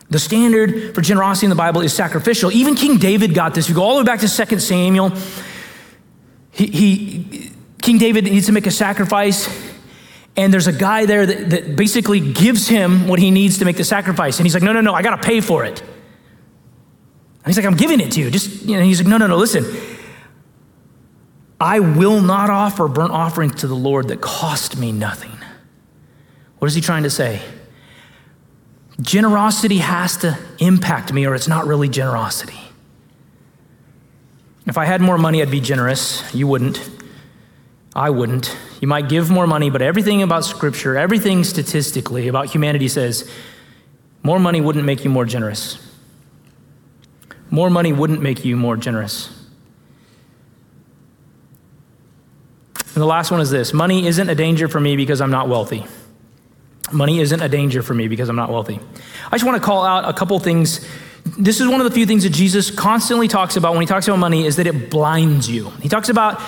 The 0.10 0.20
standard 0.20 0.93
for 0.93 1.01
generosity 1.01 1.45
in 1.45 1.49
the 1.49 1.56
Bible 1.56 1.82
is 1.82 1.93
sacrificial. 1.93 2.51
Even 2.51 2.76
King 2.76 2.97
David 2.97 3.34
got 3.34 3.53
this. 3.53 3.70
You 3.70 3.76
go 3.76 3.84
all 3.84 3.95
the 3.95 4.01
way 4.01 4.06
back 4.06 4.20
to 4.20 4.45
2 4.45 4.60
Samuel, 4.60 5.14
he, 6.51 6.68
he 6.68 7.51
King 7.82 7.97
David 7.99 8.26
needs 8.26 8.47
to 8.47 8.51
make 8.51 8.68
a 8.68 8.72
sacrifice 8.72 9.47
and 10.38 10.54
there's 10.54 10.68
a 10.68 10.74
guy 10.74 11.06
there 11.06 11.26
that, 11.26 11.50
that 11.50 11.76
basically 11.76 12.20
gives 12.20 12.68
him 12.68 13.08
what 13.08 13.20
he 13.20 13.32
needs 13.32 13.60
to 13.60 13.66
make 13.66 13.78
the 13.78 13.84
sacrifice. 13.84 14.38
And 14.38 14.46
he's 14.46 14.54
like, 14.54 14.64
no, 14.64 14.74
no, 14.74 14.82
no, 14.82 14.94
I 14.94 15.02
got 15.02 15.22
to 15.22 15.28
pay 15.28 15.40
for 15.42 15.64
it. 15.64 15.82
And 15.82 17.48
he's 17.48 17.58
like, 17.58 17.66
I'm 17.66 17.78
giving 17.78 18.02
it 18.02 18.12
to 18.14 18.20
you. 18.20 18.32
Just, 18.32 18.64
you 18.64 18.76
know, 18.76 18.84
he's 18.84 19.00
like, 19.00 19.08
no, 19.08 19.18
no, 19.18 19.28
no, 19.28 19.38
listen. 19.38 19.66
I 21.60 21.80
will 21.80 22.22
not 22.22 22.50
offer 22.50 22.88
burnt 22.88 23.12
offerings 23.12 23.56
to 23.62 23.68
the 23.68 23.76
Lord 23.76 24.10
that 24.10 24.20
cost 24.20 24.78
me 24.78 24.92
nothing. 24.92 25.32
What 26.60 26.68
is 26.68 26.76
he 26.76 26.82
trying 26.82 27.04
to 27.04 27.10
say? 27.10 27.42
Generosity 29.00 29.78
has 29.78 30.18
to 30.18 30.38
impact 30.60 31.14
me, 31.14 31.26
or 31.26 31.36
it's 31.36 31.48
not 31.48 31.66
really 31.68 31.88
generosity. 31.88 32.60
If 34.66 34.78
I 34.78 34.86
had 34.86 35.00
more 35.00 35.18
money, 35.18 35.42
I'd 35.42 35.52
be 35.52 35.60
generous. 35.62 36.34
You 36.34 36.48
wouldn't. 36.48 36.78
I 37.96 38.10
wouldn't. 38.10 38.56
You 38.82 38.88
might 38.88 39.08
give 39.08 39.30
more 39.30 39.48
money, 39.48 39.70
but 39.70 39.82
everything 39.82 40.22
about 40.22 40.43
Scripture, 40.43 40.98
everything 40.98 41.43
statistically 41.43 42.28
about 42.28 42.48
humanity 42.48 42.89
says 42.89 43.30
more 44.22 44.39
money 44.39 44.60
wouldn't 44.60 44.86
make 44.86 45.06
you 45.06 45.10
more 45.10 45.24
generous. 45.24 45.78
More 47.50 47.70
money 47.70 47.93
wouldn't 47.93 48.22
make 48.22 48.43
you 48.43 48.58
more 48.58 48.76
generous. 48.76 49.30
And 52.96 53.02
the 53.02 53.06
last 53.06 53.32
one 53.32 53.39
is 53.39 53.50
this 53.50 53.74
money 53.74 54.08
isn't 54.08 54.30
a 54.30 54.36
danger 54.36 54.68
for 54.68 54.80
me 54.80 54.98
because 54.98 55.22
I'm 55.22 55.32
not 55.32 55.48
wealthy. 55.48 55.86
Money 56.91 57.20
isn't 57.20 57.41
a 57.41 57.50
danger 57.50 57.82
for 57.82 57.93
me 57.93 58.08
because 58.08 58.30
I'm 58.30 58.36
not 58.36 58.50
wealthy. 58.50 58.80
I 59.28 59.38
just 59.38 59.46
want 59.46 59.62
to 59.62 59.66
call 59.66 59.86
out 59.86 60.08
a 60.08 60.14
couple 60.14 60.38
things. 60.39 60.86
This 61.38 61.60
is 61.60 61.68
one 61.68 61.82
of 61.82 61.86
the 61.86 61.91
few 61.91 62.06
things 62.06 62.24
that 62.24 62.30
Jesus 62.32 62.72
constantly 62.72 63.28
talks 63.28 63.56
about 63.56 63.74
when 63.74 63.82
he 63.82 63.88
talks 63.88 64.08
about 64.08 64.20
money 64.20 64.46
is 64.46 64.58
that 64.58 64.68
it 64.68 64.89
blinds 64.89 65.50
you. 65.50 65.72
He 65.82 65.89
talks 65.89 66.10
about 66.10 66.41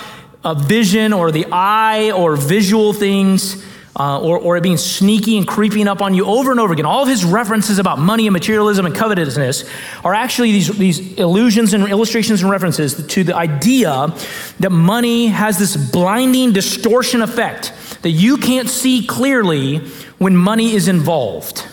a 0.44 0.56
vision 0.56 1.14
or 1.14 1.32
the 1.32 1.46
eye 1.52 2.12
or 2.12 2.36
visual 2.36 2.94
things 2.94 3.64
uh, 4.00 4.20
or, 4.22 4.38
or 4.38 4.58
it 4.58 4.62
being 4.62 4.78
sneaky 4.78 5.38
and 5.38 5.48
creeping 5.48 5.88
up 5.88 6.02
on 6.02 6.14
you 6.14 6.26
over 6.26 6.52
and 6.52 6.60
over 6.60 6.74
again. 6.74 6.86
All 6.86 7.04
of 7.04 7.10
his 7.10 7.26
references 7.26 7.80
about 7.80 7.98
money 7.98 8.28
and 8.28 8.34
materialism 8.34 8.86
and 8.86 8.96
covetousness 8.96 9.68
are 10.04 10.14
actually 10.14 10.52
these, 10.52 10.68
these 10.78 11.14
illusions 11.16 11.74
and 11.74 11.88
illustrations 11.88 12.42
and 12.44 12.52
references 12.52 13.06
to 13.08 13.24
the 13.24 13.36
idea 13.36 14.14
that 14.60 14.70
money 14.70 15.28
has 15.28 15.58
this 15.58 15.76
blinding 15.76 16.54
distortion 16.54 17.22
effect 17.22 17.74
that 18.04 18.12
you 18.12 18.38
can't 18.38 18.70
see 18.70 19.06
clearly 19.06 19.80
when 20.20 20.36
money 20.36 20.74
is 20.74 20.88
involved. 20.88 21.68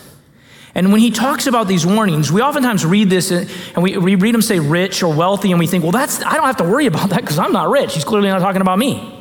And 0.75 0.91
when 0.91 1.01
he 1.01 1.11
talks 1.11 1.47
about 1.47 1.69
these 1.69 1.87
warnings, 1.87 2.33
we 2.33 2.41
oftentimes 2.41 2.85
read 2.85 3.09
this 3.09 3.31
and 3.31 3.83
we, 3.83 3.97
we 3.97 4.17
read 4.17 4.35
him 4.35 4.43
say 4.43 4.59
rich 4.59 5.03
or 5.03 5.15
wealthy, 5.15 5.53
and 5.53 5.59
we 5.61 5.69
think, 5.69 5.85
well, 5.85 5.93
that's, 5.93 6.23
I 6.23 6.35
don't 6.35 6.47
have 6.47 6.57
to 6.57 6.65
worry 6.65 6.87
about 6.87 7.11
that 7.11 7.21
because 7.21 7.39
I'm 7.39 7.53
not 7.53 7.71
rich. 7.71 7.95
He's 7.95 8.05
clearly 8.05 8.29
not 8.29 8.41
talking 8.41 8.61
about 8.61 8.79
me. 8.79 9.21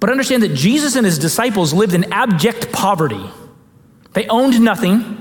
But 0.00 0.10
understand 0.10 0.42
that 0.42 0.54
Jesus 0.54 0.96
and 0.96 1.06
his 1.06 1.18
disciples 1.18 1.72
lived 1.72 1.94
in 1.94 2.12
abject 2.12 2.72
poverty. 2.72 3.24
They 4.12 4.26
owned 4.26 4.60
nothing. 4.60 5.20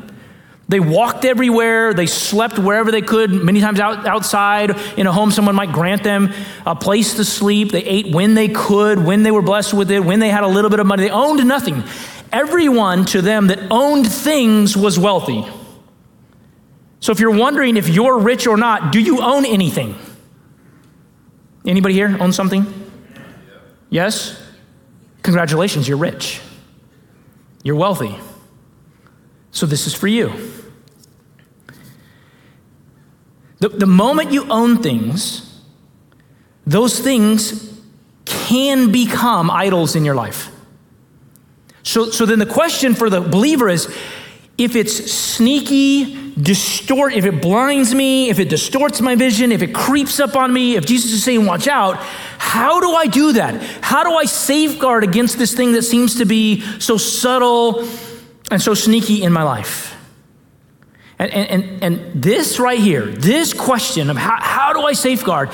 They 0.67 0.80
walked 0.80 1.24
everywhere. 1.24 1.93
They 1.93 2.07
slept 2.07 2.57
wherever 2.57 2.91
they 2.91 3.01
could, 3.01 3.32
many 3.32 3.61
times 3.61 3.80
out, 3.80 4.07
outside 4.07 4.71
in 4.97 5.05
a 5.05 5.11
home 5.11 5.30
someone 5.30 5.55
might 5.55 5.71
grant 5.71 6.03
them 6.03 6.34
a 6.65 6.76
place 6.76 7.13
to 7.15 7.26
sleep. 7.26 7.71
They 7.71 7.84
ate 7.84 8.13
when 8.13 8.34
they 8.34 8.47
could, 8.47 9.03
when 9.03 9.21
they 9.21 9.32
were 9.32 9.41
blessed 9.43 9.74
with 9.74 9.91
it, 9.91 9.99
when 10.03 10.19
they 10.19 10.30
had 10.30 10.43
a 10.43 10.47
little 10.47 10.71
bit 10.71 10.80
of 10.80 10.88
money. 10.88 11.03
They 11.03 11.11
owned 11.11 11.45
nothing 11.45 11.84
everyone 12.34 13.05
to 13.05 13.21
them 13.21 13.47
that 13.47 13.59
owned 13.71 14.11
things 14.11 14.75
was 14.75 14.99
wealthy. 14.99 15.45
So 16.99 17.11
if 17.11 17.19
you're 17.19 17.36
wondering 17.36 17.77
if 17.77 17.88
you're 17.88 18.17
rich 18.17 18.47
or 18.47 18.57
not, 18.57 18.91
do 18.91 18.99
you 18.99 19.21
own 19.21 19.45
anything? 19.45 19.95
Anybody 21.65 21.93
here 21.93 22.17
own 22.19 22.34
something? 22.34 22.65
Yes? 23.89 24.41
Congratulations, 25.21 25.88
you're 25.88 25.97
rich. 25.97 26.41
You're 27.63 27.75
wealthy. 27.75 28.17
So 29.51 29.65
this 29.65 29.88
is 29.88 29.93
for 29.93 30.07
you. 30.07 30.34
The, 33.59 33.69
the 33.69 33.86
moment 33.86 34.34
you 34.34 34.45
own 34.49 34.81
things, 34.84 35.61
those 36.65 36.99
things 36.99 37.79
can 38.25 38.91
become 38.91 39.49
idols 39.49 39.95
in 39.95 40.03
your 40.03 40.15
life. 40.15 40.52
So, 41.84 42.09
so 42.09 42.25
then 42.25 42.39
the 42.39 42.45
question 42.45 42.95
for 42.95 43.09
the 43.09 43.21
believer 43.21 43.69
is 43.69 43.93
if 44.57 44.75
it's 44.75 45.11
sneaky, 45.11 46.34
distort, 46.36 47.13
if 47.13 47.25
it 47.25 47.41
blinds 47.41 47.93
me, 47.93 48.29
if 48.29 48.39
it 48.39 48.49
distorts 48.49 49.01
my 49.01 49.15
vision, 49.15 49.51
if 49.51 49.61
it 49.61 49.73
creeps 49.73 50.19
up 50.19 50.36
on 50.36 50.53
me, 50.53 50.75
if 50.75 50.86
Jesus 50.86 51.11
is 51.11 51.23
saying, 51.23 51.45
watch 51.45 51.67
out, 51.67 51.97
how 52.38 52.79
do 52.79 52.91
I 52.91 53.07
do 53.07 53.34
that? 53.34 53.61
How 53.81 54.03
do 54.03 54.15
I 54.15 54.25
safeguard 54.25 55.03
against 55.03 55.38
this 55.38 55.53
thing 55.53 55.73
that 55.73 55.84
seems 55.84 56.15
to 56.15 56.25
be 56.25 56.61
so 56.79 56.97
subtle 56.97 57.88
and 58.51 58.61
so 58.61 58.73
sneaky 58.73 59.23
in 59.23 59.34
my 59.34 59.43
life? 59.43 59.95
And, 61.19 61.31
and, 61.31 61.84
and 61.84 62.23
this 62.23 62.59
right 62.59 62.79
here, 62.79 63.05
this 63.05 63.53
question 63.53 64.09
of 64.09 64.17
how, 64.17 64.38
how 64.39 64.73
do 64.73 64.81
I 64.81 64.93
safeguard, 64.93 65.51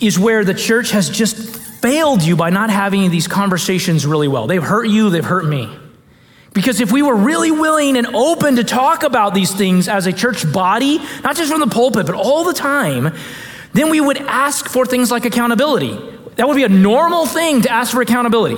is 0.00 0.18
where 0.18 0.44
the 0.44 0.54
church 0.54 0.90
has 0.92 1.08
just 1.10 1.60
failed 1.80 2.22
you 2.22 2.36
by 2.36 2.50
not 2.50 2.70
having 2.70 3.10
these 3.10 3.28
conversations 3.28 4.06
really 4.06 4.28
well. 4.28 4.46
They've 4.46 4.62
hurt 4.62 4.88
you, 4.88 5.10
they've 5.10 5.24
hurt 5.24 5.46
me. 5.46 5.74
Because 6.54 6.80
if 6.80 6.90
we 6.90 7.02
were 7.02 7.14
really 7.14 7.50
willing 7.50 7.96
and 7.96 8.08
open 8.08 8.56
to 8.56 8.64
talk 8.64 9.02
about 9.02 9.34
these 9.34 9.52
things 9.54 9.86
as 9.86 10.06
a 10.06 10.12
church 10.12 10.50
body, 10.52 10.98
not 11.22 11.36
just 11.36 11.50
from 11.50 11.60
the 11.60 11.66
pulpit, 11.68 12.06
but 12.06 12.14
all 12.14 12.44
the 12.44 12.54
time, 12.54 13.14
then 13.74 13.90
we 13.90 14.00
would 14.00 14.16
ask 14.18 14.68
for 14.68 14.86
things 14.86 15.10
like 15.10 15.24
accountability. 15.24 15.96
That 16.36 16.48
would 16.48 16.56
be 16.56 16.64
a 16.64 16.68
normal 16.68 17.26
thing 17.26 17.62
to 17.62 17.70
ask 17.70 17.92
for 17.92 18.00
accountability. 18.00 18.56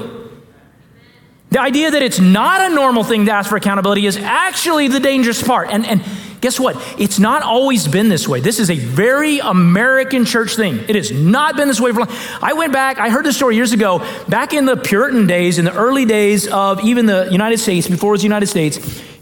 The 1.51 1.61
idea 1.61 1.91
that 1.91 2.03
it's 2.03 2.21
not 2.21 2.71
a 2.71 2.75
normal 2.75 3.03
thing 3.03 3.27
to 3.27 3.33
ask 3.33 3.51
for 3.51 3.57
accountability 3.57 4.07
is 4.07 4.16
actually 4.16 4.89
the 4.89 5.01
dangerous 5.01 5.43
part. 5.43 5.68
And, 5.71 5.85
and 5.85 6.05
Guess 6.41 6.59
what? 6.59 6.76
It's 6.99 7.18
not 7.18 7.43
always 7.43 7.86
been 7.86 8.09
this 8.09 8.26
way. 8.26 8.41
This 8.41 8.59
is 8.59 8.70
a 8.70 8.76
very 8.76 9.41
American 9.41 10.24
church 10.24 10.57
thing. 10.57 10.78
It 10.88 10.95
has 10.95 11.12
not 11.12 11.57
been 11.57 11.68
this 11.68 11.80
way 11.80 11.93
for 11.93 12.01
long. 12.01 12.16
I 12.41 12.55
went 12.55 12.72
back, 12.72 12.99
I 12.99 13.11
heard 13.11 13.26
this 13.26 13.36
story 13.36 13.57
years 13.57 13.72
ago, 13.72 13.99
back 14.28 14.55
in 14.55 14.64
the 14.64 14.76
Puritan 14.76 15.26
days, 15.26 15.59
in 15.59 15.66
the 15.66 15.74
early 15.74 16.07
days 16.07 16.49
of 16.49 16.82
even 16.82 17.07
the 17.07 17.28
United 17.30 17.59
States, 17.59 17.88
before 17.88 18.11
it 18.11 18.12
was 18.12 18.20
the 18.22 18.26
United 18.26 18.47
States, 18.47 18.78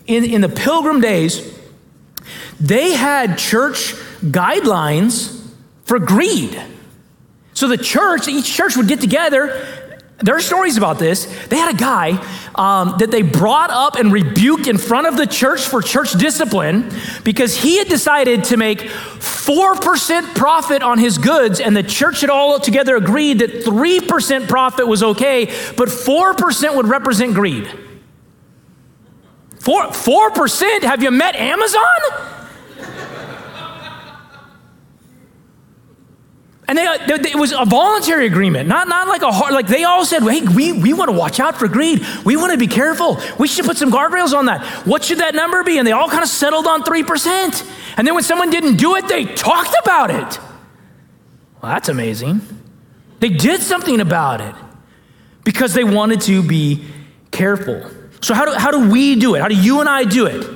in, 0.07 0.25
in 0.25 0.41
the 0.41 0.49
pilgrim 0.49 1.01
days, 1.01 1.59
they 2.61 2.93
had 2.93 3.37
church 3.37 3.95
guidelines 4.23 5.45
for 5.85 5.99
greed. 5.99 6.61
So 7.55 7.67
the 7.67 7.79
church, 7.79 8.29
each 8.29 8.53
church 8.53 8.77
would 8.77 8.87
get 8.87 9.01
together 9.01 9.49
there 10.21 10.35
are 10.35 10.41
stories 10.41 10.77
about 10.77 10.99
this. 10.99 11.27
They 11.47 11.57
had 11.57 11.73
a 11.73 11.79
guy 11.79 12.11
um, 12.57 12.97
that 12.99 13.13
they 13.13 13.23
brought 13.23 13.71
up 13.71 13.95
and 13.95 14.13
rebuked 14.13 14.67
in 14.67 14.77
front 14.77 15.07
of 15.07 15.17
the 15.17 15.27
church 15.27 15.61
for 15.61 15.81
church 15.81 16.13
discipline 16.13 16.93
because 17.23 17.57
he 17.57 17.79
had 17.79 17.89
decided 17.89 18.43
to 18.45 18.57
make 18.57 18.81
4% 18.81 20.35
profit 20.35 20.83
on 20.83 20.99
his 20.99 21.19
goods, 21.19 21.61
and 21.61 21.77
the 21.77 21.85
church 21.85 22.23
had 22.23 22.31
all 22.31 22.59
together 22.59 22.97
agreed 22.97 23.39
that 23.39 23.65
3% 23.65 24.49
profit 24.49 24.89
was 24.89 25.05
okay, 25.05 25.47
but 25.77 25.89
4% 25.89 26.75
would 26.75 26.87
represent 26.87 27.35
greed. 27.35 27.71
Four, 29.61 29.85
4%? 29.85 30.83
Have 30.83 31.03
you 31.03 31.13
met 31.13 31.37
Amazon? 31.37 32.38
And 36.69 36.79
uh, 36.79 36.99
they, 37.07 37.31
it 37.31 37.37
was 37.37 37.53
a 37.53 37.65
voluntary 37.65 38.27
agreement, 38.27 38.69
not, 38.69 38.89
not 38.89 39.09
like 39.09 39.23
a 39.23 39.33
hard, 39.33 39.55
like 39.55 39.67
they 39.67 39.85
all 39.85 40.05
said, 40.05 40.23
hey, 40.23 40.43
we, 40.43 40.73
we 40.73 40.93
want 40.93 41.11
to 41.11 41.17
watch 41.17 41.41
out 41.41 41.57
for 41.57 41.67
greed. 41.67 42.05
We 42.27 42.37
want 42.37 42.53
to 42.53 42.59
be 42.59 42.67
careful. 42.67 43.19
We 43.39 43.49
should 43.49 43.65
put 43.65 43.79
some 43.79 43.91
guardrails 43.91 44.35
on 44.35 44.47
that. 44.47 44.87
What 44.87 45.03
should 45.03 45.19
that 45.19 45.35
number 45.35 45.65
be? 45.65 45.79
And 45.79 45.87
they 45.87 45.93
all 45.93 46.11
kind 46.11 46.23
of 46.23 46.29
settled 46.29 46.67
on 46.67 46.83
3%. 46.83 47.97
And 47.97 48.07
then 48.07 48.15
when 48.15 48.23
someone 48.23 48.51
didn't 48.51 48.77
do 48.77 48.97
it, 48.97 49.09
they 49.09 49.25
talked 49.25 49.75
about 49.83 50.11
it. 50.11 50.39
Well, 51.63 51.73
that's 51.73 51.89
amazing. 51.89 52.43
They 53.21 53.31
did 53.31 53.63
something 53.63 53.99
about 54.01 54.43
it 54.43 54.55
because 55.45 55.73
they 55.73 55.85
wanted 55.85 56.21
to 56.23 56.43
be 56.43 56.85
careful. 57.31 57.91
So, 58.21 58.35
how 58.35 58.45
do, 58.45 58.53
how 58.53 58.71
do 58.71 58.91
we 58.91 59.17
do 59.17 59.35
it? 59.35 59.41
How 59.41 59.49
do 59.49 59.57
you 59.57 59.81
and 59.81 59.89
I 59.89 60.05
do 60.05 60.27
it? 60.27 60.47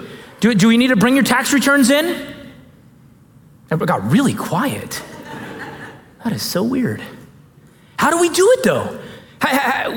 Do, 0.40 0.54
do 0.54 0.68
we 0.68 0.76
need 0.76 0.88
to 0.88 0.96
bring 0.96 1.14
your 1.14 1.24
tax 1.24 1.52
returns 1.52 1.90
in? 1.90 2.34
It 3.70 3.86
got 3.86 4.10
really 4.10 4.34
quiet. 4.34 5.02
That 6.25 6.33
is 6.33 6.43
so 6.43 6.62
weird. 6.62 7.03
How 7.99 8.11
do 8.11 8.20
we 8.20 8.29
do 8.29 8.49
it 8.59 8.64
though? 8.64 9.01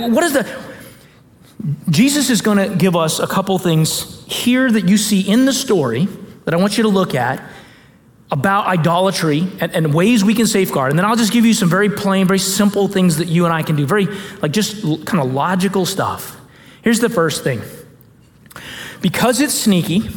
What 0.10 0.24
is 0.24 0.34
the. 0.34 0.64
Jesus 1.90 2.30
is 2.30 2.42
going 2.42 2.58
to 2.58 2.76
give 2.76 2.96
us 2.96 3.20
a 3.20 3.28
couple 3.28 3.58
things 3.58 4.24
here 4.28 4.72
that 4.72 4.88
you 4.88 4.98
see 4.98 5.22
in 5.22 5.46
the 5.46 5.54
story 5.54 6.08
that 6.46 6.54
I 6.54 6.58
want 6.58 6.78
you 6.78 6.84
to 6.84 6.90
look 6.90 7.16
at 7.16 7.42
about 8.32 8.68
idolatry 8.68 9.48
and, 9.60 9.72
and, 9.74 9.94
ways 9.94 10.24
we 10.24 10.34
can 10.34 10.48
safeguard. 10.48 10.92
And 10.92 11.00
then 11.00 11.06
I'll 11.06 11.16
just 11.16 11.32
give 11.32 11.46
you 11.46 11.54
some 11.54 11.70
very 11.70 11.90
plain, 11.90 12.26
very 12.28 12.40
simple 12.40 12.88
things 12.88 13.18
that 13.18 13.28
you 13.28 13.46
and 13.46 13.54
I 13.54 13.62
can 13.62 13.76
do, 13.76 13.86
very, 13.86 14.08
like, 14.42 14.52
just 14.52 14.82
kind 15.06 15.20
of 15.20 15.32
logical 15.32 15.86
stuff. 15.86 16.40
Here's 16.82 17.00
the 17.00 17.10
first 17.10 17.44
thing 17.44 17.62
because 19.02 19.42
it's 19.42 19.54
sneaky, 19.54 20.10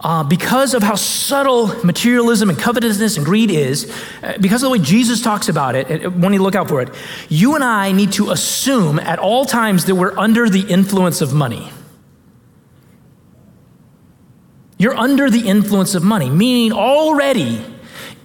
uh, 0.00 0.24
because 0.24 0.74
of 0.74 0.82
how 0.82 0.96
subtle 0.96 1.68
materialism 1.84 2.50
and 2.50 2.58
covetousness 2.58 3.16
and 3.16 3.24
greed 3.24 3.50
is, 3.50 3.90
uh, 4.22 4.34
because 4.40 4.62
of 4.62 4.66
the 4.66 4.78
way 4.78 4.84
Jesus 4.84 5.22
talks 5.22 5.48
about 5.48 5.74
it, 5.76 6.12
when 6.12 6.32
you 6.32 6.42
look 6.42 6.54
out 6.54 6.68
for 6.68 6.82
it, 6.82 6.90
you 7.28 7.54
and 7.54 7.64
I 7.64 7.92
need 7.92 8.12
to 8.12 8.30
assume 8.30 8.98
at 8.98 9.18
all 9.18 9.44
times 9.44 9.84
that 9.86 9.94
we're 9.94 10.16
under 10.18 10.48
the 10.48 10.62
influence 10.62 11.20
of 11.20 11.32
money. 11.32 11.70
You're 14.78 14.96
under 14.96 15.30
the 15.30 15.48
influence 15.48 15.94
of 15.94 16.02
money, 16.02 16.28
meaning 16.28 16.72
already 16.72 17.64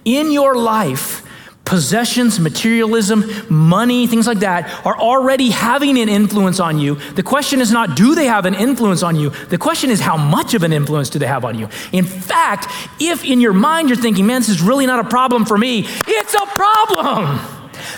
in 0.04 0.32
your 0.32 0.56
life, 0.56 1.24
possessions, 1.70 2.40
materialism, 2.40 3.24
money, 3.48 4.08
things 4.08 4.26
like 4.26 4.40
that 4.40 4.84
are 4.84 4.98
already 4.98 5.50
having 5.50 5.98
an 6.00 6.08
influence 6.08 6.58
on 6.58 6.80
you. 6.80 6.96
The 7.14 7.22
question 7.22 7.60
is 7.60 7.70
not, 7.70 7.96
do 7.96 8.16
they 8.16 8.26
have 8.26 8.44
an 8.44 8.54
influence 8.54 9.04
on 9.04 9.14
you? 9.14 9.30
The 9.30 9.56
question 9.56 9.88
is, 9.88 10.00
how 10.00 10.16
much 10.16 10.52
of 10.54 10.64
an 10.64 10.72
influence 10.72 11.10
do 11.10 11.20
they 11.20 11.28
have 11.28 11.44
on 11.44 11.56
you? 11.56 11.68
In 11.92 12.04
fact, 12.04 12.66
if 12.98 13.24
in 13.24 13.40
your 13.40 13.52
mind 13.52 13.88
you're 13.88 13.96
thinking, 13.96 14.26
man, 14.26 14.40
this 14.40 14.48
is 14.48 14.60
really 14.60 14.84
not 14.84 14.98
a 14.98 15.08
problem 15.08 15.46
for 15.46 15.56
me, 15.56 15.84
it's 15.86 16.34
a 16.34 16.46
problem. 16.46 17.38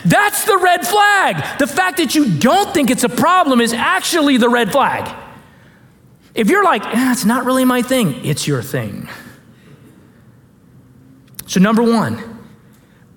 That's 0.05 0.45
the 0.45 0.59
red 0.59 0.87
flag. 0.87 1.59
The 1.59 1.67
fact 1.67 1.97
that 1.97 2.15
you 2.15 2.31
don't 2.39 2.75
think 2.75 2.91
it's 2.91 3.05
a 3.05 3.09
problem 3.09 3.63
is 3.63 3.73
actually 3.73 4.37
the 4.37 4.51
red 4.51 4.71
flag. 4.71 5.13
If 6.35 6.51
you're 6.51 6.65
like, 6.65 6.85
eh, 6.85 7.13
it's 7.13 7.25
not 7.25 7.47
really 7.47 7.65
my 7.65 7.81
thing, 7.81 8.23
it's 8.23 8.47
your 8.47 8.63
thing. 8.63 9.09
So, 11.47 11.59
number 11.59 11.83
one, 11.83 12.32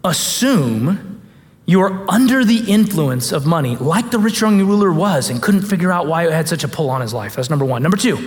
assume 0.05 1.21
you're 1.65 2.09
under 2.09 2.45
the 2.45 2.71
influence 2.71 3.31
of 3.31 3.45
money, 3.45 3.75
like 3.77 4.11
the 4.11 4.19
rich 4.19 4.41
young 4.41 4.59
ruler 4.59 4.93
was 4.93 5.29
and 5.29 5.41
couldn't 5.41 5.63
figure 5.63 5.91
out 5.91 6.07
why 6.07 6.27
it 6.27 6.31
had 6.31 6.47
such 6.47 6.63
a 6.63 6.67
pull 6.67 6.89
on 6.89 7.01
his 7.01 7.13
life. 7.13 7.35
That's 7.35 7.49
number 7.49 7.65
one. 7.65 7.81
Number 7.81 7.97
two, 7.97 8.19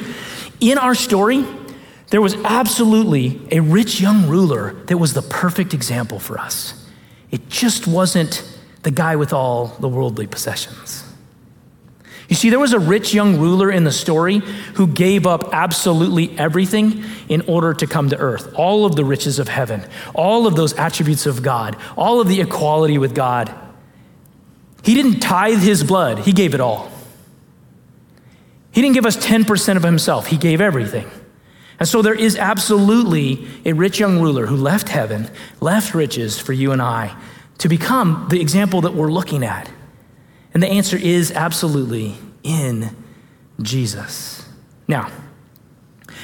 in 0.61 0.77
our 0.77 0.95
story, 0.95 1.45
there 2.11 2.21
was 2.21 2.35
absolutely 2.45 3.41
a 3.53 3.61
rich 3.61 4.01
young 4.01 4.29
ruler 4.29 4.73
that 4.87 4.99
was 4.99 5.15
the 5.15 5.23
perfect 5.23 5.73
example 5.73 6.19
for 6.19 6.39
us. 6.39 6.87
It 7.31 7.49
just 7.49 7.87
wasn't 7.87 8.43
the 8.83 8.91
guy 8.91 9.17
with 9.17 9.33
all 9.33 9.67
the 9.79 9.89
worldly 9.89 10.27
possessions. 10.27 11.05
You 12.29 12.37
see, 12.37 12.51
there 12.51 12.59
was 12.59 12.75
a 12.75 12.79
rich 12.79 13.15
young 13.15 13.39
ruler 13.39 13.71
in 13.71 13.85
the 13.85 13.93
story 13.93 14.39
who 14.75 14.87
gave 14.87 15.27
up 15.27 15.49
absolutely 15.53 16.39
everything 16.39 17.03
in 17.29 17.41
order 17.43 17.73
to 17.73 17.87
come 17.87 18.11
to 18.11 18.19
earth. 18.19 18.53
All 18.55 18.85
of 18.85 18.97
the 18.97 19.05
riches 19.05 19.39
of 19.39 19.49
heaven, 19.49 19.83
all 20.15 20.47
of 20.47 20.55
those 20.55 20.75
attributes 20.75 21.25
of 21.25 21.43
God, 21.43 21.77
all 21.97 22.21
of 22.21 22.29
the 22.29 22.43
equality 22.43 22.99
with 22.99 23.15
God. 23.15 23.53
He 24.83 24.95
didn't 24.95 25.21
tithe 25.21 25.61
his 25.61 25.83
blood, 25.83 26.21
he 26.21 26.33
gave 26.33 26.55
it 26.55 26.61
all. 26.61 26.91
He 28.73 28.83
didn't 28.83 28.95
give 28.95 29.07
us 29.07 29.17
10% 29.17 29.77
of 29.77 29.83
himself, 29.83 30.27
he 30.27 30.37
gave 30.37 30.61
everything. 30.61 31.11
And 31.81 31.89
so 31.89 32.03
there 32.03 32.15
is 32.15 32.37
absolutely 32.37 33.47
a 33.65 33.73
rich 33.73 33.99
young 34.01 34.21
ruler 34.21 34.47
who 34.47 34.57
left 34.57 34.91
heaven, 34.91 35.31
left 35.61 35.95
riches 35.95 36.39
for 36.39 36.53
you 36.53 36.73
and 36.73 36.83
I 36.83 37.17
to 37.59 37.69
become 37.69 38.27
the 38.31 38.41
example 38.41 38.83
that 38.83 38.95
we're 38.95 39.11
looking 39.11 39.45
at. 39.45 39.71
And 40.59 40.63
the 40.65 40.71
answer 40.71 40.97
is 40.97 41.31
absolutely 41.31 42.17
in 42.43 42.91
Jesus. 43.63 44.45
Now, 44.89 45.09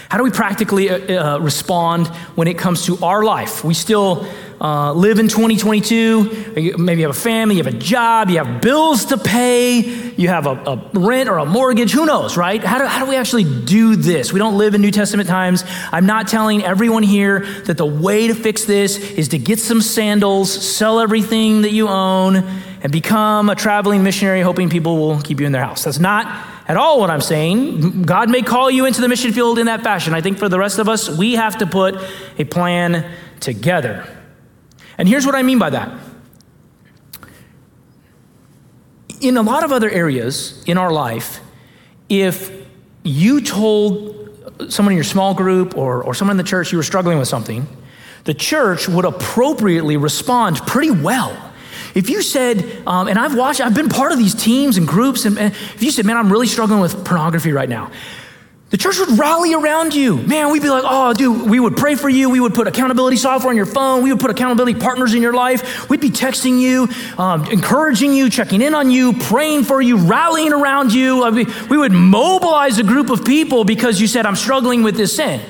how 0.09 0.18
do 0.18 0.24
we 0.24 0.32
practically 0.32 0.91
uh, 0.91 1.37
uh, 1.37 1.39
respond 1.39 2.09
when 2.35 2.49
it 2.49 2.59
comes 2.59 2.87
to 2.87 2.99
our 3.05 3.22
life? 3.22 3.62
We 3.62 3.74
still 3.74 4.26
uh, 4.61 4.93
live 4.93 5.20
in 5.20 5.28
2022. 5.28 6.74
Maybe 6.78 7.03
you 7.03 7.07
have 7.07 7.16
a 7.16 7.20
family, 7.20 7.59
you 7.59 7.62
have 7.62 7.72
a 7.72 7.78
job, 7.78 8.28
you 8.28 8.39
have 8.39 8.61
bills 8.61 9.05
to 9.05 9.18
pay, 9.18 9.78
you 10.16 10.26
have 10.26 10.49
a, 10.49 10.51
a 10.51 10.91
rent 10.95 11.28
or 11.28 11.39
a 11.39 11.47
mortgage. 11.47 11.93
Who 11.93 12.05
knows, 12.05 12.37
right? 12.37 12.61
How 12.61 12.78
do, 12.78 12.87
how 12.87 13.05
do 13.05 13.11
we 13.11 13.14
actually 13.14 13.45
do 13.45 13.95
this? 13.95 14.32
We 14.32 14.41
don't 14.41 14.59
live 14.59 14.74
in 14.74 14.80
New 14.80 14.91
Testament 14.91 15.28
times. 15.28 15.62
I'm 15.93 16.07
not 16.07 16.26
telling 16.26 16.64
everyone 16.64 17.05
here 17.05 17.47
that 17.66 17.76
the 17.76 17.87
way 17.87 18.26
to 18.26 18.35
fix 18.35 18.64
this 18.64 18.99
is 18.99 19.28
to 19.28 19.39
get 19.39 19.61
some 19.61 19.80
sandals, 19.80 20.51
sell 20.51 20.99
everything 20.99 21.62
that 21.62 21.70
you 21.70 21.87
own, 21.87 22.43
and 22.85 22.93
become 22.93 23.49
a 23.49 23.55
traveling 23.55 24.03
missionary 24.03 24.43
hoping 24.43 24.68
people 24.68 24.99
will 24.99 25.20
keep 25.22 25.41
you 25.41 25.47
in 25.47 25.53
their 25.53 25.64
house. 25.64 25.85
That's 25.85 25.99
not 25.99 26.26
at 26.68 26.76
all 26.76 27.01
what 27.01 27.09
I'm 27.09 27.22
saying. 27.22 28.03
God 28.03 28.28
may 28.28 28.43
call 28.43 28.70
you 28.70 28.85
into 28.85 29.01
the 29.01 29.09
mission 29.09 29.32
field 29.32 29.59
in 29.59 29.66
that 29.66 29.82
fashion. 29.82 30.12
I 30.12 30.20
think 30.20 30.39
for 30.39 30.51
the 30.51 30.59
rest 30.59 30.78
of 30.78 30.87
us, 30.87 31.09
we 31.09 31.32
have 31.32 31.57
to 31.59 31.66
put 31.66 31.97
a 32.39 32.45
plan 32.45 33.11
together. 33.41 34.07
And 34.99 35.09
here's 35.09 35.24
what 35.24 35.35
I 35.35 35.43
mean 35.43 35.59
by 35.59 35.70
that. 35.70 35.99
In 39.22 39.39
a 39.39 39.43
lot 39.43 39.64
of 39.64 39.72
other 39.72 39.89
areas 39.89 40.62
in 40.66 40.76
our 40.76 40.93
life, 40.93 41.41
if 42.11 42.53
you 43.03 43.41
told 43.41 44.12
someone 44.68 44.93
in 44.93 44.97
your 44.97 45.05
small 45.05 45.32
group 45.32 45.74
or, 45.74 46.03
or 46.03 46.12
someone 46.12 46.35
in 46.35 46.45
the 46.45 46.49
church 46.49 46.70
you 46.70 46.76
were 46.76 46.85
struggling 46.85 47.18
with 47.18 47.28
something, 47.28 47.66
the 48.24 48.35
church 48.35 48.91
would 48.91 49.07
appropriately 49.07 49.97
respond 49.97 50.59
pretty 50.66 50.91
well 50.91 51.53
if 51.95 52.11
you 52.11 52.23
said, 52.23 52.83
um, 52.87 53.09
and 53.09 53.19
I've 53.19 53.37
watched, 53.37 53.61
I've 53.61 53.75
been 53.75 53.89
part 53.89 54.13
of 54.13 54.19
these 54.19 54.35
teams 54.35 54.77
and 54.77 54.87
groups, 54.87 55.25
and, 55.25 55.39
and 55.39 55.55
if 55.55 55.83
you 55.83 55.91
said, 55.91 56.05
man, 56.05 56.17
I'm 56.17 56.31
really 56.31 56.47
struggling 56.47 56.81
with 56.81 57.05
pornography 57.05 57.53
right 57.53 57.69
now, 57.69 57.91
the 58.71 58.79
church 58.79 58.99
would 58.99 59.17
rally 59.17 59.55
around 59.55 59.95
you. 59.95 60.17
Man, 60.17 60.51
we'd 60.51 60.63
be 60.63 60.69
like, 60.69 60.83
oh, 60.85 61.13
dude, 61.15 61.49
we 61.49 61.61
would 61.61 61.77
pray 61.77 61.95
for 61.95 62.09
you. 62.09 62.29
We 62.31 62.41
would 62.41 62.55
put 62.55 62.67
accountability 62.67 63.17
software 63.17 63.51
on 63.51 63.57
your 63.57 63.67
phone. 63.67 64.03
We 64.03 64.13
would 64.13 64.21
put 64.21 64.33
accountability 64.33 64.81
partners 64.81 65.15
in 65.15 65.23
your 65.23 65.33
life. 65.33 65.89
We'd 65.89 66.01
be 66.01 66.11
texting 66.11 66.59
you, 66.61 66.89
um, 67.17 67.45
encouraging 67.53 68.15
you, 68.15 68.29
checking 68.29 68.61
in 68.63 68.75
on 68.75 68.91
you, 68.91 69.13
praying 69.13 69.63
for 69.63 69.81
you, 69.81 69.99
rallying 69.99 70.53
around 70.53 70.93
you. 70.93 71.23
I 71.23 71.31
mean, 71.31 71.47
we 71.71 71.79
would 71.79 71.93
mobilize 71.93 72.79
a 72.79 72.83
group 72.83 73.11
of 73.11 73.25
people 73.25 73.63
because 73.63 74.01
you 74.01 74.09
said, 74.09 74.27
I'm 74.27 74.35
struggling 74.35 74.83
with 74.83 74.97
this 74.97 75.15
sin. 75.15 75.41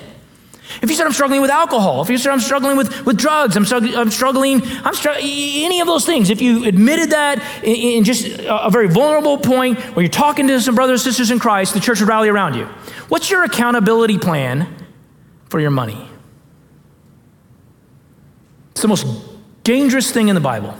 If 0.82 0.90
you 0.90 0.96
said, 0.96 1.06
I'm 1.06 1.12
struggling 1.12 1.40
with 1.40 1.50
alcohol, 1.50 2.02
if 2.02 2.08
you 2.08 2.18
said, 2.18 2.32
I'm 2.32 2.40
struggling 2.40 2.76
with, 2.76 3.04
with 3.06 3.16
drugs, 3.16 3.56
I'm, 3.56 3.64
I'm 3.96 4.10
struggling, 4.10 4.62
I'm 4.84 4.94
str- 4.94 5.10
any 5.18 5.80
of 5.80 5.86
those 5.86 6.04
things, 6.04 6.30
if 6.30 6.40
you 6.40 6.64
admitted 6.64 7.10
that 7.10 7.42
in, 7.62 7.98
in 7.98 8.04
just 8.04 8.26
a, 8.26 8.66
a 8.66 8.70
very 8.70 8.88
vulnerable 8.88 9.38
point 9.38 9.78
where 9.94 10.02
you're 10.02 10.10
talking 10.10 10.46
to 10.48 10.60
some 10.60 10.74
brothers 10.74 11.04
and 11.04 11.14
sisters 11.14 11.30
in 11.30 11.38
Christ, 11.38 11.74
the 11.74 11.80
church 11.80 12.00
would 12.00 12.08
rally 12.08 12.28
around 12.28 12.54
you. 12.54 12.66
What's 13.08 13.30
your 13.30 13.44
accountability 13.44 14.18
plan 14.18 14.86
for 15.48 15.60
your 15.60 15.70
money? 15.70 16.08
It's 18.72 18.82
the 18.82 18.88
most 18.88 19.06
dangerous 19.62 20.10
thing 20.10 20.28
in 20.28 20.34
the 20.34 20.40
Bible. 20.40 20.76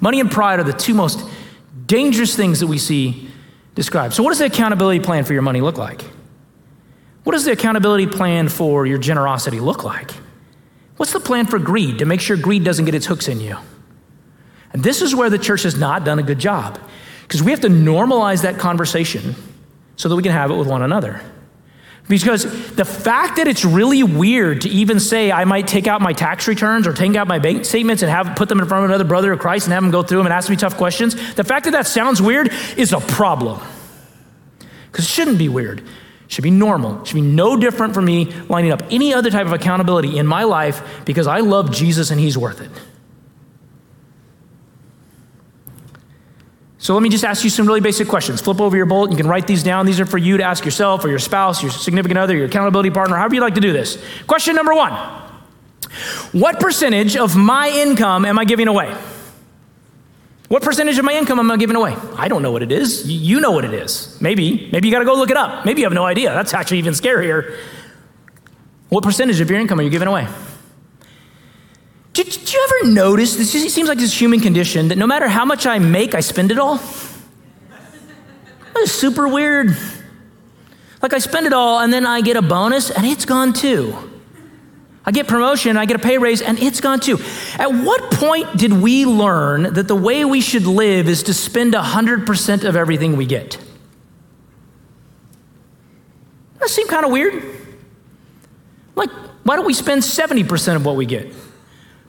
Money 0.00 0.20
and 0.20 0.30
pride 0.30 0.60
are 0.60 0.64
the 0.64 0.72
two 0.72 0.94
most 0.94 1.28
dangerous 1.86 2.34
things 2.34 2.60
that 2.60 2.66
we 2.66 2.78
see 2.78 3.28
described. 3.74 4.14
So, 4.14 4.22
what 4.22 4.30
does 4.30 4.38
the 4.38 4.46
accountability 4.46 5.00
plan 5.00 5.24
for 5.24 5.32
your 5.32 5.42
money 5.42 5.60
look 5.60 5.78
like? 5.78 6.04
What 7.24 7.32
does 7.32 7.44
the 7.44 7.52
accountability 7.52 8.06
plan 8.06 8.48
for 8.48 8.86
your 8.86 8.98
generosity 8.98 9.58
look 9.58 9.82
like? 9.82 10.12
What's 10.96 11.12
the 11.12 11.20
plan 11.20 11.46
for 11.46 11.58
greed 11.58 11.98
to 11.98 12.04
make 12.04 12.20
sure 12.20 12.36
greed 12.36 12.64
doesn't 12.64 12.84
get 12.84 12.94
its 12.94 13.06
hooks 13.06 13.28
in 13.28 13.40
you? 13.40 13.56
And 14.72 14.82
this 14.82 15.02
is 15.02 15.14
where 15.14 15.30
the 15.30 15.38
church 15.38 15.62
has 15.62 15.76
not 15.76 16.04
done 16.04 16.18
a 16.18 16.22
good 16.22 16.38
job 16.38 16.78
because 17.22 17.42
we 17.42 17.50
have 17.50 17.60
to 17.60 17.68
normalize 17.68 18.42
that 18.42 18.58
conversation 18.58 19.34
so 19.96 20.08
that 20.08 20.16
we 20.16 20.22
can 20.22 20.32
have 20.32 20.50
it 20.50 20.56
with 20.56 20.68
one 20.68 20.82
another. 20.82 21.20
Because 22.06 22.44
the 22.74 22.84
fact 22.84 23.36
that 23.36 23.48
it's 23.48 23.64
really 23.64 24.02
weird 24.02 24.60
to 24.62 24.68
even 24.68 25.00
say 25.00 25.32
I 25.32 25.46
might 25.46 25.66
take 25.66 25.86
out 25.86 26.02
my 26.02 26.12
tax 26.12 26.46
returns 26.46 26.86
or 26.86 26.92
take 26.92 27.16
out 27.16 27.26
my 27.26 27.38
bank 27.38 27.64
statements 27.64 28.02
and 28.02 28.10
have 28.10 28.36
put 28.36 28.50
them 28.50 28.60
in 28.60 28.68
front 28.68 28.84
of 28.84 28.90
another 28.90 29.04
brother 29.04 29.32
of 29.32 29.38
Christ 29.38 29.66
and 29.66 29.72
have 29.72 29.82
them 29.82 29.90
go 29.90 30.02
through 30.02 30.18
them 30.18 30.26
and 30.26 30.34
ask 30.34 30.50
me 30.50 30.56
tough 30.56 30.76
questions, 30.76 31.34
the 31.34 31.44
fact 31.44 31.64
that 31.64 31.70
that 31.70 31.86
sounds 31.86 32.20
weird 32.20 32.52
is 32.76 32.92
a 32.92 33.00
problem. 33.00 33.58
Because 34.92 35.06
it 35.06 35.08
shouldn't 35.08 35.38
be 35.38 35.48
weird. 35.48 35.82
Should 36.28 36.42
be 36.42 36.50
normal. 36.50 37.04
Should 37.04 37.14
be 37.14 37.20
no 37.20 37.56
different 37.56 37.94
from 37.94 38.06
me 38.06 38.26
lining 38.48 38.72
up 38.72 38.82
any 38.90 39.12
other 39.12 39.30
type 39.30 39.46
of 39.46 39.52
accountability 39.52 40.18
in 40.18 40.26
my 40.26 40.44
life 40.44 41.02
because 41.04 41.26
I 41.26 41.40
love 41.40 41.70
Jesus 41.70 42.10
and 42.10 42.20
he's 42.20 42.38
worth 42.38 42.60
it. 42.60 42.70
So 46.78 46.92
let 46.92 47.02
me 47.02 47.08
just 47.08 47.24
ask 47.24 47.44
you 47.44 47.48
some 47.50 47.66
really 47.66 47.80
basic 47.80 48.08
questions. 48.08 48.42
Flip 48.42 48.60
over 48.60 48.76
your 48.76 48.84
bullet. 48.84 49.10
You 49.10 49.16
can 49.16 49.26
write 49.26 49.46
these 49.46 49.62
down. 49.62 49.86
These 49.86 50.00
are 50.00 50.06
for 50.06 50.18
you 50.18 50.36
to 50.36 50.42
ask 50.42 50.66
yourself 50.66 51.02
or 51.02 51.08
your 51.08 51.18
spouse, 51.18 51.62
your 51.62 51.72
significant 51.72 52.18
other, 52.18 52.36
your 52.36 52.44
accountability 52.44 52.90
partner, 52.90 53.16
however 53.16 53.34
you 53.34 53.40
like 53.40 53.54
to 53.54 53.60
do 53.62 53.72
this. 53.72 54.02
Question 54.26 54.54
number 54.54 54.74
one 54.74 54.92
What 56.32 56.60
percentage 56.60 57.16
of 57.16 57.36
my 57.36 57.70
income 57.70 58.26
am 58.26 58.38
I 58.38 58.44
giving 58.44 58.68
away? 58.68 58.94
What 60.54 60.62
percentage 60.62 60.96
of 60.98 61.04
my 61.04 61.14
income 61.14 61.40
am 61.40 61.50
I 61.50 61.56
giving 61.56 61.74
away? 61.74 61.96
I 62.16 62.28
don't 62.28 62.40
know 62.40 62.52
what 62.52 62.62
it 62.62 62.70
is. 62.70 63.10
You 63.10 63.40
know 63.40 63.50
what 63.50 63.64
it 63.64 63.74
is. 63.74 64.16
Maybe. 64.20 64.68
Maybe 64.70 64.86
you 64.86 64.94
got 64.94 65.00
to 65.00 65.04
go 65.04 65.16
look 65.16 65.30
it 65.30 65.36
up. 65.36 65.66
Maybe 65.66 65.80
you 65.80 65.86
have 65.86 65.92
no 65.92 66.04
idea. 66.04 66.32
That's 66.32 66.54
actually 66.54 66.78
even 66.78 66.94
scarier. 66.94 67.58
What 68.88 69.02
percentage 69.02 69.40
of 69.40 69.50
your 69.50 69.58
income 69.58 69.80
are 69.80 69.82
you 69.82 69.90
giving 69.90 70.06
away? 70.06 70.28
Did, 72.12 72.26
did 72.26 72.52
you 72.52 72.68
ever 72.68 72.92
notice, 72.92 73.34
this 73.34 73.50
seems 73.50 73.88
like 73.88 73.98
this 73.98 74.16
human 74.16 74.38
condition, 74.38 74.86
that 74.88 74.96
no 74.96 75.08
matter 75.08 75.26
how 75.26 75.44
much 75.44 75.66
I 75.66 75.80
make, 75.80 76.14
I 76.14 76.20
spend 76.20 76.52
it 76.52 76.58
all? 76.60 76.76
That 76.76 78.80
is 78.80 78.92
super 78.92 79.26
weird. 79.26 79.76
Like 81.02 81.14
I 81.14 81.18
spend 81.18 81.46
it 81.46 81.52
all 81.52 81.80
and 81.80 81.92
then 81.92 82.06
I 82.06 82.20
get 82.20 82.36
a 82.36 82.42
bonus 82.42 82.92
and 82.92 83.04
it's 83.04 83.24
gone 83.24 83.54
too. 83.54 84.13
I 85.06 85.10
get 85.10 85.28
promotion, 85.28 85.76
I 85.76 85.84
get 85.84 85.96
a 85.96 86.00
pay 86.00 86.16
raise, 86.16 86.40
and 86.40 86.58
it's 86.58 86.80
gone 86.80 86.98
too. 86.98 87.18
At 87.58 87.72
what 87.72 88.10
point 88.10 88.56
did 88.56 88.72
we 88.72 89.04
learn 89.04 89.74
that 89.74 89.86
the 89.86 89.96
way 89.96 90.24
we 90.24 90.40
should 90.40 90.66
live 90.66 91.08
is 91.08 91.24
to 91.24 91.34
spend 91.34 91.74
100% 91.74 92.64
of 92.64 92.74
everything 92.74 93.16
we 93.16 93.26
get? 93.26 93.58
That 96.58 96.70
seems 96.70 96.88
kind 96.88 97.04
of 97.04 97.12
weird. 97.12 97.44
Like, 98.96 99.10
why 99.42 99.56
don't 99.56 99.66
we 99.66 99.74
spend 99.74 100.02
70% 100.02 100.76
of 100.76 100.86
what 100.86 100.96
we 100.96 101.04
get? 101.04 101.30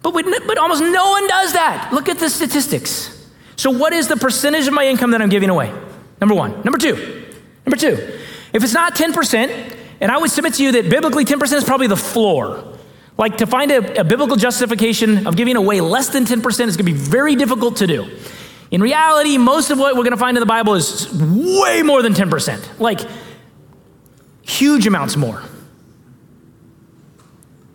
But, 0.02 0.14
we, 0.14 0.24
but 0.24 0.58
almost 0.58 0.82
no 0.82 1.10
one 1.10 1.28
does 1.28 1.54
that. 1.54 1.90
Look 1.92 2.08
at 2.08 2.20
the 2.20 2.30
statistics. 2.30 3.30
So, 3.58 3.72
what 3.72 3.92
is 3.92 4.08
the 4.08 4.16
percentage 4.16 4.68
of 4.68 4.74
my 4.74 4.86
income 4.86 5.12
that 5.12 5.22
I'm 5.22 5.30
giving 5.30 5.50
away? 5.50 5.74
Number 6.22 6.36
one. 6.36 6.52
Number 6.64 6.78
two. 6.78 7.26
Number 7.66 7.76
two. 7.76 8.20
If 8.54 8.64
it's 8.64 8.74
not 8.74 8.96
10%, 8.96 9.76
and 10.00 10.12
I 10.12 10.18
would 10.18 10.32
submit 10.32 10.54
to 10.56 10.64
you 10.64 10.72
that 10.74 10.90
biblically 10.90 11.26
10% 11.26 11.52
is 11.54 11.64
probably 11.66 11.88
the 11.88 11.98
floor. 11.98 12.75
Like 13.18 13.38
to 13.38 13.48
find 13.48 13.72
a, 13.72 14.02
a 14.02 14.04
biblical 14.04 14.36
justification 14.36 15.26
of 15.26 15.36
giving 15.36 15.56
away 15.56 15.82
less 15.82 16.10
than 16.10 16.26
10% 16.26 16.46
is 16.46 16.54
going 16.54 16.70
to 16.78 16.84
be 16.84 16.94
very 16.94 17.36
difficult 17.36 17.78
to 17.78 17.88
do. 17.88 18.10
In 18.72 18.82
reality, 18.82 19.38
most 19.38 19.72
of 19.72 19.80
what 19.80 19.96
we're 19.96 20.04
going 20.04 20.12
to 20.12 20.18
find 20.18 20.36
in 20.36 20.42
the 20.42 20.46
Bible 20.46 20.74
is 20.74 21.08
way 21.14 21.82
more 21.82 22.02
than 22.02 22.14
10%, 22.14 22.80
like 22.80 23.00
huge 24.42 24.86
amounts 24.86 25.16
more. 25.16 25.42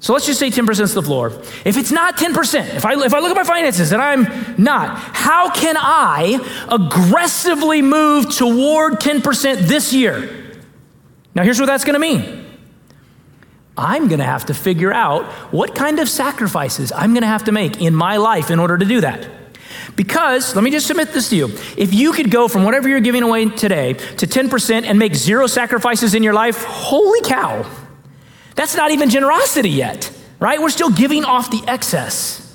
So 0.01 0.15
let's 0.15 0.25
just 0.25 0.41
say 0.41 0.49
10% 0.49 0.81
is 0.81 0.95
the 0.95 1.03
floor. 1.03 1.29
If 1.65 1.77
it's 1.77 1.93
not 1.93 2.17
10%, 2.17 2.75
if 2.75 2.87
I, 2.87 2.95
if 3.05 3.13
I 3.13 3.21
look 3.21 3.31
at 3.31 3.37
my 3.37 3.45
finances 3.45 3.93
and 3.93 4.01
I'm 4.01 4.55
not, 4.57 4.97
how 4.99 5.51
can 5.51 5.77
I 5.79 6.41
aggressively 6.71 7.83
move 7.83 8.35
toward 8.35 8.95
10% 8.95 9.57
this 9.69 9.93
year? 9.93 10.59
Now, 11.35 11.45
here's 11.45 11.61
what 11.61 11.67
that's 11.67 11.85
going 11.85 11.95
to 11.95 12.01
mean 12.01 12.40
I'm 13.81 14.09
going 14.09 14.19
to 14.19 14.27
have 14.27 14.47
to 14.47 14.55
figure 14.55 14.93
out 14.93 15.25
what 15.53 15.75
kind 15.75 15.99
of 15.99 16.09
sacrifices 16.09 16.93
I'm 16.93 17.15
going 17.15 17.23
to 17.23 17.29
have 17.29 17.45
to 17.45 17.53
make 17.53 17.81
in 17.81 17.95
my 17.95 18.19
life 18.19 18.51
in 18.51 18.59
order 18.59 18.77
to 18.77 18.85
do 18.85 19.01
that. 19.01 19.27
Because, 19.97 20.55
let 20.55 20.63
me 20.63 20.71
just 20.71 20.87
submit 20.87 21.13
this 21.13 21.31
to 21.31 21.37
you. 21.37 21.47
If 21.77 21.95
you 21.95 22.13
could 22.13 22.31
go 22.31 22.47
from 22.47 22.65
whatever 22.65 22.89
you're 22.89 23.01
giving 23.01 23.23
away 23.23 23.49
today 23.49 23.95
to 23.95 24.27
10% 24.27 24.85
and 24.85 24.99
make 24.99 25.15
zero 25.15 25.47
sacrifices 25.47 26.15
in 26.15 26.23
your 26.23 26.35
life, 26.35 26.63
holy 26.63 27.23
cow. 27.23 27.69
That's 28.55 28.77
not 28.77 28.91
even 28.91 29.09
generosity 29.09 29.71
yet, 29.71 30.13
right? 30.39 30.61
We're 30.61 30.71
still 30.71 30.91
giving 30.91 31.25
off 31.25 31.51
the 31.51 31.63
excess. 31.67 32.47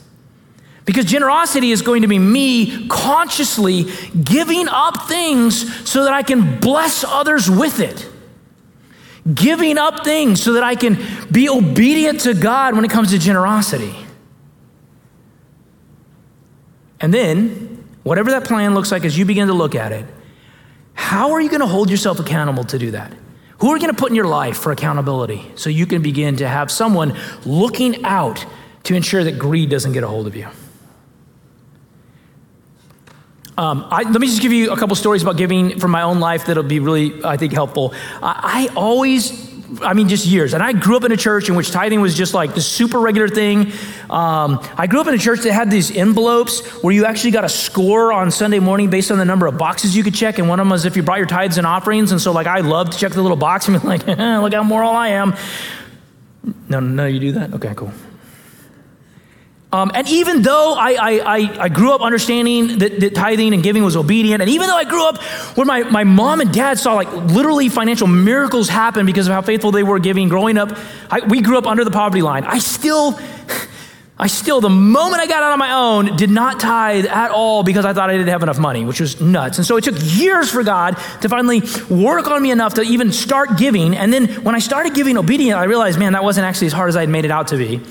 Because 0.85 1.05
generosity 1.05 1.71
is 1.71 1.81
going 1.81 2.03
to 2.03 2.07
be 2.07 2.19
me 2.19 2.87
consciously 2.87 3.85
giving 4.23 4.67
up 4.67 5.07
things 5.07 5.89
so 5.89 6.03
that 6.03 6.13
I 6.13 6.21
can 6.21 6.59
bless 6.59 7.03
others 7.03 7.49
with 7.49 7.79
it. 7.79 8.07
Giving 9.33 9.77
up 9.77 10.03
things 10.03 10.41
so 10.41 10.53
that 10.53 10.63
I 10.63 10.75
can 10.75 10.97
be 11.31 11.49
obedient 11.49 12.21
to 12.21 12.33
God 12.33 12.75
when 12.75 12.85
it 12.85 12.91
comes 12.91 13.11
to 13.11 13.17
generosity. 13.17 13.95
And 16.99 17.13
then, 17.13 17.83
whatever 18.03 18.31
that 18.31 18.45
plan 18.45 18.75
looks 18.75 18.91
like 18.91 19.03
as 19.03 19.17
you 19.17 19.25
begin 19.25 19.47
to 19.47 19.53
look 19.53 19.75
at 19.75 19.91
it, 19.91 20.05
how 20.93 21.31
are 21.31 21.41
you 21.41 21.49
going 21.49 21.61
to 21.61 21.67
hold 21.67 21.89
yourself 21.89 22.19
accountable 22.19 22.63
to 22.65 22.77
do 22.77 22.91
that? 22.91 23.11
Who 23.59 23.69
are 23.69 23.75
you 23.75 23.81
going 23.81 23.93
to 23.93 23.99
put 23.99 24.09
in 24.09 24.15
your 24.15 24.27
life 24.27 24.57
for 24.57 24.71
accountability 24.71 25.51
so 25.55 25.69
you 25.69 25.85
can 25.85 26.01
begin 26.01 26.37
to 26.37 26.47
have 26.47 26.69
someone 26.71 27.17
looking 27.45 28.03
out 28.05 28.45
to 28.83 28.95
ensure 28.95 29.23
that 29.23 29.39
greed 29.39 29.69
doesn't 29.69 29.93
get 29.93 30.03
a 30.03 30.07
hold 30.07 30.27
of 30.27 30.35
you? 30.35 30.47
Um, 33.57 33.87
I, 33.89 34.03
let 34.03 34.19
me 34.19 34.27
just 34.27 34.41
give 34.41 34.51
you 34.51 34.71
a 34.71 34.77
couple 34.77 34.95
stories 34.95 35.21
about 35.21 35.37
giving 35.37 35.79
from 35.79 35.91
my 35.91 36.01
own 36.01 36.19
life 36.19 36.45
that'll 36.45 36.63
be 36.63 36.79
really, 36.79 37.23
I 37.23 37.37
think, 37.37 37.53
helpful. 37.53 37.93
I, 38.21 38.69
I 38.71 38.75
always 38.75 39.45
I 39.81 39.93
mean, 39.93 40.07
just 40.07 40.25
years. 40.25 40.53
And 40.53 40.61
I 40.61 40.73
grew 40.73 40.95
up 40.95 41.03
in 41.03 41.11
a 41.11 41.17
church 41.17 41.49
in 41.49 41.55
which 41.55 41.71
tithing 41.71 41.99
was 41.99 42.15
just 42.15 42.33
like 42.33 42.53
the 42.53 42.61
super 42.61 42.99
regular 42.99 43.27
thing. 43.27 43.71
Um, 44.09 44.59
I 44.77 44.87
grew 44.87 45.01
up 45.01 45.07
in 45.07 45.13
a 45.13 45.17
church 45.17 45.41
that 45.41 45.53
had 45.53 45.71
these 45.71 45.95
envelopes 45.95 46.61
where 46.83 46.93
you 46.93 47.05
actually 47.05 47.31
got 47.31 47.45
a 47.45 47.49
score 47.49 48.13
on 48.13 48.31
Sunday 48.31 48.59
morning 48.59 48.89
based 48.89 49.11
on 49.11 49.17
the 49.17 49.25
number 49.25 49.47
of 49.47 49.57
boxes 49.57 49.95
you 49.95 50.03
could 50.03 50.13
check. 50.13 50.37
And 50.37 50.47
one 50.47 50.59
of 50.59 50.65
them 50.65 50.71
was 50.71 50.85
if 50.85 50.95
you 50.95 51.03
brought 51.03 51.17
your 51.17 51.27
tithes 51.27 51.57
and 51.57 51.65
offerings. 51.65 52.11
And 52.11 52.21
so, 52.21 52.31
like, 52.31 52.47
I 52.47 52.59
loved 52.59 52.93
to 52.93 52.99
check 52.99 53.11
the 53.13 53.21
little 53.21 53.37
box 53.37 53.67
and 53.67 53.81
be 53.81 53.87
like, 53.87 54.05
look 54.07 54.53
how 54.53 54.63
moral 54.63 54.91
I 54.91 55.09
am. 55.09 55.35
No, 56.69 56.79
no, 56.79 57.07
you 57.07 57.19
do 57.19 57.31
that? 57.33 57.53
Okay, 57.55 57.73
cool. 57.75 57.91
Um, 59.75 59.91
and 59.93 60.07
even 60.07 60.41
though 60.41 60.73
I, 60.73 61.19
I, 61.21 61.63
I, 61.63 61.67
grew 61.67 61.91
up 61.91 61.99
understanding 61.99 62.77
that, 62.77 62.97
that, 63.01 63.13
tithing 63.13 63.53
and 63.53 63.61
giving 63.61 63.83
was 63.83 63.97
obedient, 63.97 64.41
and 64.41 64.49
even 64.49 64.67
though 64.67 64.77
I 64.77 64.85
grew 64.85 65.05
up 65.05 65.21
where 65.57 65.65
my, 65.65 65.83
my 65.83 66.05
mom 66.05 66.39
and 66.39 66.53
dad 66.53 66.79
saw 66.79 66.93
like 66.93 67.11
literally 67.11 67.67
financial 67.67 68.07
miracles 68.07 68.69
happen 68.69 69.05
because 69.05 69.27
of 69.27 69.33
how 69.33 69.41
faithful 69.41 69.71
they 69.71 69.83
were 69.83 69.99
giving, 69.99 70.29
growing 70.29 70.57
up, 70.57 70.71
I, 71.11 71.19
we 71.27 71.41
grew 71.41 71.57
up 71.57 71.67
under 71.67 71.83
the 71.83 71.91
poverty 71.91 72.21
line. 72.21 72.45
I 72.45 72.59
still, 72.59 73.19
I 74.17 74.27
still, 74.27 74.61
the 74.61 74.69
moment 74.69 75.21
I 75.21 75.27
got 75.27 75.43
out 75.43 75.51
on 75.51 75.59
my 75.59 75.73
own, 75.73 76.15
did 76.15 76.29
not 76.29 76.57
tithe 76.61 77.05
at 77.07 77.31
all 77.31 77.63
because 77.63 77.83
I 77.83 77.91
thought 77.91 78.09
I 78.09 78.13
didn't 78.13 78.29
have 78.29 78.43
enough 78.43 78.59
money, 78.59 78.85
which 78.85 79.01
was 79.01 79.19
nuts. 79.19 79.57
And 79.57 79.67
so 79.67 79.75
it 79.75 79.83
took 79.83 79.95
years 79.99 80.49
for 80.49 80.63
God 80.63 80.95
to 81.19 81.27
finally 81.27 81.63
work 81.89 82.29
on 82.29 82.41
me 82.41 82.51
enough 82.51 82.75
to 82.75 82.81
even 82.81 83.11
start 83.11 83.57
giving. 83.57 83.93
And 83.93 84.13
then 84.13 84.27
when 84.41 84.55
I 84.55 84.59
started 84.59 84.93
giving 84.93 85.17
obedient, 85.17 85.59
I 85.59 85.65
realized, 85.65 85.99
man, 85.99 86.13
that 86.13 86.23
wasn't 86.23 86.45
actually 86.45 86.67
as 86.67 86.73
hard 86.73 86.87
as 86.87 86.95
I 86.95 87.01
had 87.01 87.09
made 87.09 87.25
it 87.25 87.31
out 87.31 87.49
to 87.49 87.57
be. 87.57 87.81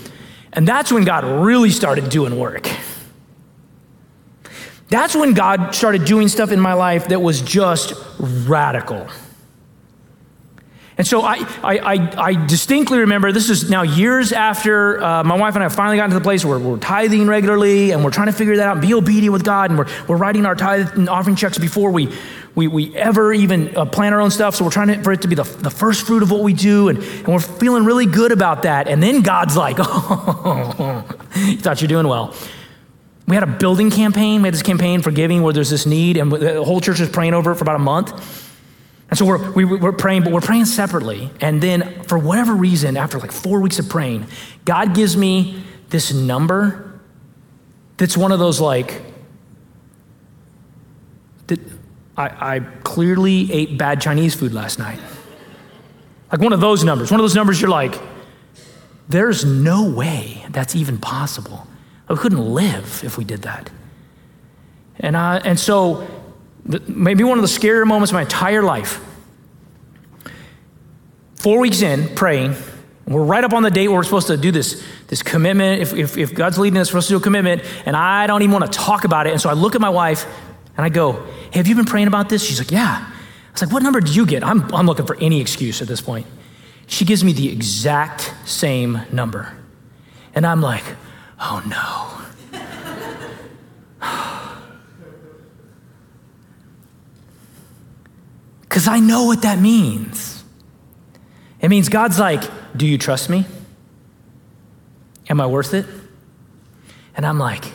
And 0.55 0.67
that's 0.67 0.91
when 0.93 1.05
God 1.05 1.25
really 1.45 1.71
started 1.71 2.09
doing 2.09 2.39
work. 2.39 2.69
That's 4.89 5.17
when 5.17 5.35
God 5.35 5.75
started 5.75 6.05
doing 6.05 6.29
stuff 6.29 6.53
in 6.53 6.61
my 6.61 6.75
life 6.75 7.09
that 7.09 7.21
was 7.21 7.43
just 7.43 7.95
radical. 8.19 9.09
And 10.97 11.07
so 11.07 11.23
I, 11.23 11.39
I, 11.63 11.79
I, 11.79 12.25
I 12.27 12.47
distinctly 12.47 12.99
remember 12.99 13.33
this 13.33 13.51
is 13.51 13.69
now 13.69 13.83
years 13.83 14.33
after 14.33 15.03
uh, 15.03 15.25
my 15.25 15.37
wife 15.37 15.57
and 15.57 15.65
I 15.65 15.69
finally 15.69 15.97
got 15.97 16.07
to 16.07 16.15
the 16.15 16.21
place 16.21 16.45
where 16.45 16.59
we're 16.59 16.79
tithing 16.79 17.27
regularly 17.27 17.91
and 17.91 18.05
we're 18.05 18.13
trying 18.13 18.29
to 18.29 18.33
figure 18.33 18.57
that 18.57 18.69
out 18.69 18.77
and 18.77 18.87
be 18.87 18.95
obedient 18.95 19.33
with 19.33 19.43
God 19.43 19.71
and 19.71 19.79
we're, 19.79 19.89
we're 20.07 20.17
writing 20.17 20.47
our 20.47 20.55
tithe 20.55 20.97
and 20.97 21.09
offering 21.09 21.35
checks 21.35 21.59
before 21.59 21.91
we, 21.91 22.15
we, 22.55 22.69
we 22.69 22.95
ever 22.97 23.33
even 23.33 23.77
uh, 23.77 23.87
plan 23.87 24.13
our 24.13 24.21
own 24.21 24.31
stuff. 24.31 24.55
So 24.55 24.65
we're 24.65 24.71
trying 24.71 24.87
to, 24.89 25.03
for 25.03 25.11
it 25.11 25.23
to 25.23 25.29
be 25.29 25.35
the, 25.35 25.43
the 25.43 25.71
first 25.71 26.07
fruit 26.07 26.23
of 26.23 26.31
what 26.31 26.43
we 26.43 26.53
do 26.53 26.89
and, 26.89 26.99
and 26.99 27.27
we're 27.27 27.41
feeling 27.41 27.85
really 27.85 28.07
good 28.07 28.31
about 28.31 28.63
that. 28.63 28.87
And 28.87 29.03
then 29.03 29.23
God's 29.23 29.57
like, 29.57 29.77
oh, 29.81 31.05
you 31.35 31.57
thought 31.57 31.81
you're 31.81 31.89
doing 31.89 32.07
well. 32.07 32.37
We 33.27 33.35
had 33.35 33.43
a 33.43 33.49
building 33.49 33.91
campaign. 33.91 34.43
We 34.43 34.47
had 34.47 34.55
this 34.55 34.63
campaign 34.63 35.03
for 35.03 35.11
giving 35.11 35.43
where 35.43 35.53
there's 35.53 35.71
this 35.71 35.87
need 35.87 36.19
and 36.19 36.31
the 36.31 36.63
whole 36.63 36.81
church 36.81 37.01
was 37.01 37.09
praying 37.09 37.35
over 37.35 37.51
it 37.51 37.57
for 37.57 37.65
about 37.65 37.77
a 37.77 37.81
month. 37.81 38.44
And 39.15 39.19
so 39.21 39.27
we're, 39.27 39.53
we, 39.53 39.63
are 39.63 39.77
we 39.77 39.89
are 39.89 39.93
praying, 39.93 40.25
but 40.25 40.33
we're 40.33 40.41
praying 40.41 40.65
separately. 40.65 41.31
And 41.41 41.63
then, 41.63 42.03
for 42.09 42.19
whatever 42.19 42.53
reason, 42.53 42.97
after 42.97 43.17
like 43.17 43.31
four 43.31 43.61
weeks 43.61 43.79
of 43.79 43.89
praying, 43.89 44.27
God 44.65 44.93
gives 44.93 45.17
me 45.17 45.63
this 45.89 46.13
number 46.13 47.01
that's 47.97 48.17
one 48.17 48.33
of 48.33 48.41
those 48.41 48.61
like, 48.61 49.03
that 51.47 51.61
I, 52.17 52.57
I 52.57 52.61
clearly 52.83 53.53
ate 53.53 53.79
bad 53.79 54.01
Chinese 54.01 54.35
food 54.35 54.53
last 54.53 54.81
night. 54.81 54.99
Like 56.33 56.41
one 56.41 56.53
of 56.53 56.61
those 56.61 56.83
numbers. 56.83 57.13
One 57.13 57.21
of 57.21 57.23
those 57.23 57.37
numbers 57.37 57.61
you're 57.61 57.71
like, 57.71 57.95
there's 59.09 59.45
no 59.45 59.89
way 59.89 60.45
that's 60.51 60.75
even 60.75 60.99
possible. 60.99 61.69
I 62.09 62.17
couldn't 62.17 62.45
live 62.45 63.05
if 63.05 63.17
we 63.17 63.23
did 63.23 63.43
that. 63.43 63.71
And, 64.99 65.17
I, 65.17 65.37
and 65.37 65.61
so 65.61 66.05
maybe 66.65 67.25
one 67.25 67.39
of 67.39 67.43
the 67.43 67.49
scarier 67.49 67.87
moments 67.87 68.11
of 68.11 68.15
my 68.15 68.23
entire 68.23 68.63
life. 68.63 69.05
Four 71.37 71.59
weeks 71.59 71.83
in, 71.83 72.15
praying, 72.15 72.55
we're 73.07 73.23
right 73.23 73.45
up 73.45 73.53
on 73.53 73.63
the 73.63 73.71
date 73.71 73.89
where 73.89 73.99
we're 73.99 74.05
supposed 74.05 74.29
to 74.29 74.37
do 74.37 74.51
this, 74.51 74.83
this 75.09 75.23
commitment. 75.23 75.83
If, 75.83 75.93
if, 75.93 76.17
if 76.17 76.35
God's 76.35 76.59
leading 76.59 76.79
us, 76.79 76.89
we're 76.89 77.01
supposed 77.01 77.09
to 77.09 77.15
do 77.15 77.19
a 77.19 77.21
commitment, 77.21 77.63
and 77.85 77.95
I 77.95 78.27
don't 78.27 78.43
even 78.43 78.53
want 78.59 78.73
to 78.73 78.79
talk 78.79 79.05
about 79.05 79.27
it. 79.27 79.33
And 79.33 79.41
so 79.41 79.51
I 79.51 79.53
look 79.53 79.75
at 79.75 79.81
my 79.81 79.91
wife 79.91 80.27
and 80.77 80.85
I 80.85 80.89
go, 80.89 81.13
hey, 81.53 81.59
Have 81.59 81.67
you 81.67 81.75
been 81.75 81.85
praying 81.85 82.07
about 82.07 82.29
this? 82.29 82.43
She's 82.43 82.59
like, 82.59 82.71
Yeah. 82.71 83.07
I 83.07 83.53
was 83.53 83.63
like, 83.63 83.73
What 83.73 83.83
number 83.83 84.01
did 84.01 84.17
you 84.17 84.25
get? 84.27 84.43
I'm, 84.43 84.73
I'm 84.75 84.87
looking 84.87 85.07
for 85.07 85.17
any 85.17 85.41
excuse 85.41 85.83
at 85.83 85.89
this 85.89 86.01
point. 86.01 86.27
She 86.87 87.05
gives 87.05 87.23
me 87.23 87.33
the 87.33 87.51
exact 87.51 88.35
same 88.47 89.03
number. 89.13 89.57
And 90.35 90.47
I'm 90.47 90.61
like, 90.61 90.85
Oh 91.39 91.63
no. 91.67 92.34
Because 98.75 98.89
I 98.89 98.99
know 98.99 99.23
what 99.23 99.43
that 99.43 99.61
means. 99.61 100.43
It 101.61 101.69
means 101.69 101.89
God's 101.89 102.19
like, 102.19 102.43
Do 102.77 102.89
you 102.89 102.99
trust 102.99 103.31
me? 103.31 103.47
Am 105.31 105.41
I 105.41 105.47
worth 105.47 105.75
it? 105.75 105.87
And 107.17 107.25
I'm 107.25 107.39
like, 107.39 107.67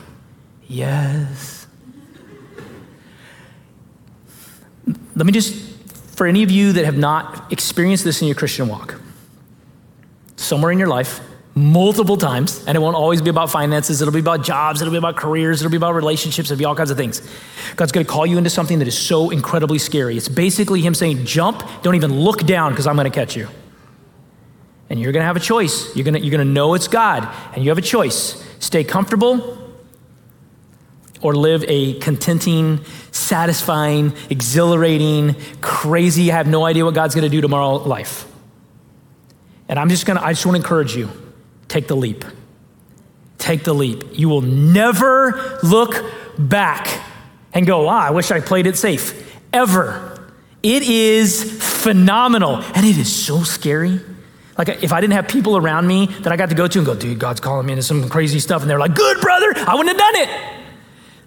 Yes. 0.68 1.68
Let 5.16 5.26
me 5.26 5.32
just, 5.32 5.56
for 6.18 6.28
any 6.28 6.44
of 6.44 6.52
you 6.52 6.74
that 6.74 6.84
have 6.84 6.98
not 6.98 7.50
experienced 7.50 8.04
this 8.04 8.22
in 8.22 8.28
your 8.28 8.36
Christian 8.36 8.68
walk, 8.68 9.00
somewhere 10.36 10.74
in 10.74 10.80
your 10.80 10.90
life, 10.90 11.22
multiple 11.56 12.16
times, 12.16 12.64
and 12.66 12.76
it 12.76 12.80
won't 12.80 12.96
always 12.96 13.22
be 13.22 13.30
about 13.30 13.50
finances, 13.50 14.02
it'll 14.02 14.14
be 14.14 14.20
about 14.20 14.44
jobs, 14.44 14.82
it'll 14.82 14.92
be 14.92 14.98
about 14.98 15.16
careers, 15.16 15.62
it'll 15.62 15.72
be 15.72 15.78
about 15.78 15.94
relationships, 15.96 16.50
it'll 16.50 16.60
be 16.60 16.66
all 16.66 16.76
kinds 16.76 16.92
of 16.92 16.98
things. 16.98 17.22
God's 17.76 17.92
gonna 17.92 18.06
call 18.06 18.26
you 18.26 18.38
into 18.38 18.50
something 18.50 18.80
that 18.80 18.88
is 18.88 18.98
so 18.98 19.30
incredibly 19.30 19.80
scary. 19.80 20.16
It's 20.16 20.30
basically 20.30 20.82
Him 20.82 20.94
saying, 20.94 21.26
Jump, 21.26 21.64
don't 21.82 21.96
even 21.96 22.20
look 22.20 22.46
down 22.46 22.72
because 22.72 22.88
I'm 22.88 22.96
gonna 22.96 23.10
catch 23.10 23.36
you. 23.36 23.48
And 24.90 25.00
you're 25.00 25.12
gonna 25.12 25.26
have 25.26 25.36
a 25.36 25.42
choice. 25.42 25.96
You're 25.96 26.06
gonna, 26.06 26.20
you're 26.20 26.32
gonna 26.32 26.46
know 26.46 26.76
it's 26.76 26.88
God, 26.88 27.28
and 27.54 27.64
you 27.64 27.70
have 27.70 27.78
a 27.78 27.84
choice. 27.84 28.44
Stay 28.60 28.84
comfortable 28.84 29.58
or 31.22 31.36
live 31.36 31.66
a 31.68 31.96
contenting, 31.96 32.80
satisfying, 33.12 34.14
exhilarating, 34.30 35.36
crazy, 35.60 36.32
I 36.32 36.36
have 36.36 36.48
no 36.48 36.64
idea 36.64 36.86
what 36.86 36.94
God's 36.94 37.16
gonna 37.16 37.28
do 37.28 37.42
tomorrow 37.42 37.76
life. 37.76 38.26
And 39.68 39.78
I'm 39.78 39.90
just 39.90 40.06
gonna, 40.06 40.22
I 40.22 40.32
just 40.32 40.46
wanna 40.46 40.60
encourage 40.60 40.96
you 40.96 41.10
take 41.70 41.88
the 41.88 41.96
leap. 41.96 42.26
Take 43.38 43.64
the 43.64 43.74
leap. 43.74 44.04
You 44.12 44.28
will 44.28 44.42
never 44.42 45.60
look 45.64 45.96
back 46.38 47.02
and 47.54 47.66
go, 47.66 47.88
ah, 47.88 48.08
I 48.08 48.12
wish 48.12 48.32
I 48.32 48.42
played 48.42 48.68
it 48.68 48.76
safe. 48.76 49.40
Ever. 49.54 50.18
It 50.62 50.84
is 50.84 51.42
phenomenal. 51.82 52.58
And 52.58 52.86
it 52.86 52.98
is 52.98 53.16
so 53.16 53.44
scary. 53.44 54.02
Like, 54.58 54.84
if 54.84 54.92
I 54.92 55.00
didn't 55.00 55.14
have 55.14 55.30
people 55.30 55.56
around 55.56 55.88
me 55.88 56.08
that 56.08 56.34
I 56.34 56.36
got 56.36 56.50
to 56.50 56.56
go 56.56 56.68
to 56.68 56.80
and 56.80 56.86
go, 56.86 56.94
dude, 56.94 57.18
God's 57.18 57.40
calling 57.40 57.66
me 57.66 57.72
into 57.72 57.84
some 57.84 58.10
crazy 58.10 58.40
stuff, 58.40 58.62
and 58.62 58.70
they're 58.70 58.78
like, 58.78 58.94
good, 58.94 59.22
brother, 59.22 59.54
I 59.56 59.76
wouldn't 59.76 59.98
have 59.98 60.14
done 60.14 60.22
it. 60.22 60.56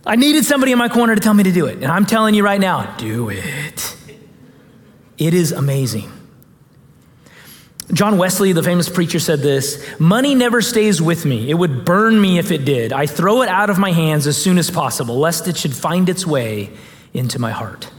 I 0.05 0.17
needed 0.17 0.45
somebody 0.45 0.73
in 0.73 0.79
my 0.79 0.91
corner 0.91 1.15
to 1.15 1.21
tell 1.21 1.33
me 1.33 1.45
to 1.45 1.53
do 1.53 1.65
it. 1.67 1.77
And 1.77 1.87
I'm 1.87 2.05
telling 2.05 2.35
you 2.35 2.45
right 2.45 2.61
now, 2.61 2.95
do 2.97 3.31
it. 3.31 3.97
It 5.17 5.33
is 5.33 5.53
amazing. 5.53 6.13
John 7.93 8.17
Wesley, 8.17 8.53
the 8.53 8.63
famous 8.63 8.89
preacher, 8.89 9.19
said 9.19 9.41
this 9.41 9.85
Money 9.99 10.35
never 10.35 10.63
stays 10.63 11.03
with 11.03 11.25
me. 11.25 11.51
It 11.51 11.55
would 11.55 11.85
burn 11.85 12.21
me 12.21 12.39
if 12.39 12.51
it 12.51 12.65
did. 12.65 12.93
I 12.93 13.07
throw 13.07 13.43
it 13.43 13.49
out 13.49 13.71
of 13.71 13.79
my 13.79 13.93
hands 13.93 14.27
as 14.27 14.41
soon 14.41 14.59
as 14.59 14.71
possible, 14.71 15.19
lest 15.19 15.49
it 15.49 15.57
should 15.57 15.75
find 15.75 16.09
its 16.09 16.27
way 16.27 16.71
into 17.13 17.39
my 17.39 17.51
heart. 17.51 17.91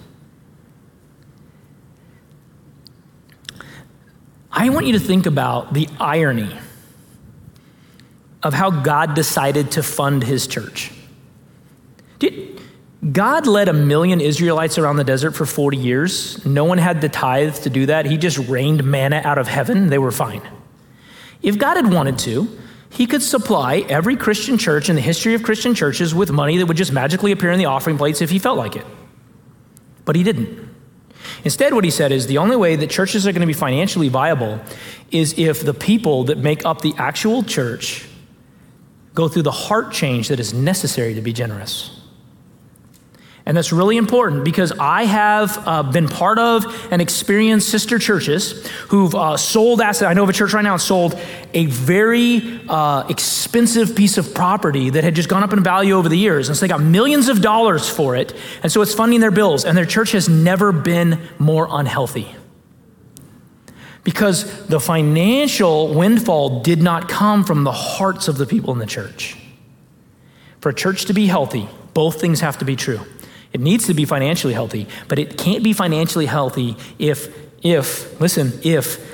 I 4.51 4.69
want 4.69 4.85
you 4.85 4.93
to 4.93 4.99
think 4.99 5.25
about 5.25 5.73
the 5.73 5.89
irony 5.99 6.55
of 8.43 8.53
how 8.53 8.69
God 8.69 9.15
decided 9.15 9.71
to 9.71 9.83
fund 9.83 10.23
his 10.23 10.47
church. 10.47 10.91
God 13.11 13.47
led 13.47 13.67
a 13.67 13.73
million 13.73 14.21
Israelites 14.21 14.77
around 14.77 14.95
the 14.95 15.03
desert 15.03 15.31
for 15.31 15.45
40 15.45 15.77
years. 15.77 16.45
No 16.45 16.63
one 16.63 16.77
had 16.77 17.01
the 17.01 17.09
tithe 17.09 17.55
to 17.57 17.69
do 17.69 17.87
that. 17.87 18.05
He 18.05 18.17
just 18.17 18.37
rained 18.47 18.83
manna 18.83 19.21
out 19.25 19.37
of 19.37 19.47
heaven. 19.47 19.89
They 19.89 19.97
were 19.97 20.11
fine. 20.11 20.41
If 21.41 21.57
God 21.57 21.75
had 21.75 21.91
wanted 21.91 22.17
to, 22.19 22.47
he 22.89 23.05
could 23.05 23.21
supply 23.21 23.77
every 23.89 24.15
Christian 24.15 24.57
church 24.57 24.87
in 24.87 24.95
the 24.95 25.01
history 25.01 25.33
of 25.33 25.43
Christian 25.43 25.75
churches 25.75 26.15
with 26.15 26.31
money 26.31 26.57
that 26.57 26.67
would 26.67 26.77
just 26.77 26.93
magically 26.93 27.33
appear 27.33 27.51
in 27.51 27.59
the 27.59 27.65
offering 27.65 27.97
plates 27.97 28.21
if 28.21 28.29
he 28.29 28.39
felt 28.39 28.57
like 28.57 28.75
it. 28.75 28.85
But 30.05 30.15
he 30.15 30.23
didn't. 30.23 30.69
Instead, 31.43 31.73
what 31.73 31.83
he 31.83 31.89
said 31.89 32.11
is 32.11 32.27
the 32.27 32.37
only 32.37 32.55
way 32.55 32.75
that 32.77 32.89
churches 32.89 33.27
are 33.27 33.31
going 33.31 33.41
to 33.41 33.47
be 33.47 33.53
financially 33.53 34.07
viable 34.07 34.61
is 35.11 35.37
if 35.37 35.65
the 35.65 35.73
people 35.73 36.25
that 36.25 36.37
make 36.37 36.65
up 36.65 36.81
the 36.81 36.93
actual 36.97 37.43
church 37.43 38.07
go 39.13 39.27
through 39.27 39.41
the 39.41 39.51
heart 39.51 39.91
change 39.91 40.29
that 40.29 40.39
is 40.39 40.53
necessary 40.53 41.15
to 41.15 41.21
be 41.21 41.33
generous. 41.33 42.02
And 43.45 43.57
that's 43.57 43.73
really 43.73 43.97
important 43.97 44.45
because 44.45 44.71
I 44.79 45.03
have 45.03 45.67
uh, 45.67 45.83
been 45.83 46.07
part 46.07 46.39
of 46.39 46.65
and 46.91 47.01
experienced 47.01 47.67
sister 47.67 47.99
churches 47.99 48.65
who've 48.87 49.13
uh, 49.13 49.35
sold 49.35 49.81
assets. 49.81 50.09
I 50.09 50.13
know 50.13 50.23
of 50.23 50.29
a 50.29 50.33
church 50.33 50.53
right 50.53 50.63
now 50.63 50.77
that 50.77 50.79
sold 50.81 51.19
a 51.53 51.65
very 51.65 52.61
uh, 52.69 53.05
expensive 53.09 53.97
piece 53.97 54.17
of 54.17 54.33
property 54.33 54.91
that 54.91 55.03
had 55.03 55.13
just 55.13 55.27
gone 55.27 55.43
up 55.43 55.51
in 55.51 55.61
value 55.61 55.95
over 55.95 56.07
the 56.07 56.17
years. 56.17 56.47
And 56.47 56.57
so 56.57 56.61
they 56.61 56.69
got 56.69 56.81
millions 56.81 57.27
of 57.27 57.41
dollars 57.41 57.89
for 57.89 58.15
it. 58.15 58.33
And 58.63 58.71
so 58.71 58.81
it's 58.81 58.93
funding 58.93 59.19
their 59.19 59.31
bills. 59.31 59.65
And 59.65 59.77
their 59.77 59.85
church 59.85 60.13
has 60.13 60.29
never 60.29 60.71
been 60.71 61.19
more 61.37 61.67
unhealthy. 61.69 62.33
Because 64.05 64.67
the 64.67 64.79
financial 64.79 65.93
windfall 65.93 66.61
did 66.61 66.81
not 66.81 67.09
come 67.09 67.43
from 67.43 67.65
the 67.65 67.71
hearts 67.73 68.29
of 68.29 68.37
the 68.37 68.45
people 68.45 68.71
in 68.71 68.79
the 68.79 68.85
church. 68.85 69.35
For 70.61 70.69
a 70.69 70.73
church 70.73 71.05
to 71.05 71.13
be 71.13 71.27
healthy, 71.27 71.67
both 71.93 72.21
things 72.21 72.39
have 72.39 72.57
to 72.59 72.65
be 72.65 72.77
true. 72.77 73.01
It 73.53 73.61
needs 73.61 73.85
to 73.87 73.93
be 73.93 74.05
financially 74.05 74.53
healthy, 74.53 74.87
but 75.07 75.19
it 75.19 75.37
can't 75.37 75.63
be 75.63 75.73
financially 75.73 76.25
healthy 76.25 76.75
if, 76.97 77.33
if, 77.63 78.19
listen, 78.19 78.51
if 78.63 79.13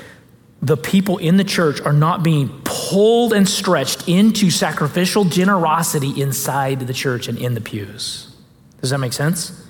the 0.62 0.76
people 0.76 1.18
in 1.18 1.36
the 1.36 1.44
church 1.44 1.80
are 1.82 1.92
not 1.92 2.22
being 2.22 2.48
pulled 2.64 3.32
and 3.32 3.48
stretched 3.48 4.08
into 4.08 4.50
sacrificial 4.50 5.24
generosity 5.24 6.20
inside 6.20 6.80
the 6.80 6.92
church 6.92 7.28
and 7.28 7.38
in 7.38 7.54
the 7.54 7.60
pews. 7.60 8.34
Does 8.80 8.90
that 8.90 8.98
make 8.98 9.12
sense? 9.12 9.66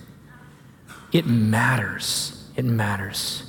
It 1.12 1.26
matters. 1.26 2.48
It 2.56 2.64
matters. 2.64 3.44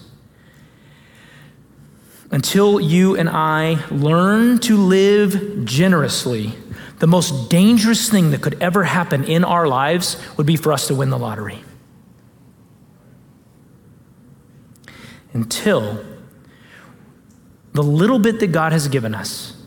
Until 2.31 2.79
you 2.79 3.15
and 3.15 3.29
I 3.29 3.85
learn 3.91 4.59
to 4.59 4.77
live 4.77 5.65
generously, 5.65 6.53
the 7.01 7.07
most 7.07 7.49
dangerous 7.49 8.11
thing 8.11 8.29
that 8.29 8.41
could 8.41 8.61
ever 8.61 8.83
happen 8.83 9.23
in 9.23 9.43
our 9.43 9.67
lives 9.67 10.21
would 10.37 10.45
be 10.45 10.55
for 10.55 10.71
us 10.71 10.85
to 10.85 10.93
win 10.93 11.09
the 11.09 11.17
lottery. 11.17 11.63
Until 15.33 16.05
the 17.73 17.81
little 17.81 18.19
bit 18.19 18.39
that 18.41 18.51
God 18.51 18.71
has 18.71 18.87
given 18.87 19.15
us, 19.15 19.59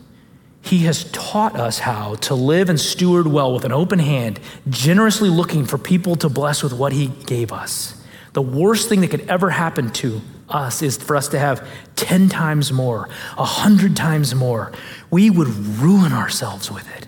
He 0.61 0.85
has 0.85 1.11
taught 1.11 1.57
us 1.57 1.79
how 1.79 2.15
to 2.15 2.35
live 2.35 2.69
and 2.69 2.79
steward 2.79 3.27
well 3.27 3.53
with 3.53 3.65
an 3.65 3.73
open 3.73 3.99
hand, 3.99 4.39
generously 4.69 5.27
looking 5.27 5.65
for 5.65 5.77
people 5.77 6.15
to 6.15 6.29
bless 6.29 6.63
with 6.63 6.71
what 6.71 6.93
He 6.93 7.07
gave 7.07 7.51
us. 7.51 8.01
The 8.31 8.41
worst 8.41 8.87
thing 8.87 9.01
that 9.01 9.09
could 9.09 9.29
ever 9.29 9.49
happen 9.49 9.91
to 9.91 10.21
us 10.47 10.81
is 10.81 10.95
for 10.95 11.17
us 11.17 11.27
to 11.29 11.39
have 11.39 11.67
10 11.97 12.29
times 12.29 12.71
more, 12.71 13.09
100 13.35 13.93
times 13.93 14.33
more. 14.33 14.71
We 15.11 15.29
would 15.29 15.49
ruin 15.49 16.13
ourselves 16.13 16.71
with 16.71 16.89
it. 16.95 17.05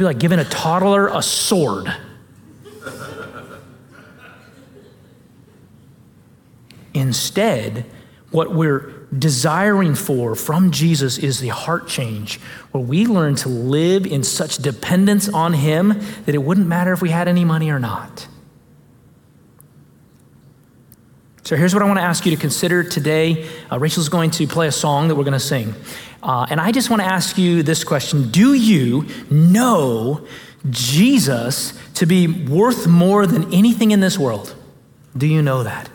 It'd 0.00 0.08
be 0.08 0.14
like 0.14 0.18
giving 0.18 0.38
a 0.38 0.46
toddler 0.46 1.08
a 1.08 1.20
sword. 1.20 1.94
Instead, 6.94 7.84
what 8.30 8.54
we're 8.54 9.06
desiring 9.18 9.94
for 9.94 10.34
from 10.34 10.70
Jesus 10.70 11.18
is 11.18 11.40
the 11.40 11.48
heart 11.48 11.86
change, 11.86 12.40
where 12.70 12.82
we 12.82 13.04
learn 13.04 13.34
to 13.36 13.50
live 13.50 14.06
in 14.06 14.24
such 14.24 14.56
dependence 14.56 15.28
on 15.28 15.52
Him 15.52 16.00
that 16.24 16.34
it 16.34 16.42
wouldn't 16.42 16.66
matter 16.66 16.94
if 16.94 17.02
we 17.02 17.10
had 17.10 17.28
any 17.28 17.44
money 17.44 17.68
or 17.68 17.78
not. 17.78 18.26
So 21.50 21.56
here's 21.56 21.74
what 21.74 21.82
I 21.82 21.86
want 21.86 21.98
to 21.98 22.04
ask 22.04 22.24
you 22.24 22.30
to 22.30 22.40
consider 22.40 22.84
today. 22.84 23.44
Uh, 23.72 23.80
Rachel's 23.80 24.08
going 24.08 24.30
to 24.30 24.46
play 24.46 24.68
a 24.68 24.70
song 24.70 25.08
that 25.08 25.16
we're 25.16 25.24
going 25.24 25.32
to 25.32 25.40
sing. 25.40 25.74
Uh, 26.22 26.46
and 26.48 26.60
I 26.60 26.70
just 26.70 26.90
want 26.90 27.02
to 27.02 27.08
ask 27.08 27.36
you 27.36 27.64
this 27.64 27.82
question 27.82 28.30
Do 28.30 28.54
you 28.54 29.04
know 29.32 30.24
Jesus 30.70 31.76
to 31.94 32.06
be 32.06 32.28
worth 32.28 32.86
more 32.86 33.26
than 33.26 33.52
anything 33.52 33.90
in 33.90 33.98
this 33.98 34.16
world? 34.16 34.54
Do 35.16 35.26
you 35.26 35.42
know 35.42 35.64
that? 35.64 35.90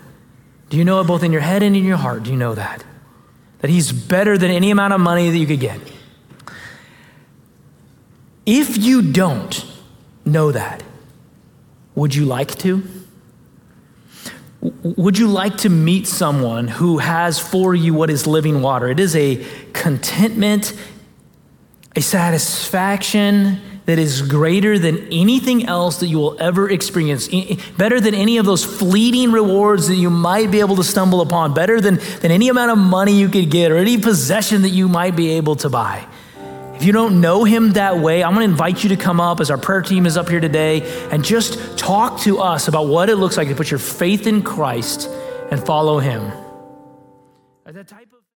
Do 0.69 0.75
you 0.75 0.83
know 0.83 0.99
it 0.99 1.07
both 1.07 1.23
in 1.23 1.31
your 1.31 1.39
head 1.39 1.63
and 1.63 1.73
in 1.73 1.85
your 1.85 1.95
heart? 1.95 2.23
Do 2.23 2.31
you 2.31 2.35
know 2.35 2.53
that? 2.55 2.83
That 3.59 3.69
He's 3.69 3.93
better 3.93 4.37
than 4.37 4.51
any 4.51 4.71
amount 4.71 4.91
of 4.91 4.99
money 4.99 5.29
that 5.29 5.37
you 5.37 5.47
could 5.47 5.61
get. 5.61 5.79
If 8.45 8.77
you 8.77 9.01
don't 9.01 9.65
know 10.25 10.51
that, 10.51 10.83
would 11.95 12.13
you 12.13 12.25
like 12.25 12.55
to? 12.55 12.83
Would 14.83 15.17
you 15.17 15.27
like 15.27 15.57
to 15.57 15.69
meet 15.69 16.07
someone 16.07 16.67
who 16.67 16.97
has 16.97 17.39
for 17.39 17.75
you 17.75 17.93
what 17.93 18.09
is 18.09 18.25
living 18.25 18.61
water? 18.61 18.87
It 18.89 18.99
is 18.99 19.15
a 19.15 19.45
contentment, 19.73 20.73
a 21.95 22.01
satisfaction, 22.01 23.61
that 23.85 23.99
is 23.99 24.23
greater 24.23 24.79
than 24.79 25.07
anything 25.11 25.67
else 25.67 25.99
that 25.99 26.07
you 26.07 26.17
will 26.17 26.35
ever 26.39 26.69
experience, 26.69 27.29
better 27.77 28.01
than 28.01 28.15
any 28.15 28.37
of 28.37 28.45
those 28.45 28.65
fleeting 28.65 29.31
rewards 29.31 29.87
that 29.87 29.95
you 29.95 30.09
might 30.09 30.49
be 30.49 30.59
able 30.59 30.75
to 30.75 30.83
stumble 30.83 31.21
upon, 31.21 31.53
better 31.53 31.79
than, 31.79 31.99
than 32.21 32.31
any 32.31 32.49
amount 32.49 32.71
of 32.71 32.77
money 32.77 33.13
you 33.13 33.29
could 33.29 33.49
get 33.51 33.71
or 33.71 33.77
any 33.77 33.97
possession 33.99 34.63
that 34.63 34.69
you 34.69 34.89
might 34.89 35.15
be 35.15 35.33
able 35.33 35.55
to 35.57 35.69
buy. 35.69 36.07
If 36.75 36.83
you 36.83 36.91
don't 36.91 37.21
know 37.21 37.45
him 37.45 37.73
that 37.73 37.99
way, 37.99 38.23
I'm 38.23 38.33
going 38.33 38.47
to 38.47 38.51
invite 38.51 38.83
you 38.83 38.89
to 38.89 38.97
come 38.97 39.21
up 39.21 39.39
as 39.39 39.49
our 39.49 39.57
prayer 39.57 39.81
team 39.81 40.05
is 40.05 40.17
up 40.17 40.27
here 40.27 40.41
today 40.41 40.81
and 41.09 41.23
just 41.23 41.77
talk 41.77 42.19
to 42.21 42.39
us 42.39 42.67
about 42.67 42.87
what 42.87 43.09
it 43.09 43.15
looks 43.15 43.37
like 43.37 43.47
to 43.47 43.55
put 43.55 43.71
your 43.71 43.79
faith 43.79 44.27
in 44.27 44.43
Christ 44.43 45.09
and 45.51 45.65
follow 45.65 45.99
him. 45.99 46.31